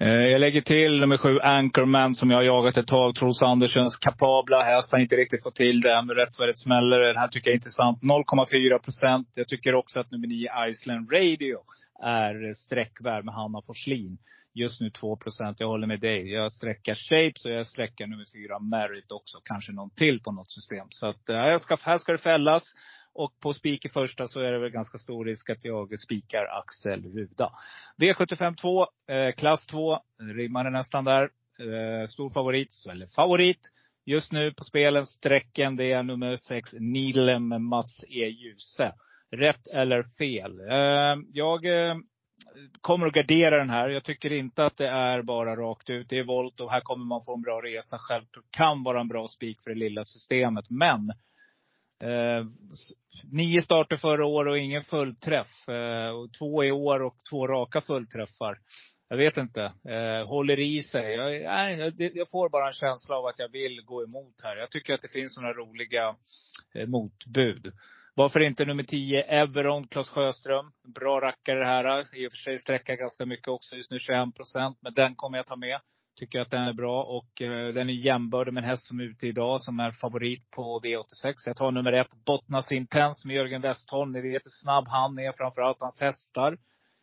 Eh, 0.00 0.26
Jag 0.26 0.40
lägger 0.40 0.60
till 0.60 1.00
nummer 1.00 1.16
sju, 1.16 1.40
Anchorman, 1.40 2.14
som 2.14 2.30
jag 2.30 2.38
har 2.38 2.42
jagat 2.42 2.76
ett 2.76 2.86
tag. 2.86 3.14
Trots 3.14 3.42
Andersens 3.42 3.96
kapabla 3.96 4.62
häst. 4.62 4.88
Han 4.92 5.00
inte 5.00 5.16
riktigt 5.16 5.42
fått 5.42 5.54
till 5.54 5.80
det. 5.80 6.02
Men 6.06 6.16
rätt 6.16 6.34
så 6.34 6.42
är 6.42 6.46
det 6.46 6.56
smäller. 6.56 7.00
Den 7.00 7.16
här 7.16 7.28
tycker 7.28 7.50
jag 7.50 7.52
är 7.52 7.56
intressant. 7.56 8.02
0,4 8.02 8.78
procent. 8.78 9.28
Jag 9.34 9.48
tycker 9.48 9.74
också 9.74 10.00
att 10.00 10.10
nummer 10.10 10.26
nio, 10.26 10.68
Iceland 10.68 11.12
Radio, 11.12 11.58
är 12.02 12.54
sträckvärd 12.54 13.24
med 13.24 13.34
Hanna 13.34 13.62
Forslin. 13.62 14.18
Just 14.54 14.80
nu 14.80 14.90
2 14.90 15.16
procent. 15.16 15.60
Jag 15.60 15.66
håller 15.66 15.86
med 15.86 16.00
dig. 16.00 16.32
Jag 16.32 16.52
sträckar 16.52 16.94
Shapes 16.94 17.44
och 17.44 17.50
jag 17.50 17.66
sträckar 17.66 18.06
nummer 18.06 18.24
fyra, 18.32 18.58
Merit 18.58 19.12
också. 19.12 19.40
Kanske 19.44 19.72
någon 19.72 19.90
till 19.90 20.22
på 20.22 20.32
något 20.32 20.50
system. 20.50 20.86
Så 20.90 21.06
att, 21.06 21.28
eh, 21.28 21.36
jag 21.36 21.60
ska, 21.60 21.76
här 21.82 21.98
ska 21.98 22.12
det 22.12 22.18
fällas. 22.18 22.62
Och 23.12 23.40
på 23.40 23.54
spik 23.54 23.84
i 23.84 23.88
första 23.88 24.28
så 24.28 24.40
är 24.40 24.52
det 24.52 24.58
väl 24.58 24.70
ganska 24.70 24.98
stor 24.98 25.24
risk 25.24 25.50
att 25.50 25.64
jag 25.64 25.98
spikar 25.98 26.44
Axel 26.44 27.04
Ruda. 27.04 27.50
V75 28.02 28.56
2, 28.56 28.86
eh, 29.14 29.32
klass 29.32 29.66
2, 29.66 29.98
rimmar 30.36 30.64
det 30.64 30.70
nästan 30.70 31.04
där. 31.04 31.22
Eh, 31.58 32.08
stor 32.08 32.30
favorit, 32.30 32.68
eller 32.90 33.06
favorit. 33.06 33.60
Just 34.06 34.32
nu 34.32 34.52
på 34.52 34.64
spelen, 34.64 35.06
sträcken, 35.06 35.76
det 35.76 35.92
är 35.92 36.02
nummer 36.02 36.36
6, 36.36 36.72
Nilem 36.78 37.48
med 37.48 37.60
Mats 37.60 38.04
E. 38.08 38.26
Djuse. 38.26 38.92
Rätt 39.30 39.66
eller 39.74 40.02
fel? 40.02 40.60
Eh, 40.60 41.24
jag 41.32 41.64
eh, 41.66 41.96
kommer 42.80 43.06
att 43.06 43.12
gardera 43.12 43.58
den 43.58 43.70
här. 43.70 43.88
Jag 43.88 44.04
tycker 44.04 44.32
inte 44.32 44.64
att 44.64 44.76
det 44.76 44.88
är 44.88 45.22
bara 45.22 45.56
rakt 45.56 45.90
ut. 45.90 46.08
Det 46.08 46.18
är 46.18 46.24
volt 46.24 46.60
och 46.60 46.70
här 46.70 46.80
kommer 46.80 47.04
man 47.04 47.24
få 47.24 47.34
en 47.34 47.42
bra 47.42 47.60
resa. 47.62 47.98
Självklart 47.98 48.50
kan 48.50 48.82
vara 48.82 49.00
en 49.00 49.08
bra 49.08 49.28
spik 49.28 49.62
för 49.62 49.70
det 49.70 49.78
lilla 49.78 50.04
systemet. 50.04 50.70
Men 50.70 51.12
Eh, 52.00 52.44
nio 53.32 53.62
starter 53.62 53.96
förra 53.96 54.26
året 54.26 54.50
och 54.50 54.58
ingen 54.58 54.84
fullträff. 54.84 55.68
Eh, 55.68 56.10
och 56.10 56.32
två 56.32 56.64
i 56.64 56.70
år 56.70 57.02
och 57.02 57.16
två 57.30 57.46
raka 57.46 57.80
fullträffar. 57.80 58.58
Jag 59.08 59.16
vet 59.16 59.36
inte. 59.36 59.62
Eh, 59.88 60.26
håller 60.28 60.60
i 60.60 60.82
sig. 60.82 61.14
Jag, 61.14 61.42
nej, 61.42 61.78
jag, 61.78 62.16
jag 62.16 62.30
får 62.30 62.48
bara 62.48 62.66
en 62.66 62.72
känsla 62.72 63.16
av 63.16 63.26
att 63.26 63.38
jag 63.38 63.48
vill 63.48 63.84
gå 63.84 64.02
emot 64.02 64.40
här. 64.42 64.56
Jag 64.56 64.70
tycker 64.70 64.94
att 64.94 65.02
det 65.02 65.12
finns 65.12 65.36
några 65.36 65.52
roliga 65.52 66.16
eh, 66.74 66.86
motbud. 66.86 67.72
Varför 68.18 68.40
inte 68.40 68.64
nummer 68.64 68.82
10, 68.82 69.22
Everon, 69.22 69.88
Claes 69.88 70.08
Sjöström. 70.08 70.70
Bra 70.94 71.20
rackare 71.20 71.58
det 71.58 71.64
här. 71.64 72.16
I 72.16 72.26
och 72.26 72.32
för 72.32 72.36
sig 72.36 72.58
sträcker 72.58 72.96
ganska 72.96 73.26
mycket 73.26 73.48
också. 73.48 73.76
Just 73.76 73.90
nu 73.90 73.98
21 73.98 74.34
procent. 74.36 74.78
Men 74.80 74.94
den 74.94 75.14
kommer 75.14 75.38
jag 75.38 75.46
ta 75.46 75.56
med. 75.56 75.80
Tycker 76.16 76.40
att 76.40 76.50
den 76.50 76.62
är 76.62 76.72
bra 76.72 77.02
och 77.02 77.42
eh, 77.42 77.74
den 77.74 77.90
är 77.90 77.94
jämbördig 77.94 78.52
med 78.52 78.64
en 78.64 78.70
häst 78.70 78.86
som 78.86 79.00
är 79.00 79.04
ute 79.04 79.26
idag 79.26 79.60
som 79.60 79.80
är 79.80 79.90
favorit 79.90 80.50
på 80.50 80.80
V86. 80.84 81.34
Jag 81.46 81.56
tar 81.56 81.72
nummer 81.72 81.92
ett, 81.92 82.24
Bottnas 82.26 82.72
Intens 82.72 83.24
med 83.24 83.36
Jörgen 83.36 83.60
Westholm. 83.60 84.12
Ni 84.12 84.20
vet 84.20 84.44
hur 84.44 84.62
snabb 84.62 84.88
han 84.88 85.18
är, 85.18 85.32
framförallt 85.32 85.80
hans 85.80 86.00
hästar 86.00 86.58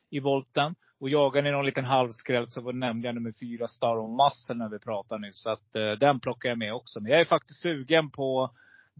i 0.09 0.19
volten. 0.19 0.75
Och 0.99 1.09
jagar 1.09 1.41
ni 1.41 1.51
någon 1.51 1.65
liten 1.65 1.85
halvskräll 1.85 2.45
så 2.49 2.71
nämnde 2.71 3.07
jag 3.07 3.15
nummer 3.15 3.33
fyra, 3.39 3.67
Star 3.67 3.97
on 3.97 4.17
Muscle 4.17 4.55
när 4.55 4.69
vi 4.69 4.79
pratade 4.79 5.21
nyss. 5.21 5.41
Så 5.43 5.49
att 5.49 5.75
eh, 5.75 5.91
den 5.91 6.19
plockar 6.19 6.49
jag 6.49 6.57
med 6.57 6.73
också. 6.73 6.99
Men 6.99 7.11
jag 7.11 7.21
är 7.21 7.25
faktiskt 7.25 7.61
sugen 7.61 8.11
på 8.11 8.51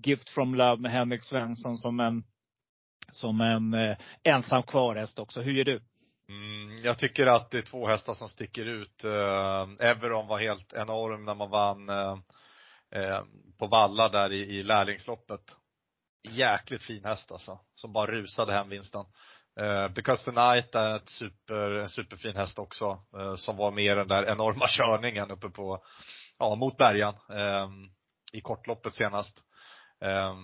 Gift 0.03 0.29
from 0.29 0.55
Love 0.55 0.81
med 0.81 0.91
Henrik 0.91 1.23
Svensson 1.23 1.77
som 1.77 1.99
en, 1.99 2.23
som 3.11 3.41
en 3.41 3.73
eh, 3.73 3.97
ensam 4.23 4.63
kvar-häst 4.63 5.19
också. 5.19 5.41
Hur 5.41 5.53
gör 5.53 5.65
du? 5.65 5.81
Mm, 6.29 6.83
jag 6.83 6.99
tycker 6.99 7.27
att 7.27 7.51
det 7.51 7.57
är 7.57 7.61
två 7.61 7.87
hästar 7.87 8.13
som 8.13 8.29
sticker 8.29 8.65
ut. 8.65 9.03
Eh, 9.03 9.87
Everon 9.87 10.27
var 10.27 10.39
helt 10.39 10.73
enorm 10.73 11.25
när 11.25 11.35
man 11.35 11.49
vann 11.49 11.89
eh, 11.89 12.17
eh, 12.91 13.23
på 13.59 13.67
Valla 13.67 14.09
där 14.09 14.31
i, 14.31 14.39
i 14.39 14.63
lärlingsloppet. 14.63 15.55
Jäkligt 16.29 16.83
fin 16.83 17.05
häst 17.05 17.31
alltså, 17.31 17.59
som 17.75 17.93
bara 17.93 18.11
rusade 18.11 18.53
hem 18.53 18.69
vinsten. 18.69 19.05
Eh, 19.59 19.87
Because 19.87 20.25
the 20.25 20.31
Night 20.31 20.75
är 20.75 20.95
ett 20.95 21.09
super, 21.09 21.71
en 21.71 21.89
superfin 21.89 22.35
häst 22.35 22.59
också, 22.59 22.99
eh, 23.17 23.35
som 23.35 23.57
var 23.57 23.71
med 23.71 23.83
i 23.83 23.95
den 23.95 24.07
där 24.07 24.25
enorma 24.29 24.65
körningen 24.67 25.31
uppe 25.31 25.49
på, 25.49 25.83
ja, 26.39 26.55
mot 26.55 26.77
bergen 26.77 27.13
eh, 27.29 27.69
i 28.33 28.41
kortloppet 28.41 28.95
senast. 28.95 29.43
Eh, 30.03 30.35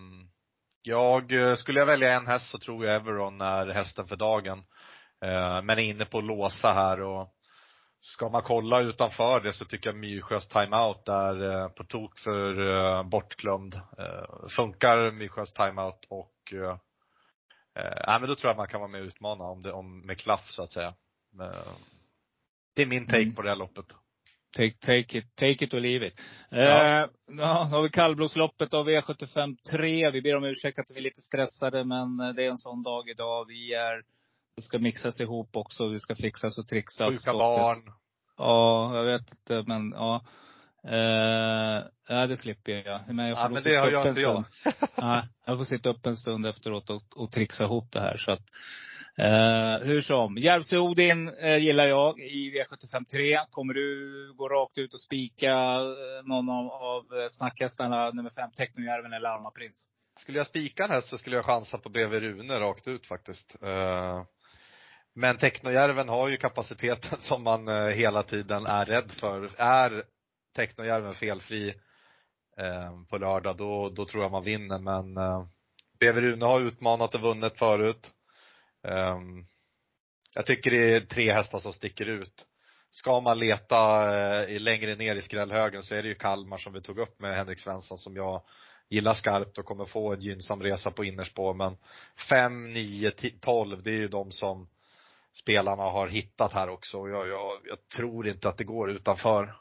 jag, 0.81 1.31
eh, 1.31 1.55
skulle 1.55 1.79
jag 1.79 1.85
välja 1.85 2.13
en 2.13 2.27
häst 2.27 2.49
så 2.51 2.57
tror 2.59 2.85
jag 2.85 2.95
Everon 2.95 3.41
är 3.41 3.67
hästen 3.67 4.07
för 4.07 4.15
dagen. 4.15 4.59
Eh, 5.25 5.61
Men 5.61 5.69
är 5.69 5.79
inne 5.79 6.05
på 6.05 6.17
att 6.17 6.23
låsa 6.23 6.71
här 6.71 7.01
och 7.01 7.33
ska 7.99 8.29
man 8.29 8.43
kolla 8.43 8.81
utanför 8.81 9.39
det 9.39 9.53
så 9.53 9.65
tycker 9.65 9.89
jag 9.89 9.97
Myrsjös 9.97 10.47
timeout 10.47 11.07
är 11.07 11.51
eh, 11.51 11.67
på 11.67 11.83
tok 11.83 12.19
för 12.19 12.75
eh, 12.77 13.03
bortglömd. 13.03 13.75
Eh, 13.75 14.47
Funkar 14.55 15.11
Myrsjös 15.11 15.53
timeout 15.53 16.05
och 16.09 16.33
nej 17.75 18.19
men 18.19 18.27
då 18.29 18.35
tror 18.35 18.49
jag 18.49 18.57
man 18.57 18.67
kan 18.67 18.79
vara 18.79 18.91
med 18.91 19.01
och 19.01 19.07
utmana 19.07 19.43
om 19.43 19.61
det, 19.61 19.71
om, 19.71 20.01
med 20.05 20.17
klaff 20.19 20.45
så 20.49 20.63
att 20.63 20.71
säga. 20.71 20.93
Det 22.75 22.81
är 22.81 22.85
min 22.85 23.05
take 23.05 23.21
Mm. 23.21 23.35
på 23.35 23.41
det 23.41 23.49
här 23.49 23.55
loppet. 23.55 23.85
Take, 24.57 24.77
take 24.79 25.17
it, 25.17 25.35
take 25.35 25.65
it 25.65 25.73
or 25.73 25.79
leave 25.79 26.07
it. 26.07 26.13
Ja. 26.49 26.57
Eh, 26.57 27.09
ja, 27.27 27.67
då 27.71 27.75
har 27.75 27.81
vi 27.81 27.89
kallblodsloppet 27.89 28.73
av 28.73 28.89
V75 28.89 29.57
3. 29.71 30.11
Vi 30.11 30.21
ber 30.21 30.35
om 30.35 30.43
ursäkt 30.43 30.79
att 30.79 30.91
vi 30.91 30.97
är 30.97 31.03
lite 31.03 31.21
stressade, 31.21 31.83
men 31.83 32.19
eh, 32.19 32.33
det 32.33 32.45
är 32.45 32.49
en 32.49 32.57
sån 32.57 32.83
dag 32.83 33.09
idag. 33.09 33.45
Vi 33.47 33.73
är, 33.73 34.03
det 34.55 34.61
ska 34.61 34.79
mixas 34.79 35.19
ihop 35.19 35.55
också. 35.55 35.87
Vi 35.87 35.99
ska 35.99 36.15
fixas 36.15 36.57
och 36.57 36.67
trixas. 36.67 37.09
Sjuka 37.09 37.31
det- 37.31 37.37
barn. 37.37 37.93
Ja, 38.37 38.95
jag 38.95 39.03
vet 39.03 39.31
inte, 39.31 39.63
men 39.67 39.91
ja. 39.91 40.21
Eh, 40.87 41.83
ja, 42.07 42.27
det 42.27 42.37
slipper 42.37 42.71
jag. 42.71 42.99
Men 43.07 43.27
jag 43.27 43.37
får 43.37 43.43
Ja 43.43 43.49
men 43.49 43.63
det 43.63 43.75
har 43.75 43.91
jag 43.91 44.07
inte 44.07 44.21
jag. 44.21 44.43
Nej, 44.97 45.23
jag 45.45 45.57
får 45.57 45.65
sitta 45.65 45.89
upp 45.89 46.05
en 46.05 46.17
stund 46.17 46.45
efteråt 46.45 46.89
och, 46.89 47.03
och 47.15 47.31
trixa 47.31 47.63
ihop 47.63 47.91
det 47.91 47.99
här. 47.99 48.17
Så 48.17 48.31
att, 48.31 48.41
eh, 49.17 49.87
hur 49.87 50.01
som. 50.01 50.37
Järvsö-Odin 50.37 51.29
eh, 51.29 51.57
gillar 51.57 51.85
jag 51.85 52.19
i 52.19 52.51
V753, 52.51 53.45
Kommer 53.49 53.73
du 53.73 54.33
gå 54.37 54.49
rakt 54.49 54.77
ut 54.77 54.93
och 54.93 55.01
spika 55.01 55.51
eh, 55.51 56.23
någon 56.23 56.49
av, 56.49 56.71
av 56.71 57.19
eh, 57.19 57.27
snackhästarna, 57.29 58.11
nummer 58.11 58.29
fem, 58.29 58.51
Technojärven 58.51 59.13
eller 59.13 59.29
Alma 59.29 59.51
Prins? 59.51 59.85
Skulle 60.19 60.37
jag 60.37 60.47
spika 60.47 60.83
en 60.83 60.91
häst 60.91 61.07
så 61.07 61.17
skulle 61.17 61.35
jag 61.35 61.45
chansa 61.45 61.77
på 61.77 61.89
BV 61.89 62.19
Rune 62.19 62.59
rakt 62.59 62.87
ut 62.87 63.07
faktiskt. 63.07 63.55
Eh, 63.61 64.23
Men 65.15 65.37
Technojärven 65.37 66.09
har 66.09 66.27
ju 66.27 66.37
kapaciteten 66.37 67.19
som 67.19 67.43
man 67.43 67.67
eh, 67.67 67.87
hela 67.87 68.23
tiden 68.23 68.65
är 68.65 68.85
rädd 68.85 69.11
för. 69.11 69.49
Är 69.57 70.03
Technojärven 70.55 71.13
felfri 71.13 71.73
på 73.09 73.17
lördag, 73.17 73.57
då, 73.57 73.89
då 73.89 74.05
tror 74.05 74.23
jag 74.23 74.31
man 74.31 74.43
vinner. 74.43 74.79
Men 74.79 75.17
eh, 75.17 75.45
BV 75.99 76.21
Rune 76.21 76.45
har 76.45 76.61
utmanat 76.61 77.15
och 77.15 77.21
vunnit 77.21 77.57
förut. 77.57 78.11
Um, 78.83 79.45
Jag 80.35 80.45
tycker 80.45 80.71
det 80.71 80.95
är 80.95 81.01
tre 81.01 81.31
hästar 81.33 81.59
som 81.59 81.73
sticker 81.73 82.05
ut. 82.05 82.45
Ska 82.89 83.21
man 83.21 83.39
leta 83.39 84.09
eh, 84.43 84.59
längre 84.59 84.95
ner 84.95 85.15
i 85.15 85.21
skrällhögen 85.21 85.83
så 85.83 85.95
är 85.95 86.03
det 86.03 86.07
ju 86.09 86.15
Kalmar 86.15 86.57
som 86.57 86.73
vi 86.73 86.81
tog 86.81 86.99
upp 86.99 87.19
med 87.19 87.35
Henrik 87.35 87.59
Svensson 87.59 87.97
som 87.97 88.15
jag 88.15 88.41
gillar 88.89 89.13
skarpt 89.13 89.57
och 89.57 89.65
kommer 89.65 89.85
få 89.85 90.13
en 90.13 90.21
gynnsam 90.21 90.63
resa 90.63 90.91
på 90.91 91.03
innerspår. 91.03 91.53
Men 91.53 91.77
5, 92.29 92.73
9, 92.73 93.11
12, 93.39 93.83
det 93.83 93.91
är 93.91 93.95
ju 93.95 94.07
de 94.07 94.31
som 94.31 94.67
spelarna 95.33 95.83
har 95.83 96.07
hittat 96.07 96.53
här 96.53 96.69
också. 96.69 96.99
Och 96.99 97.09
jag, 97.09 97.27
jag, 97.27 97.59
jag 97.65 97.87
tror 97.95 98.27
inte 98.27 98.49
att 98.49 98.57
det 98.57 98.63
går 98.63 98.91
utanför 98.91 99.55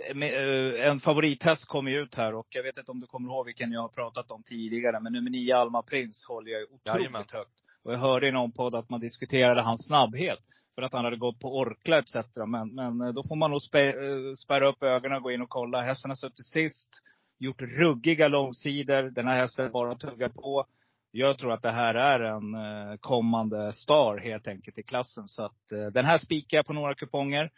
eh, 0.00 0.86
en 0.86 1.00
favorithäst 1.00 1.64
kom 1.64 1.88
ju 1.88 2.02
ut 2.02 2.14
här 2.14 2.34
och 2.34 2.46
jag 2.50 2.62
vet 2.62 2.76
inte 2.76 2.90
om 2.90 3.00
du 3.00 3.06
kommer 3.06 3.28
ihåg 3.28 3.46
vilken 3.46 3.72
jag 3.72 3.80
har 3.80 3.88
pratat 3.88 4.30
om 4.30 4.42
tidigare. 4.42 5.00
Men 5.00 5.12
nummer 5.12 5.30
nio 5.30 5.56
Alma 5.56 5.82
Prins 5.82 6.24
håller 6.28 6.52
jag 6.52 6.62
otroligt 6.62 6.84
Jajamän. 6.84 7.24
högt. 7.32 7.62
Och 7.84 7.92
jag 7.92 7.98
hörde 7.98 8.28
i 8.28 8.32
någon 8.32 8.52
podd 8.52 8.74
att 8.74 8.90
man 8.90 9.00
diskuterade 9.00 9.62
hans 9.62 9.86
snabbhet. 9.86 10.38
För 10.74 10.82
att 10.82 10.92
han 10.92 11.04
hade 11.04 11.16
gått 11.16 11.40
på 11.40 11.56
Orkla 11.58 11.98
etc. 11.98 12.16
Men, 12.46 12.74
men 12.74 13.00
eh, 13.00 13.08
då 13.08 13.22
får 13.22 13.36
man 13.36 13.50
nog 13.50 13.62
spä, 13.62 13.88
eh, 13.88 14.34
spärra 14.36 14.68
upp 14.68 14.82
ögonen 14.82 15.16
och 15.16 15.22
gå 15.22 15.30
in 15.30 15.42
och 15.42 15.48
kolla. 15.48 15.82
Hästen 15.82 16.10
har 16.10 16.16
suttit 16.16 16.46
sist. 16.46 16.90
Gjort 17.38 17.62
ruggiga 17.62 18.28
långsidor. 18.28 19.02
Den 19.02 19.26
här 19.26 19.34
hästen 19.34 19.72
bara 19.72 19.94
tuggar 19.94 20.28
på. 20.28 20.66
Jag 21.10 21.38
tror 21.38 21.52
att 21.52 21.62
det 21.62 21.70
här 21.70 21.94
är 21.94 22.20
en 22.20 22.98
kommande 22.98 23.72
star 23.72 24.18
helt 24.18 24.48
enkelt 24.48 24.78
i 24.78 24.82
klassen. 24.82 25.28
Så 25.28 25.44
att 25.44 25.92
den 25.92 26.04
här 26.04 26.18
spikar 26.18 26.58
jag 26.58 26.66
på 26.66 26.72
några 26.72 26.94
kuponger. 26.94 27.50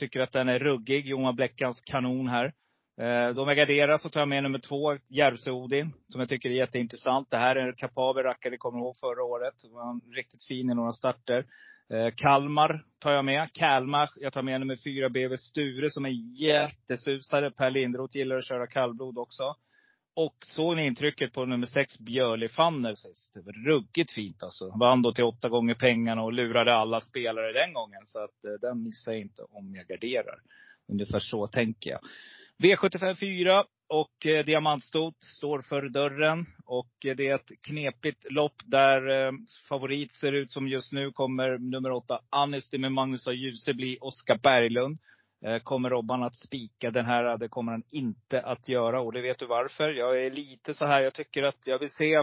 Tycker 0.00 0.20
att 0.20 0.32
den 0.32 0.48
är 0.48 0.58
ruggig. 0.58 1.06
Johan 1.06 1.36
Bleckans 1.36 1.80
kanon 1.80 2.28
här. 2.28 2.44
Eh, 3.00 3.34
Då 3.34 3.46
jag 3.46 3.56
garderar 3.56 3.98
så 3.98 4.08
tar 4.08 4.20
jag 4.20 4.28
med 4.28 4.42
nummer 4.42 4.58
två, 4.58 4.96
Järvsö-Odin. 5.08 5.92
Som 6.08 6.20
jag 6.20 6.28
tycker 6.28 6.48
är 6.50 6.54
jätteintressant. 6.54 7.30
Det 7.30 7.36
här 7.36 7.56
är 7.56 7.66
en 7.68 7.74
kapabel 7.74 8.24
rackare, 8.24 8.56
kommer 8.56 8.78
ihåg 8.78 8.96
förra 8.96 9.24
året. 9.24 9.54
Var 9.64 10.14
riktigt 10.16 10.44
fin 10.44 10.70
i 10.70 10.74
några 10.74 10.92
starter. 10.92 11.46
Eh, 11.92 12.10
Kalmar 12.16 12.84
tar 12.98 13.12
jag 13.12 13.24
med. 13.24 13.52
Kalmar. 13.52 14.10
Jag 14.16 14.32
tar 14.32 14.42
med 14.42 14.60
nummer 14.60 14.76
fyra, 14.76 15.08
BV 15.08 15.36
Sture, 15.36 15.90
som 15.90 16.04
är 16.04 16.42
jättesusare. 16.42 17.50
Per 17.50 17.70
Lindroth 17.70 18.16
gillar 18.16 18.38
att 18.38 18.46
köra 18.48 18.66
kallblod 18.66 19.18
också. 19.18 19.54
Och 20.20 20.36
såg 20.46 20.76
ni 20.76 20.86
intrycket 20.86 21.32
på 21.32 21.46
nummer 21.46 21.66
sex, 21.66 21.98
Björli 21.98 22.48
Fanner 22.48 22.94
sist? 22.94 23.34
Det 23.34 23.40
var 23.40 23.52
ruggigt 23.52 24.12
fint 24.12 24.42
alltså. 24.42 24.74
Vann 24.80 25.02
då 25.02 25.12
till 25.12 25.24
åtta 25.24 25.48
gånger 25.48 25.74
pengarna 25.74 26.22
och 26.22 26.32
lurade 26.32 26.74
alla 26.74 27.00
spelare 27.00 27.52
den 27.52 27.72
gången. 27.72 28.00
Så 28.04 28.18
att 28.18 28.44
eh, 28.44 28.52
den 28.60 28.82
missar 28.82 29.12
jag 29.12 29.20
inte 29.20 29.42
om 29.42 29.74
jag 29.74 29.86
garderar. 29.86 30.38
Ungefär 30.88 31.18
så 31.18 31.46
tänker 31.46 31.90
jag. 31.90 32.00
V75 32.62 33.14
4 33.14 33.64
och 33.88 34.26
eh, 34.26 34.44
Diamantstot 34.44 35.22
står 35.22 35.60
för 35.60 35.88
dörren. 35.88 36.46
Och 36.64 37.06
eh, 37.06 37.16
det 37.16 37.28
är 37.28 37.34
ett 37.34 37.50
knepigt 37.66 38.32
lopp 38.32 38.62
där 38.64 39.26
eh, 39.26 39.32
favorit 39.68 40.12
ser 40.12 40.32
ut 40.32 40.52
som 40.52 40.68
just 40.68 40.92
nu 40.92 41.12
kommer 41.12 41.58
nummer 41.58 41.92
åtta, 41.92 42.20
Annisty 42.30 42.78
med 42.78 42.92
Magnus 42.92 43.26
A. 43.26 43.32
Djuse 43.32 43.74
bli 43.74 43.98
Oskar 44.00 44.38
Berglund. 44.42 44.98
Eh, 45.44 45.58
kommer 45.58 45.90
Robban 45.90 46.22
att 46.22 46.36
spika 46.36 46.90
den 46.90 47.06
här? 47.06 47.38
Det 47.38 47.48
kommer 47.48 47.72
han 47.72 47.82
inte 47.90 48.40
att 48.40 48.68
göra. 48.68 49.00
Och 49.00 49.12
det 49.12 49.20
vet 49.20 49.38
du 49.38 49.46
varför. 49.46 49.88
Jag 49.88 50.24
är 50.24 50.30
lite 50.30 50.74
så 50.74 50.86
här, 50.86 51.00
jag 51.00 51.14
tycker 51.14 51.42
att 51.42 51.66
jag 51.66 51.78
vill 51.78 51.90
se 51.90 52.22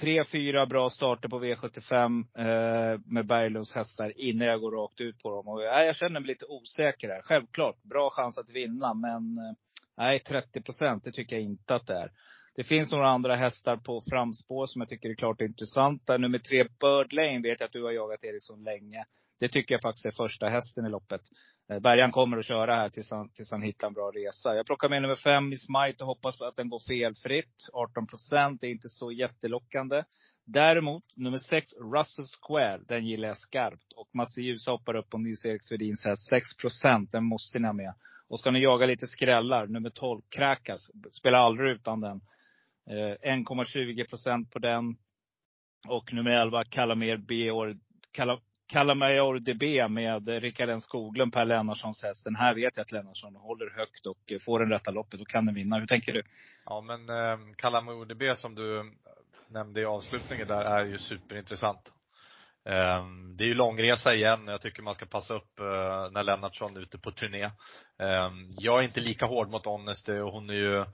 tre, 0.00 0.24
fyra 0.24 0.66
bra 0.66 0.90
starter 0.90 1.28
på 1.28 1.44
V75 1.44 2.24
eh, 2.38 3.00
med 3.06 3.26
Berglunds 3.26 3.74
hästar 3.74 4.12
innan 4.16 4.48
jag 4.48 4.60
går 4.60 4.72
rakt 4.72 5.00
ut 5.00 5.22
på 5.22 5.30
dem. 5.30 5.48
Och, 5.48 5.64
eh, 5.64 5.86
jag 5.86 5.96
känner 5.96 6.20
mig 6.20 6.26
lite 6.26 6.46
osäker 6.46 7.08
här. 7.08 7.22
Självklart, 7.22 7.82
bra 7.82 8.10
chans 8.10 8.38
att 8.38 8.50
vinna. 8.50 8.94
Men 8.94 9.38
eh, 9.38 9.54
nej, 9.96 10.20
30 10.20 10.62
procent, 10.62 11.04
det 11.04 11.12
tycker 11.12 11.36
jag 11.36 11.44
inte 11.44 11.74
att 11.74 11.86
det 11.86 11.94
är. 11.94 12.10
Det 12.56 12.64
finns 12.64 12.92
några 12.92 13.08
andra 13.08 13.36
hästar 13.36 13.76
på 13.76 14.02
framspår 14.10 14.66
som 14.66 14.80
jag 14.80 14.88
tycker 14.88 15.10
är 15.10 15.14
klart 15.14 15.40
intressanta. 15.40 16.16
Nummer 16.16 16.38
tre, 16.38 16.64
Bird 16.64 17.12
Lane, 17.12 17.40
vet 17.42 17.60
jag 17.60 17.66
att 17.66 17.72
du 17.72 17.84
har 17.84 17.92
jagat 17.92 18.24
Eriksson 18.24 18.64
länge. 18.64 19.04
Det 19.40 19.48
tycker 19.48 19.74
jag 19.74 19.82
faktiskt 19.82 20.06
är 20.06 20.10
första 20.10 20.48
hästen 20.48 20.86
i 20.86 20.88
loppet. 20.88 21.20
Eh, 21.68 21.80
Bergan 21.80 22.12
kommer 22.12 22.38
att 22.38 22.46
köra 22.46 22.74
här 22.74 22.88
tills 22.88 23.10
han, 23.10 23.28
tills 23.28 23.50
han 23.50 23.62
hittar 23.62 23.86
en 23.86 23.92
bra 23.92 24.10
resa. 24.10 24.54
Jag 24.54 24.66
plockar 24.66 24.88
med 24.88 25.02
nummer 25.02 25.16
fem, 25.16 25.48
Miss 25.48 25.68
Might, 25.68 26.00
och 26.00 26.06
hoppas 26.06 26.40
att 26.40 26.56
den 26.56 26.68
går 26.68 26.80
felfritt. 26.88 27.68
18 27.72 28.06
procent, 28.06 28.62
är 28.64 28.68
inte 28.68 28.88
så 28.88 29.12
jättelockande. 29.12 30.04
Däremot, 30.44 31.04
nummer 31.16 31.38
sex, 31.38 31.72
Russell 31.92 32.24
Square, 32.40 32.80
den 32.88 33.06
gillar 33.06 33.28
jag 33.28 33.38
skarpt. 33.38 33.92
Och 33.96 34.08
Mats 34.14 34.38
Ljus 34.38 34.66
hoppar 34.66 34.96
upp 34.96 35.10
på 35.10 35.18
Nils-Erik 35.18 35.64
Svedins 35.64 36.04
här, 36.04 36.14
6 36.14 36.56
procent, 36.56 37.12
den 37.12 37.24
måste 37.24 37.58
ni 37.58 37.66
ha 37.66 37.72
med. 37.72 37.94
Och 38.28 38.38
ska 38.38 38.50
ni 38.50 38.62
jaga 38.62 38.86
lite 38.86 39.06
skrällar, 39.06 39.66
nummer 39.66 39.90
12, 39.90 40.22
Krakas. 40.28 40.90
Spelar 41.10 41.38
aldrig 41.38 41.70
utan 41.70 42.00
den. 42.00 42.20
Eh, 42.90 43.32
1,20 43.32 44.08
procent 44.08 44.50
på 44.50 44.58
den. 44.58 44.96
Och 45.88 46.12
nummer 46.12 46.30
11, 46.30 46.64
Kalamer 46.64 47.16
B. 47.16 47.50
Kalla 48.68 48.94
mig 48.94 49.40
DB 49.40 49.88
med 49.88 50.28
Rickard 50.28 50.68
N 50.68 50.80
Skoglund, 50.80 51.32
Per 51.32 51.44
Lennartssons 51.44 52.02
häst. 52.02 52.24
Den 52.24 52.36
här 52.36 52.54
vet 52.54 52.76
jag 52.76 52.84
att 52.84 52.92
Lennartsson 52.92 53.36
håller 53.36 53.70
högt 53.70 54.06
och 54.06 54.32
får 54.44 54.60
den 54.60 54.70
rätta 54.70 54.90
loppet. 54.90 55.20
Då 55.20 55.24
kan 55.24 55.46
den 55.46 55.54
vinna. 55.54 55.78
Hur 55.78 55.86
tänker 55.86 56.12
du? 56.12 56.22
Ja 56.64 56.80
men 56.80 57.08
eh, 57.08 57.54
Kalamur 57.56 58.04
DB 58.04 58.38
som 58.38 58.54
du 58.54 58.92
nämnde 59.48 59.80
i 59.80 59.84
avslutningen 59.84 60.46
där 60.46 60.64
är 60.64 60.84
ju 60.84 60.98
superintressant. 60.98 61.92
Eh, 62.64 63.06
det 63.36 63.44
är 63.44 63.48
ju 63.48 63.54
långresa 63.54 64.14
igen 64.14 64.48
och 64.48 64.54
jag 64.54 64.60
tycker 64.60 64.82
man 64.82 64.94
ska 64.94 65.06
passa 65.06 65.34
upp 65.34 65.60
eh, 65.60 66.10
när 66.10 66.22
Lennartsson 66.22 66.76
är 66.76 66.80
ute 66.80 66.98
på 66.98 67.12
turné. 67.12 67.44
Eh, 67.98 68.30
jag 68.58 68.78
är 68.78 68.82
inte 68.82 69.00
lika 69.00 69.26
hård 69.26 69.50
mot 69.50 69.66
Honesty 69.66 70.18
och 70.18 70.32
hon 70.32 70.50
är 70.50 70.54
ju 70.54 70.84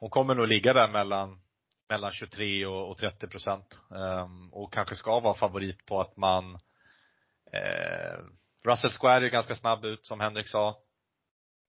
hon 0.00 0.10
kommer 0.10 0.34
nog 0.34 0.48
ligga 0.48 0.72
där 0.72 0.88
mellan 0.88 1.40
mellan 1.88 2.12
23 2.12 2.66
och, 2.66 2.96
30 2.98 3.26
procent. 3.26 3.78
Ehm, 3.94 4.52
och 4.52 4.72
kanske 4.72 4.94
ska 4.94 5.20
vara 5.20 5.34
favorit 5.34 5.86
på 5.86 6.00
att 6.00 6.16
man 6.16 6.58
eh, 7.52 8.18
Russell 8.64 8.90
Square 8.90 9.26
är 9.26 9.30
ganska 9.30 9.54
snabb 9.54 9.84
ut 9.84 10.06
som 10.06 10.20
Henrik 10.20 10.48
sa. 10.48 10.78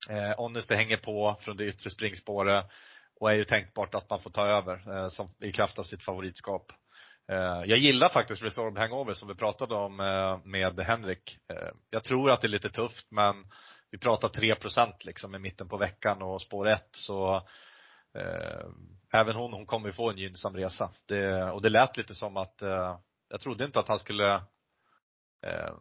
Eh, 0.09 0.37
Honesty 0.37 0.75
hänger 0.75 0.97
på 0.97 1.37
från 1.39 1.57
det 1.57 1.65
yttre 1.65 1.89
springspåret 1.89 2.65
och 3.19 3.31
är 3.31 3.35
ju 3.35 3.43
tänkbart 3.43 3.95
att 3.95 4.09
man 4.09 4.21
får 4.21 4.29
ta 4.29 4.47
över 4.47 4.97
eh, 4.97 5.09
som, 5.09 5.29
i 5.39 5.51
kraft 5.51 5.79
av 5.79 5.83
sitt 5.83 6.03
favoritskap. 6.03 6.71
Eh, 7.31 7.63
jag 7.65 7.77
gillar 7.77 8.09
faktiskt 8.09 8.43
Resorb 8.43 8.77
Hangover 8.77 9.13
som 9.13 9.27
vi 9.27 9.35
pratade 9.35 9.75
om 9.75 9.99
eh, 9.99 10.37
med 10.43 10.79
Henrik. 10.79 11.37
Eh, 11.53 11.71
jag 11.89 12.03
tror 12.03 12.31
att 12.31 12.41
det 12.41 12.47
är 12.47 12.49
lite 12.49 12.69
tufft 12.69 13.11
men 13.11 13.35
vi 13.91 13.97
pratar 13.97 14.29
3% 14.29 14.93
liksom 14.99 15.35
i 15.35 15.39
mitten 15.39 15.69
på 15.69 15.77
veckan 15.77 16.21
och 16.21 16.41
spår 16.41 16.67
1 16.67 16.87
så 16.91 17.35
eh, 18.17 18.65
även 19.13 19.35
hon, 19.35 19.53
hon 19.53 19.65
kommer 19.65 19.87
ju 19.87 19.93
få 19.93 20.09
en 20.09 20.17
gynnsam 20.17 20.55
resa. 20.55 20.91
Det, 21.07 21.43
och 21.43 21.61
det 21.61 21.69
lät 21.69 21.97
lite 21.97 22.15
som 22.15 22.37
att, 22.37 22.61
eh, 22.61 22.97
jag 23.29 23.41
trodde 23.41 23.65
inte 23.65 23.79
att 23.79 23.87
han 23.87 23.99
skulle 23.99 24.41
eh, 25.43 25.73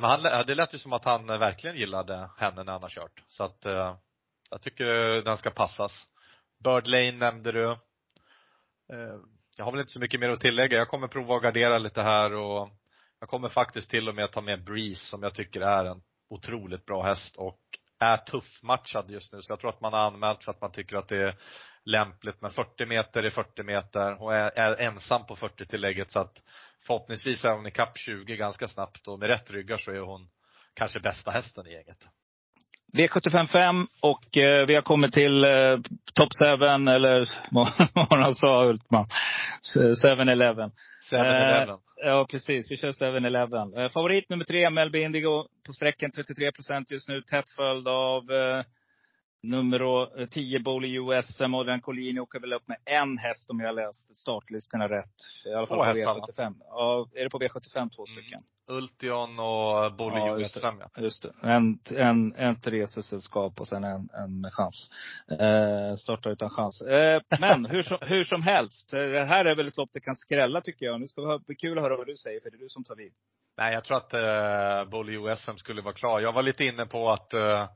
men 0.00 0.04
han, 0.04 0.46
det 0.46 0.54
lät 0.54 0.74
ju 0.74 0.78
som 0.78 0.92
att 0.92 1.04
han 1.04 1.30
eh, 1.30 1.38
verkligen 1.38 1.76
gillade 1.76 2.30
henne 2.38 2.64
när 2.64 2.72
han 2.72 2.82
har 2.82 2.88
kört. 2.88 3.22
Så 3.28 3.44
att 3.44 3.66
eh, 3.66 3.96
jag 4.50 4.62
tycker 4.62 4.86
den 5.22 5.36
ska 5.36 5.50
passas. 5.50 6.06
Bird 6.64 6.86
Lane 6.86 7.12
nämnde 7.12 7.52
du. 7.52 7.70
Eh, 8.92 9.18
jag 9.56 9.64
har 9.64 9.72
väl 9.72 9.80
inte 9.80 9.92
så 9.92 10.00
mycket 10.00 10.20
mer 10.20 10.28
att 10.28 10.40
tillägga. 10.40 10.78
Jag 10.78 10.88
kommer 10.88 11.08
prova 11.08 11.36
att 11.36 11.42
gardera 11.42 11.78
lite 11.78 12.02
här 12.02 12.32
och 12.32 12.70
jag 13.20 13.28
kommer 13.28 13.48
faktiskt 13.48 13.90
till 13.90 14.08
och 14.08 14.14
med 14.14 14.32
ta 14.32 14.40
med 14.40 14.64
Breeze 14.64 15.04
som 15.04 15.22
jag 15.22 15.34
tycker 15.34 15.60
är 15.60 15.84
en 15.84 16.02
otroligt 16.30 16.86
bra 16.86 17.02
häst 17.02 17.36
och 17.36 17.60
är 17.98 18.16
tuffmatchad 18.16 19.10
just 19.10 19.32
nu. 19.32 19.42
Så 19.42 19.52
jag 19.52 19.60
tror 19.60 19.70
att 19.70 19.80
man 19.80 19.92
har 19.92 20.00
anmält 20.00 20.44
för 20.44 20.50
att 20.50 20.60
man 20.60 20.72
tycker 20.72 20.96
att 20.96 21.08
det 21.08 21.16
är 21.16 21.36
lämpligt. 21.84 22.40
Men 22.40 22.50
40 22.50 22.86
meter 22.86 23.22
är 23.22 23.30
40 23.30 23.62
meter 23.62 24.22
och 24.22 24.34
är, 24.34 24.58
är 24.58 24.86
ensam 24.86 25.26
på 25.26 25.36
40-tillägget 25.36 26.10
så 26.10 26.18
att 26.18 26.40
förhoppningsvis 26.86 27.44
är 27.44 27.50
hon 27.50 27.66
i 27.66 27.70
kapp 27.70 27.98
20 27.98 28.36
ganska 28.36 28.68
snabbt 28.68 29.08
och 29.08 29.18
med 29.18 29.28
rätt 29.28 29.50
ryggar 29.50 29.76
så 29.76 29.90
är 29.90 30.00
hon 30.00 30.28
kanske 30.74 31.00
bästa 31.00 31.30
hästen 31.30 31.66
i 31.66 31.72
gänget. 31.72 32.08
V755 32.92 33.86
och 34.00 34.36
eh, 34.36 34.66
vi 34.66 34.74
har 34.74 34.82
kommit 34.82 35.12
till 35.12 35.44
eh, 35.44 35.78
top 36.14 36.28
7 36.44 36.44
eller 36.90 37.28
vad 37.94 38.18
han 38.20 38.34
sa 38.34 38.64
Hultman. 38.64 39.06
7-Eleven. 39.76 40.72
7-Eleven. 41.10 41.68
Eh, 41.68 42.08
ja 42.08 42.26
precis, 42.30 42.70
vi 42.70 42.76
kör 42.76 42.88
7-Eleven. 42.88 43.76
Eh, 43.76 43.88
favorit 43.88 44.30
nummer 44.30 44.44
tre, 44.44 44.70
Melby 44.70 45.02
Indigo 45.02 45.46
på 45.66 45.72
sträckan 45.72 46.10
33 46.10 46.52
procent 46.52 46.90
just 46.90 47.08
nu. 47.08 47.22
Tätt 47.22 47.50
följd 47.56 47.88
av 47.88 48.30
eh, 48.30 48.64
nummer 49.50 50.26
10, 50.26 50.58
Bowley 50.60 50.98
USM. 50.98 51.54
Adrian 51.54 51.80
Collini 51.80 52.20
åker 52.20 52.40
väl 52.40 52.52
upp 52.52 52.68
med 52.68 52.76
en 52.84 53.18
häst 53.18 53.50
om 53.50 53.60
jag 53.60 53.74
läst 53.74 54.16
startlistorna 54.16 54.88
rätt. 54.88 55.14
I 55.46 55.52
alla 55.54 55.66
fall 55.66 55.78
Två 55.78 55.84
hästar, 55.84 56.14
va? 56.14 56.26
V75. 56.28 56.54
Ja, 56.60 57.08
är 57.14 57.24
det 57.24 57.30
på 57.30 57.38
V75 57.38 57.90
två 57.96 58.06
stycken? 58.06 58.40
Ultion 58.68 59.38
och 59.38 59.92
Bolly 59.96 60.16
Ja, 60.16 60.38
USM 60.38 60.66
ja. 60.80 61.02
Just 61.02 61.22
det. 61.22 61.32
En, 61.42 61.78
en, 61.96 62.34
en 62.36 62.60
till 62.60 62.72
resesällskap 62.72 63.60
och 63.60 63.68
sen 63.68 63.84
en, 63.84 64.08
en 64.12 64.40
med 64.40 64.52
chans. 64.52 64.90
Eh, 65.40 65.96
starta 65.96 66.30
utan 66.30 66.50
chans. 66.50 66.80
Eh, 66.82 67.22
men 67.40 67.66
hur 67.66 67.82
som, 67.82 67.98
hur 68.00 68.24
som 68.24 68.42
helst. 68.42 68.92
eh, 68.92 68.98
Det 69.00 69.24
här 69.24 69.44
är 69.44 69.54
väl 69.56 69.68
ett 69.68 69.76
lopp 69.76 69.90
det 69.92 70.00
kan 70.00 70.16
skrälla 70.16 70.60
tycker 70.60 70.86
jag. 70.86 71.00
Nu 71.00 71.08
ska 71.08 71.20
det 71.20 71.38
bli 71.38 71.54
kul 71.54 71.78
att 71.78 71.84
höra 71.84 71.96
vad 71.96 72.06
du 72.06 72.16
säger, 72.16 72.40
för 72.40 72.50
det 72.50 72.56
är 72.56 72.58
du 72.58 72.68
som 72.68 72.84
tar 72.84 72.96
vid. 72.96 73.12
Nej, 73.56 73.74
jag 73.74 73.84
tror 73.84 73.96
att 73.96 74.14
eh, 74.14 74.90
Bolly 74.90 75.16
USM 75.16 75.56
skulle 75.56 75.82
vara 75.82 75.94
klar. 75.94 76.20
Jag 76.20 76.32
var 76.32 76.42
lite 76.42 76.64
inne 76.64 76.86
på 76.86 77.10
att 77.10 77.32
eh, 77.32 77.68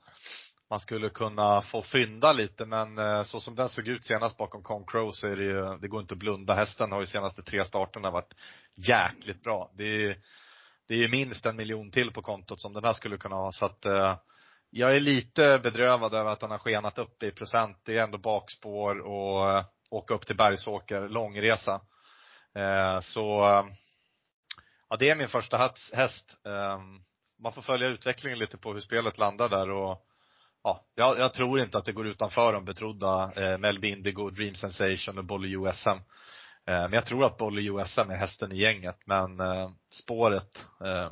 man 0.70 0.80
skulle 0.80 1.08
kunna 1.08 1.62
få 1.62 1.82
fynda 1.82 2.32
lite 2.32 2.66
men 2.66 2.98
eh, 2.98 3.22
så 3.22 3.40
som 3.40 3.54
den 3.54 3.68
såg 3.68 3.88
ut 3.88 4.04
senast 4.04 4.36
bakom 4.36 4.62
Concrow 4.62 5.12
så 5.12 5.26
är 5.26 5.36
det 5.36 5.44
ju, 5.44 5.78
det 5.78 5.88
går 5.88 6.00
inte 6.00 6.14
att 6.14 6.18
blunda. 6.18 6.54
Hästen 6.54 6.92
har 6.92 7.00
ju 7.00 7.06
senaste 7.06 7.42
tre 7.42 7.64
starterna 7.64 8.10
varit 8.10 8.34
jäkligt 8.74 9.42
bra. 9.42 9.70
Det 9.74 9.84
är, 9.84 10.16
det 10.88 10.94
är 10.94 10.98
ju 10.98 11.08
minst 11.08 11.46
en 11.46 11.56
miljon 11.56 11.90
till 11.90 12.12
på 12.12 12.22
kontot 12.22 12.60
som 12.60 12.72
den 12.72 12.84
här 12.84 12.92
skulle 12.92 13.16
kunna 13.16 13.36
ha 13.36 13.52
så 13.52 13.64
att 13.64 13.84
eh, 13.84 14.16
jag 14.70 14.96
är 14.96 15.00
lite 15.00 15.60
bedrövad 15.62 16.14
över 16.14 16.30
att 16.30 16.42
han 16.42 16.50
har 16.50 16.58
skenat 16.58 16.98
upp 16.98 17.22
i 17.22 17.30
procent. 17.30 17.78
Det 17.84 17.98
är 17.98 18.02
ändå 18.02 18.18
bakspår 18.18 18.98
och 18.98 19.50
eh, 19.50 19.64
åka 19.90 20.14
upp 20.14 20.26
till 20.26 20.36
Bergsåker, 20.36 21.08
långresa. 21.08 21.80
Så 23.02 23.40
Ja, 24.88 24.96
det 24.96 25.10
är 25.10 25.16
min 25.16 25.28
första 25.28 25.72
häst. 25.92 26.36
Man 27.38 27.52
får 27.52 27.62
följa 27.62 27.88
utvecklingen 27.88 28.38
lite 28.38 28.56
på 28.58 28.74
hur 28.74 28.80
spelet 28.80 29.18
landar 29.18 29.48
där 29.48 29.70
och 29.70 30.07
ja, 30.68 30.84
jag, 30.94 31.18
jag 31.18 31.34
tror 31.34 31.60
inte 31.60 31.78
att 31.78 31.84
det 31.84 31.92
går 31.92 32.06
utanför 32.06 32.52
de 32.52 32.64
betrodda 32.64 33.32
eh, 33.36 33.58
Melby 33.58 33.88
Indigo, 33.88 34.30
Dream 34.30 34.54
Sensation 34.54 35.18
och 35.18 35.24
Bolly 35.24 35.56
USM. 35.56 35.88
Eh, 35.88 36.00
Men 36.64 36.92
jag 36.92 37.04
tror 37.04 37.24
att 37.24 37.36
Bolly 37.38 37.68
USM 37.70 38.10
är 38.10 38.16
hästen 38.16 38.52
i 38.52 38.56
gänget 38.56 38.98
men 39.04 39.40
eh, 39.40 39.70
spåret 39.90 40.64
eh, 40.84 41.10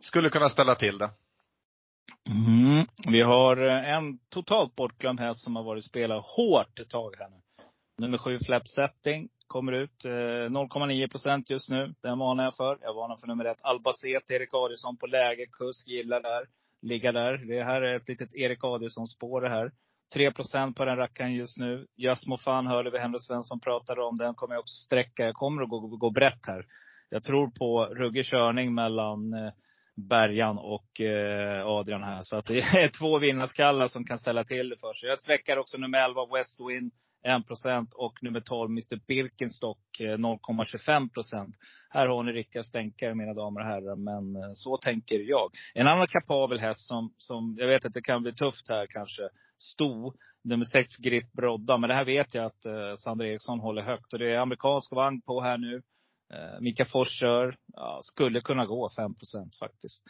skulle 0.00 0.28
kunna 0.30 0.48
ställa 0.48 0.74
till 0.74 0.98
det. 0.98 1.10
Mm. 2.30 2.86
Vi 3.06 3.20
har 3.20 3.56
eh, 3.56 3.94
en 3.94 4.18
totalt 4.28 4.74
bortglömd 4.76 5.20
häst 5.20 5.44
som 5.44 5.56
har 5.56 5.62
varit 5.62 5.84
spelad 5.84 6.22
hårt 6.22 6.78
ett 6.78 6.90
tag 6.90 7.14
här 7.18 7.28
nu. 7.28 7.36
Nummer 7.98 8.18
sju, 8.18 8.38
Flap 8.46 8.68
Setting, 8.68 9.28
kommer 9.46 9.72
ut. 9.72 10.04
Eh, 10.04 10.08
0,9 10.08 11.10
procent 11.10 11.50
just 11.50 11.68
nu. 11.68 11.94
Den 12.02 12.18
varnar 12.18 12.44
jag 12.44 12.56
för. 12.56 12.78
Jag 12.82 12.94
varnar 12.94 13.16
för 13.16 13.26
nummer 13.26 13.44
ett, 13.44 13.62
Albacete, 13.62 14.34
Erik 14.34 14.54
Adielsson 14.54 14.96
på 14.96 15.06
läge. 15.06 15.46
Kusk 15.46 15.88
gillar 15.88 16.20
där. 16.22 16.46
Ligga 16.82 17.12
där. 17.12 17.36
Det 17.36 17.64
här 17.64 17.82
är 17.82 17.96
ett 17.96 18.08
litet 18.08 18.34
Erik 18.34 18.64
Adielsson-spår 18.64 19.40
det 19.40 19.48
här. 19.48 19.72
3 20.14 20.32
procent 20.32 20.76
på 20.76 20.84
den 20.84 20.96
rackaren 20.96 21.34
just 21.34 21.56
nu. 21.56 21.86
Jasmo 21.96 22.38
Fan 22.38 22.66
hörde 22.66 22.90
vi 22.90 22.98
Henrik 22.98 23.22
Svensson 23.22 23.60
pratade 23.60 24.02
om. 24.02 24.16
Den 24.16 24.34
kommer 24.34 24.54
jag 24.54 24.60
också 24.60 24.74
sträcka. 24.74 25.24
Jag 25.24 25.34
kommer 25.34 25.62
att 25.62 25.68
gå, 25.68 25.80
gå 25.80 26.10
brett 26.10 26.46
här. 26.46 26.66
Jag 27.08 27.24
tror 27.24 27.50
på 27.50 27.84
ruggig 27.84 28.24
körning 28.26 28.74
mellan 28.74 29.32
eh, 29.32 29.52
Bergan 29.96 30.58
och 30.58 31.00
eh, 31.00 31.66
Adrian 31.66 32.02
här. 32.02 32.22
Så 32.22 32.36
att 32.36 32.46
det 32.46 32.60
är 32.60 32.88
två 32.88 33.18
vinnarskallar 33.18 33.88
som 33.88 34.04
kan 34.04 34.18
ställa 34.18 34.44
till 34.44 34.68
det 34.68 34.76
för 34.80 34.94
sig. 34.94 35.08
Jag 35.08 35.20
sträckar 35.20 35.56
också 35.56 35.78
nummer 35.78 36.04
11 36.04 36.26
Westwind 36.34 36.92
1 37.22 37.46
procent 37.46 37.92
och 37.94 38.22
nummer 38.22 38.40
12 38.40 38.70
Mr 38.70 39.06
Birkenstock 39.06 40.00
eh, 40.00 40.04
0,25 40.04 41.12
procent. 41.12 41.56
Här 41.90 42.06
har 42.06 42.22
ni 42.22 42.32
riktiga 42.32 42.62
stänkare 42.62 43.14
mina 43.14 43.34
damer 43.34 43.60
och 43.60 43.66
herrar. 43.66 43.96
Men 43.96 44.36
eh, 44.36 44.52
så 44.54 44.76
tänker 44.76 45.18
jag. 45.18 45.50
En 45.74 45.86
annan 45.86 46.06
kapabel 46.06 46.60
häst 46.60 46.86
som, 46.86 47.14
som 47.18 47.56
jag 47.58 47.66
vet 47.66 47.84
att 47.84 47.92
det 47.92 48.02
kan 48.02 48.22
bli 48.22 48.32
tufft 48.32 48.68
här 48.68 48.86
kanske. 48.86 49.22
Sto. 49.58 50.12
Nummer 50.44 50.64
6 50.64 50.96
Grit 50.96 51.32
Brodda. 51.32 51.78
Men 51.78 51.88
det 51.88 51.94
här 51.94 52.04
vet 52.04 52.34
jag 52.34 52.44
att 52.44 52.64
eh, 52.64 52.94
Sandra 52.98 53.26
Eriksson 53.26 53.60
håller 53.60 53.82
högt. 53.82 54.12
Och 54.12 54.18
det 54.18 54.32
är 54.34 54.38
amerikansk 54.38 54.92
vagn 54.92 55.20
på 55.20 55.40
här 55.40 55.58
nu. 55.58 55.82
Eh, 56.34 56.60
Mika 56.60 56.84
Fors 56.84 57.20
kör. 57.20 57.56
Ja, 57.72 58.00
skulle 58.02 58.40
kunna 58.40 58.66
gå 58.66 58.90
5 58.96 59.14
procent 59.14 59.56
faktiskt. 59.58 60.02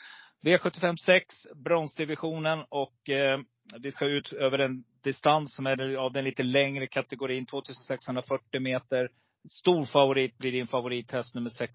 V75 0.43 0.97
6, 0.97 1.35
bronsdivisionen 1.55 2.65
och 2.69 3.11
eh, 3.11 3.41
det 3.79 3.93
ska 3.93 4.07
ut 4.07 4.33
över 4.33 4.59
en 4.59 4.85
distans 5.05 5.55
som 5.55 5.67
är 5.67 5.97
av 5.97 6.13
den 6.13 6.25
lite 6.25 6.43
längre 6.43 6.87
kategorin, 6.87 7.47
2640 7.47 8.61
meter. 8.61 9.09
Stor 9.49 9.85
favorit 9.85 10.39
blir 10.39 10.53
din 10.53 10.67
favorithäst 10.67 11.35
nummer 11.35 11.51
6, 11.51 11.73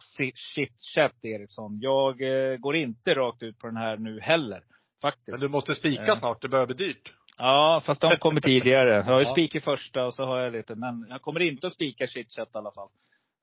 Shit 0.55 0.81
Chat 0.95 1.25
Eriksson. 1.25 1.79
Jag 1.81 2.21
eh, 2.21 2.57
går 2.57 2.75
inte 2.75 3.13
rakt 3.13 3.43
ut 3.43 3.59
på 3.59 3.67
den 3.67 3.77
här 3.77 3.97
nu 3.97 4.19
heller. 4.21 4.63
Faktiskt. 5.01 5.27
Men 5.27 5.39
du 5.39 5.47
måste 5.47 5.75
spika 5.75 6.11
Eh. 6.11 6.19
snart, 6.19 6.41
det 6.41 6.49
börjar 6.49 6.65
bli 6.65 6.75
dyrt. 6.75 7.13
Ja, 7.37 7.81
fast 7.85 8.01
de 8.01 8.17
kommer 8.17 8.41
tidigare. 8.41 8.93
Jag 8.93 9.03
har 9.03 9.19
ju 9.19 9.25
spik 9.31 9.55
i 9.55 9.59
första 9.59 10.05
och 10.05 10.13
så 10.13 10.25
har 10.25 10.39
jag 10.39 10.53
lite, 10.53 10.75
men 10.75 11.05
jag 11.09 11.21
kommer 11.21 11.39
inte 11.39 11.67
att 11.67 11.73
spika 11.73 12.07
chitchat 12.07 12.49
i 12.55 12.57
alla 12.57 12.71
fall. 12.71 12.89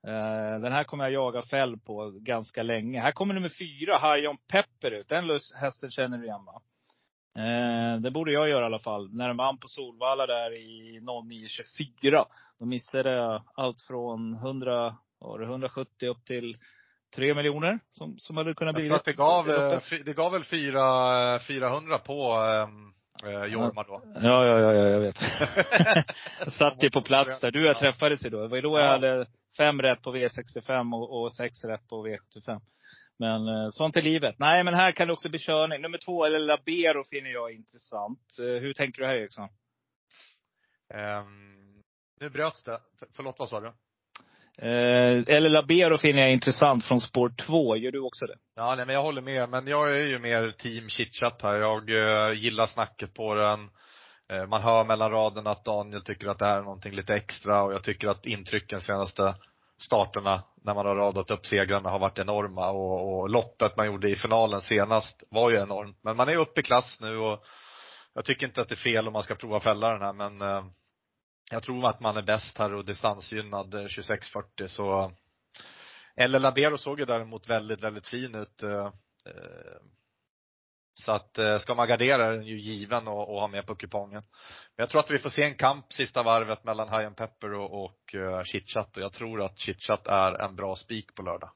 Eh, 0.07 0.59
Den 0.59 0.71
här 0.71 0.83
kommer 0.83 1.03
jag 1.03 1.13
jaga 1.13 1.41
fäll 1.41 1.77
på 1.77 2.11
ganska 2.21 2.63
länge. 2.63 3.01
Här 3.01 3.11
kommer 3.11 3.33
nummer 3.33 3.49
fyra, 3.49 3.97
High 3.97 4.29
on 4.29 4.37
Pepper 4.51 4.91
ut. 4.91 5.07
Den 5.09 5.39
hästen 5.55 5.91
känner 5.91 6.17
du 6.17 6.23
igen 6.25 6.45
va? 6.45 6.61
Eh, 7.37 7.99
det 7.99 8.11
borde 8.11 8.31
jag 8.31 8.49
göra 8.49 8.61
i 8.63 8.65
alla 8.65 8.79
fall. 8.79 9.13
När 9.13 9.27
den 9.27 9.37
vann 9.37 9.57
på 9.57 9.67
Solvalla 9.67 10.25
där 10.25 10.51
i 10.53 10.99
09.24. 10.99 12.25
Då 12.59 12.65
missade 12.65 13.11
jag 13.11 13.43
allt 13.55 13.81
från 13.81 14.33
100, 14.35 14.95
var 15.19 15.39
det 15.39 15.45
170 15.45 16.09
upp 16.09 16.25
till 16.25 16.57
3 17.15 17.33
miljoner 17.33 17.79
som, 17.91 18.19
som 18.19 18.37
hade 18.37 18.53
kunnat 18.53 18.73
Jag 18.73 18.81
bli 18.81 18.87
tror 18.87 18.95
att 18.97 19.05
det 19.05 19.13
gav, 19.13 19.45
det 19.45 19.73
eh, 19.73 19.99
det 20.05 20.13
gav 20.13 20.31
väl 20.31 20.43
fyra, 20.43 21.39
400 21.39 21.97
på 21.97 22.33
eh, 23.25 23.45
Jorma 23.45 23.83
då. 23.83 24.01
Ja, 24.15 24.45
ja, 24.45 24.59
ja, 24.59 24.73
ja, 24.73 24.87
jag 24.89 24.99
vet. 24.99 25.17
jag 26.39 26.53
satt 26.53 26.83
ju 26.83 26.89
på 26.89 27.01
plats 27.01 27.39
där. 27.39 27.51
Du 27.51 27.59
och 27.59 27.65
jag 27.65 27.75
Ja. 27.75 27.79
träffades 27.79 28.25
ju 28.25 28.29
då. 28.29 28.41
Det 28.41 28.47
var 28.47 28.55
ju 28.55 28.61
då 28.61 28.77
jag 28.79 28.85
Ja. 28.87 28.91
hade 28.91 29.25
fem 29.57 29.81
rätt 29.81 30.01
på 30.01 30.15
V65 30.15 30.95
och, 30.95 31.21
och 31.21 31.33
sex 31.33 31.63
rätt 31.65 31.87
på 31.87 32.07
V75. 32.07 32.61
Men 33.19 33.47
eh, 33.47 33.69
sånt 33.69 33.95
är 33.95 34.01
livet. 34.01 34.35
Nej, 34.39 34.63
men 34.63 34.73
här 34.73 34.91
kan 34.91 35.07
det 35.07 35.13
också 35.13 35.29
bli 35.29 35.39
körning. 35.39 35.81
Nummer 35.81 35.97
två, 35.97 36.25
eller 36.25 36.39
Labero, 36.39 37.03
finner 37.03 37.29
jag 37.29 37.51
intressant. 37.51 38.39
Eh, 38.39 38.61
hur 38.61 38.73
tänker 38.73 39.01
du 39.01 39.07
här 39.07 39.15
Eriksson? 39.15 39.49
Ehm, 40.93 41.81
nu 42.21 42.29
bröts 42.29 42.63
det. 42.63 42.79
För, 42.99 43.07
förlåt, 43.15 43.39
vad 43.39 43.49
sa 43.49 43.59
du? 43.59 43.67
Eh, 44.57 45.23
eller 45.35 45.49
Labero 45.49 45.97
finner 45.97 46.21
jag 46.21 46.31
intressant 46.31 46.85
från 46.85 47.01
spår 47.01 47.33
två. 47.45 47.77
Gör 47.77 47.91
du 47.91 47.99
också 47.99 48.25
det? 48.25 48.35
Ja, 48.55 48.75
nej, 48.75 48.85
men 48.85 48.95
jag 48.95 49.03
håller 49.03 49.21
med. 49.21 49.49
Men 49.49 49.67
jag 49.67 49.95
är 49.95 50.05
ju 50.05 50.19
mer 50.19 50.51
team 50.51 50.89
chitchat 50.89 51.41
här. 51.41 51.55
Jag 51.55 51.89
eh, 51.89 52.33
gillar 52.33 52.67
snacket 52.67 53.13
på 53.13 53.35
den. 53.35 53.69
Eh, 54.29 54.47
man 54.47 54.61
hör 54.61 54.85
mellan 54.85 55.11
raderna 55.11 55.51
att 55.51 55.65
Daniel 55.65 56.01
tycker 56.01 56.27
att 56.27 56.39
det 56.39 56.45
här 56.45 56.57
är 56.57 56.63
någonting 56.63 56.93
lite 56.93 57.15
extra 57.15 57.63
och 57.63 57.73
jag 57.73 57.83
tycker 57.83 58.07
att 58.07 58.25
intrycken 58.25 58.81
senaste 58.81 59.35
starterna 59.77 60.43
när 60.61 60.73
man 60.73 60.85
har 60.85 60.95
radat 60.95 61.31
upp 61.31 61.45
segrarna 61.45 61.89
har 61.89 61.99
varit 61.99 62.19
enorma 62.19 62.69
och, 62.69 63.19
och 63.19 63.29
loppet 63.29 63.77
man 63.77 63.85
gjorde 63.85 64.09
i 64.09 64.15
finalen 64.15 64.61
senast 64.61 65.23
var 65.29 65.49
ju 65.49 65.57
enormt. 65.57 65.99
Men 66.03 66.17
man 66.17 66.29
är 66.29 66.37
uppe 66.37 66.59
i 66.59 66.63
klass 66.63 66.97
nu 67.01 67.17
och 67.17 67.43
jag 68.13 68.25
tycker 68.25 68.47
inte 68.47 68.61
att 68.61 68.69
det 68.69 68.75
är 68.75 68.91
fel 68.93 69.07
om 69.07 69.13
man 69.13 69.23
ska 69.23 69.35
prova 69.35 69.59
fälla 69.59 69.89
den 69.89 70.01
här 70.01 70.13
men 70.13 70.41
eh, 70.41 70.65
jag 71.51 71.63
tror 71.63 71.85
att 71.87 71.99
man 71.99 72.17
är 72.17 72.21
bäst 72.21 72.57
här 72.57 72.73
och 72.73 72.85
distansgynnad 72.85 73.73
eh, 73.73 73.79
26-40 73.79 74.67
så 74.67 75.11
eller 76.15 76.39
Labero 76.39 76.77
såg 76.77 76.99
ju 76.99 77.05
däremot 77.05 77.49
väldigt, 77.49 77.83
väldigt 77.83 78.07
fin 78.07 78.35
ut. 78.35 78.63
eh, 78.63 78.85
eh 79.25 79.81
så 81.03 81.11
att 81.11 81.37
eh, 81.37 81.57
ska 81.57 81.75
man 81.75 81.87
gardera 81.87 82.25
är 82.25 82.31
den 82.31 82.45
ju 82.45 82.57
given 82.57 83.07
och, 83.07 83.33
och 83.33 83.41
ha 83.41 83.47
med 83.47 83.65
på 83.65 83.75
kupongen. 83.75 84.23
Men 84.75 84.83
jag 84.83 84.89
tror 84.89 84.99
att 84.99 85.11
vi 85.11 85.17
får 85.17 85.29
se 85.29 85.43
en 85.43 85.55
kamp 85.55 85.93
sista 85.93 86.23
varvet 86.23 86.63
mellan 86.63 86.89
High 86.89 87.07
and 87.07 87.15
Pepper 87.15 87.53
och, 87.53 87.83
och 87.83 88.15
uh, 88.15 88.43
Chitchat 88.43 88.97
och 88.97 89.03
jag 89.03 89.13
tror 89.13 89.41
att 89.41 89.59
Chitchat 89.59 90.07
är 90.07 90.41
en 90.41 90.55
bra 90.55 90.75
spik 90.75 91.15
på 91.15 91.21
lördag. 91.21 91.49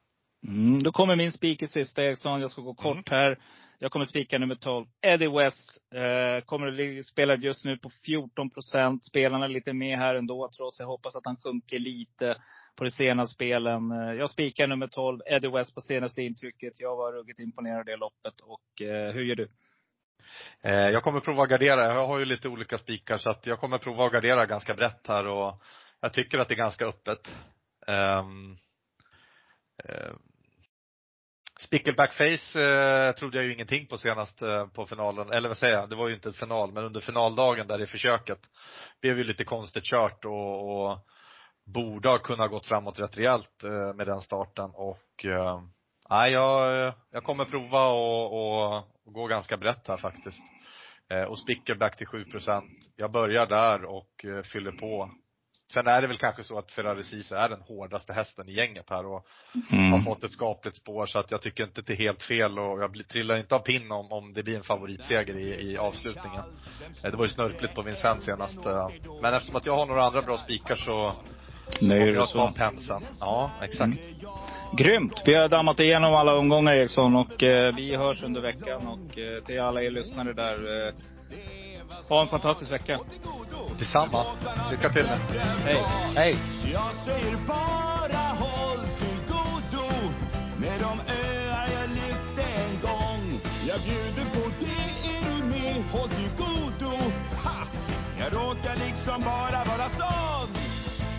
Mm, 0.48 0.84
då 0.84 0.92
kommer 0.92 1.16
min 1.16 1.32
spik 1.32 1.62
i 1.62 1.68
sista 1.68 2.04
Eriksson. 2.04 2.42
Jag 2.42 2.52
ska 2.52 2.62
gå 2.62 2.74
kort 2.74 3.10
här. 3.10 3.40
Jag 3.82 3.92
kommer 3.92 4.06
spika 4.06 4.38
nummer 4.38 4.56
12. 4.56 4.86
Eddie 5.02 5.28
West. 5.28 5.78
Eh, 5.94 6.46
kommer 6.46 6.98
att 7.00 7.06
spela 7.06 7.36
just 7.36 7.66
nu 7.66 7.78
på 7.78 7.90
14 8.06 8.50
procent. 8.50 9.06
Spelarna 9.06 9.46
är 9.46 9.50
lite 9.50 9.74
med 9.74 9.98
här 9.98 10.16
ändå, 10.16 10.50
trots 10.58 10.80
jag 10.80 10.88
hoppas 10.88 11.16
att 11.16 11.26
han 11.26 11.38
sjunker 11.38 11.80
lite 11.80 12.36
på 12.76 12.84
de 12.84 12.92
senaste 12.92 13.34
spelen. 13.34 13.92
Eh, 13.92 14.14
jag 14.14 14.30
spikar 14.30 14.68
nummer 14.68 14.88
12, 14.88 15.22
Eddie 15.26 15.48
West 15.48 15.76
på 15.76 15.82
senaste 15.82 16.22
intrycket. 16.22 16.80
Jag 16.80 16.96
var 16.96 17.14
ruggigt 17.14 17.40
imponerad 17.40 17.80
av 17.80 17.86
det 17.86 17.96
loppet. 17.96 18.40
Och 18.42 18.82
eh, 18.82 19.14
hur 19.14 19.24
gör 19.24 19.36
du? 19.36 19.50
Eh, 20.62 20.90
jag 20.90 21.04
kommer 21.04 21.20
prova 21.20 21.44
att 21.44 21.50
gardera. 21.50 21.94
Jag 21.94 22.08
har 22.08 22.20
ju 22.20 22.26
lite 22.26 22.50
olika 22.50 22.78
spikar 22.78 23.18
så 23.18 23.30
att 23.30 23.46
jag 23.46 23.60
kommer 23.60 23.78
prova 23.78 24.06
att 24.06 24.12
gardera 24.12 24.46
ganska 24.46 24.74
brett 24.74 25.08
här 25.08 25.28
och 25.28 25.62
jag 26.00 26.14
tycker 26.14 26.38
att 26.38 26.48
det 26.48 26.54
är 26.54 26.58
ganska 26.58 26.86
öppet. 26.86 27.36
Um, 27.88 28.58
uh, 31.74 32.06
Face 32.12 32.60
eh, 32.60 33.16
trodde 33.16 33.38
jag 33.38 33.46
ju 33.46 33.54
ingenting 33.54 33.88
på 33.88 33.98
senast 33.98 34.42
eh, 34.42 34.68
på 34.68 34.86
finalen, 34.86 35.32
eller 35.32 35.48
vad 35.48 35.58
säger 35.58 35.78
jag, 35.78 35.90
det 35.90 35.96
var 35.96 36.08
ju 36.08 36.14
inte 36.14 36.30
ett 36.30 36.36
final, 36.36 36.72
men 36.72 36.84
under 36.84 37.02
finaldagen 37.02 37.68
där 37.68 37.82
i 37.82 37.86
försöket 37.86 38.40
blev 39.02 39.18
ju 39.18 39.24
lite 39.24 39.44
konstigt 39.44 39.84
kört 39.84 40.26
och, 40.26 40.90
och 40.90 41.00
borde 41.74 42.10
ha 42.10 42.18
kunnat 42.18 42.52
gått 42.52 42.66
framåt 42.66 43.00
rätt 43.00 43.18
rejält 43.18 43.64
eh, 43.64 43.96
med 43.96 44.08
den 44.08 44.22
starten. 44.22 44.72
Och 44.74 45.26
eh, 45.26 45.62
nej, 46.10 46.32
jag, 46.32 46.94
jag 47.12 47.24
kommer 47.24 47.46
prova 47.46 47.88
och, 47.88 48.34
och, 48.34 48.78
och 49.06 49.14
gå 49.14 49.28
ganska 49.28 49.58
brett 49.58 49.88
här 49.88 49.98
faktiskt. 49.98 50.42
Eh, 51.10 51.24
och 51.24 51.40
Spickleback 51.40 51.98
till 51.98 52.08
7% 52.08 52.64
Jag 52.96 53.12
börjar 53.12 53.46
där 53.46 53.86
och 53.86 54.26
eh, 54.26 54.42
fyller 54.42 54.72
på. 54.72 55.12
Sen 55.74 55.88
är 55.88 56.02
det 56.02 56.08
väl 56.08 56.18
kanske 56.18 56.44
så 56.44 56.58
att 56.58 56.72
Ferrari 56.72 57.04
Sisu 57.04 57.36
är 57.36 57.50
den 57.50 57.62
hårdaste 57.62 58.14
hästen 58.14 58.50
i 58.50 58.54
gänget 58.54 58.90
här 58.90 59.06
och 59.06 59.26
mm. 59.72 59.92
har 59.92 60.00
fått 60.02 60.24
ett 60.24 60.32
skapligt 60.32 60.78
spår 60.78 61.06
så 61.06 61.20
att 61.20 61.32
jag 61.32 61.42
tycker 61.42 61.64
inte 61.64 61.82
det 61.82 61.94
är 61.94 61.98
helt 61.98 62.24
fel 62.24 62.60
och 62.60 62.82
jag 62.82 63.08
trillar 63.08 63.38
inte 63.38 63.56
av 63.56 63.60
pinn 63.60 63.92
om, 63.92 64.12
om 64.12 64.34
det 64.34 64.44
blir 64.44 64.58
en 64.58 64.64
favoritseger 64.64 65.38
i, 65.38 65.72
i 65.72 65.78
avslutningen. 65.78 66.44
Eh, 67.06 67.12
det 67.12 67.18
var 67.18 67.26
ju 67.26 67.30
snörpligt 67.30 67.76
på 67.76 67.82
Vincent 67.82 68.24
senast. 68.24 68.66
Eh, 68.66 68.90
men 69.22 69.34
eftersom 69.34 69.56
att 69.56 69.66
jag 69.66 69.76
har 69.76 69.86
några 69.86 70.04
andra 70.04 70.22
bra 70.22 70.38
spikar 70.38 70.76
så 70.76 71.14
Nöjer 71.82 72.06
kommer 72.06 72.14
jag 72.14 72.30
ta 72.30 72.48
en 72.48 72.54
pensa. 72.54 73.02
Ja, 73.20 73.52
exakt. 73.62 74.00
Mm. 74.00 74.78
Grymt! 74.78 75.24
Vi 75.26 75.34
har 75.34 75.48
dammat 75.48 75.80
igenom 75.80 76.14
alla 76.14 76.36
omgångar 76.36 76.74
Eriksson 76.74 77.16
och 77.16 77.44
eh, 77.44 77.76
vi 77.76 77.96
hörs 77.96 78.24
under 78.24 78.42
veckan 78.42 78.88
och 78.88 79.20
eh, 79.20 79.44
till 79.44 79.62
alla 79.62 79.82
er 79.84 79.92
lyssnare 79.92 80.34
där. 80.34 80.88
Eh, 80.88 80.94
ha 82.10 82.22
en 82.22 82.28
fantastisk 82.28 82.72
vecka. 82.72 83.00
Detsamma. 83.80 84.24
Lycka 84.72 84.90
till 84.90 85.04
nu. 85.04 85.40
Hej. 85.66 85.84
Hej. 86.16 86.36
Jag 86.74 86.94
säger 86.94 87.38
bara 87.48 88.24
håll 88.40 88.86
till 88.98 89.20
godo 89.28 89.86
med 90.58 90.80
de 90.80 91.14
öar 91.14 91.68
jag 91.82 91.90
lyfte 91.90 92.44
en 92.44 92.82
gång. 92.82 93.40
Jag 93.68 93.80
bjuder 93.82 94.30
på 94.34 94.52
det, 94.60 95.10
är 95.10 95.38
du 95.38 95.44
med? 95.44 95.84
Håll 95.92 96.10
till 96.10 96.32
godo. 96.38 96.96
Jag 98.20 98.34
råkar 98.34 98.76
liksom 98.88 99.22
bara 99.22 99.64
vara 99.64 99.90
sån. 99.90 100.50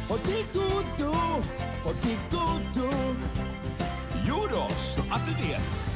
Håll 0.09 0.19
till 0.19 0.45
godo, 0.53 1.15
håll 1.85 1.95
till 1.95 2.19
godo. 2.31 2.91
Jo 4.27 4.47
då, 4.51 4.75
så 4.77 5.01
att 5.01 5.27
du 5.27 5.49
vet. 5.49 5.80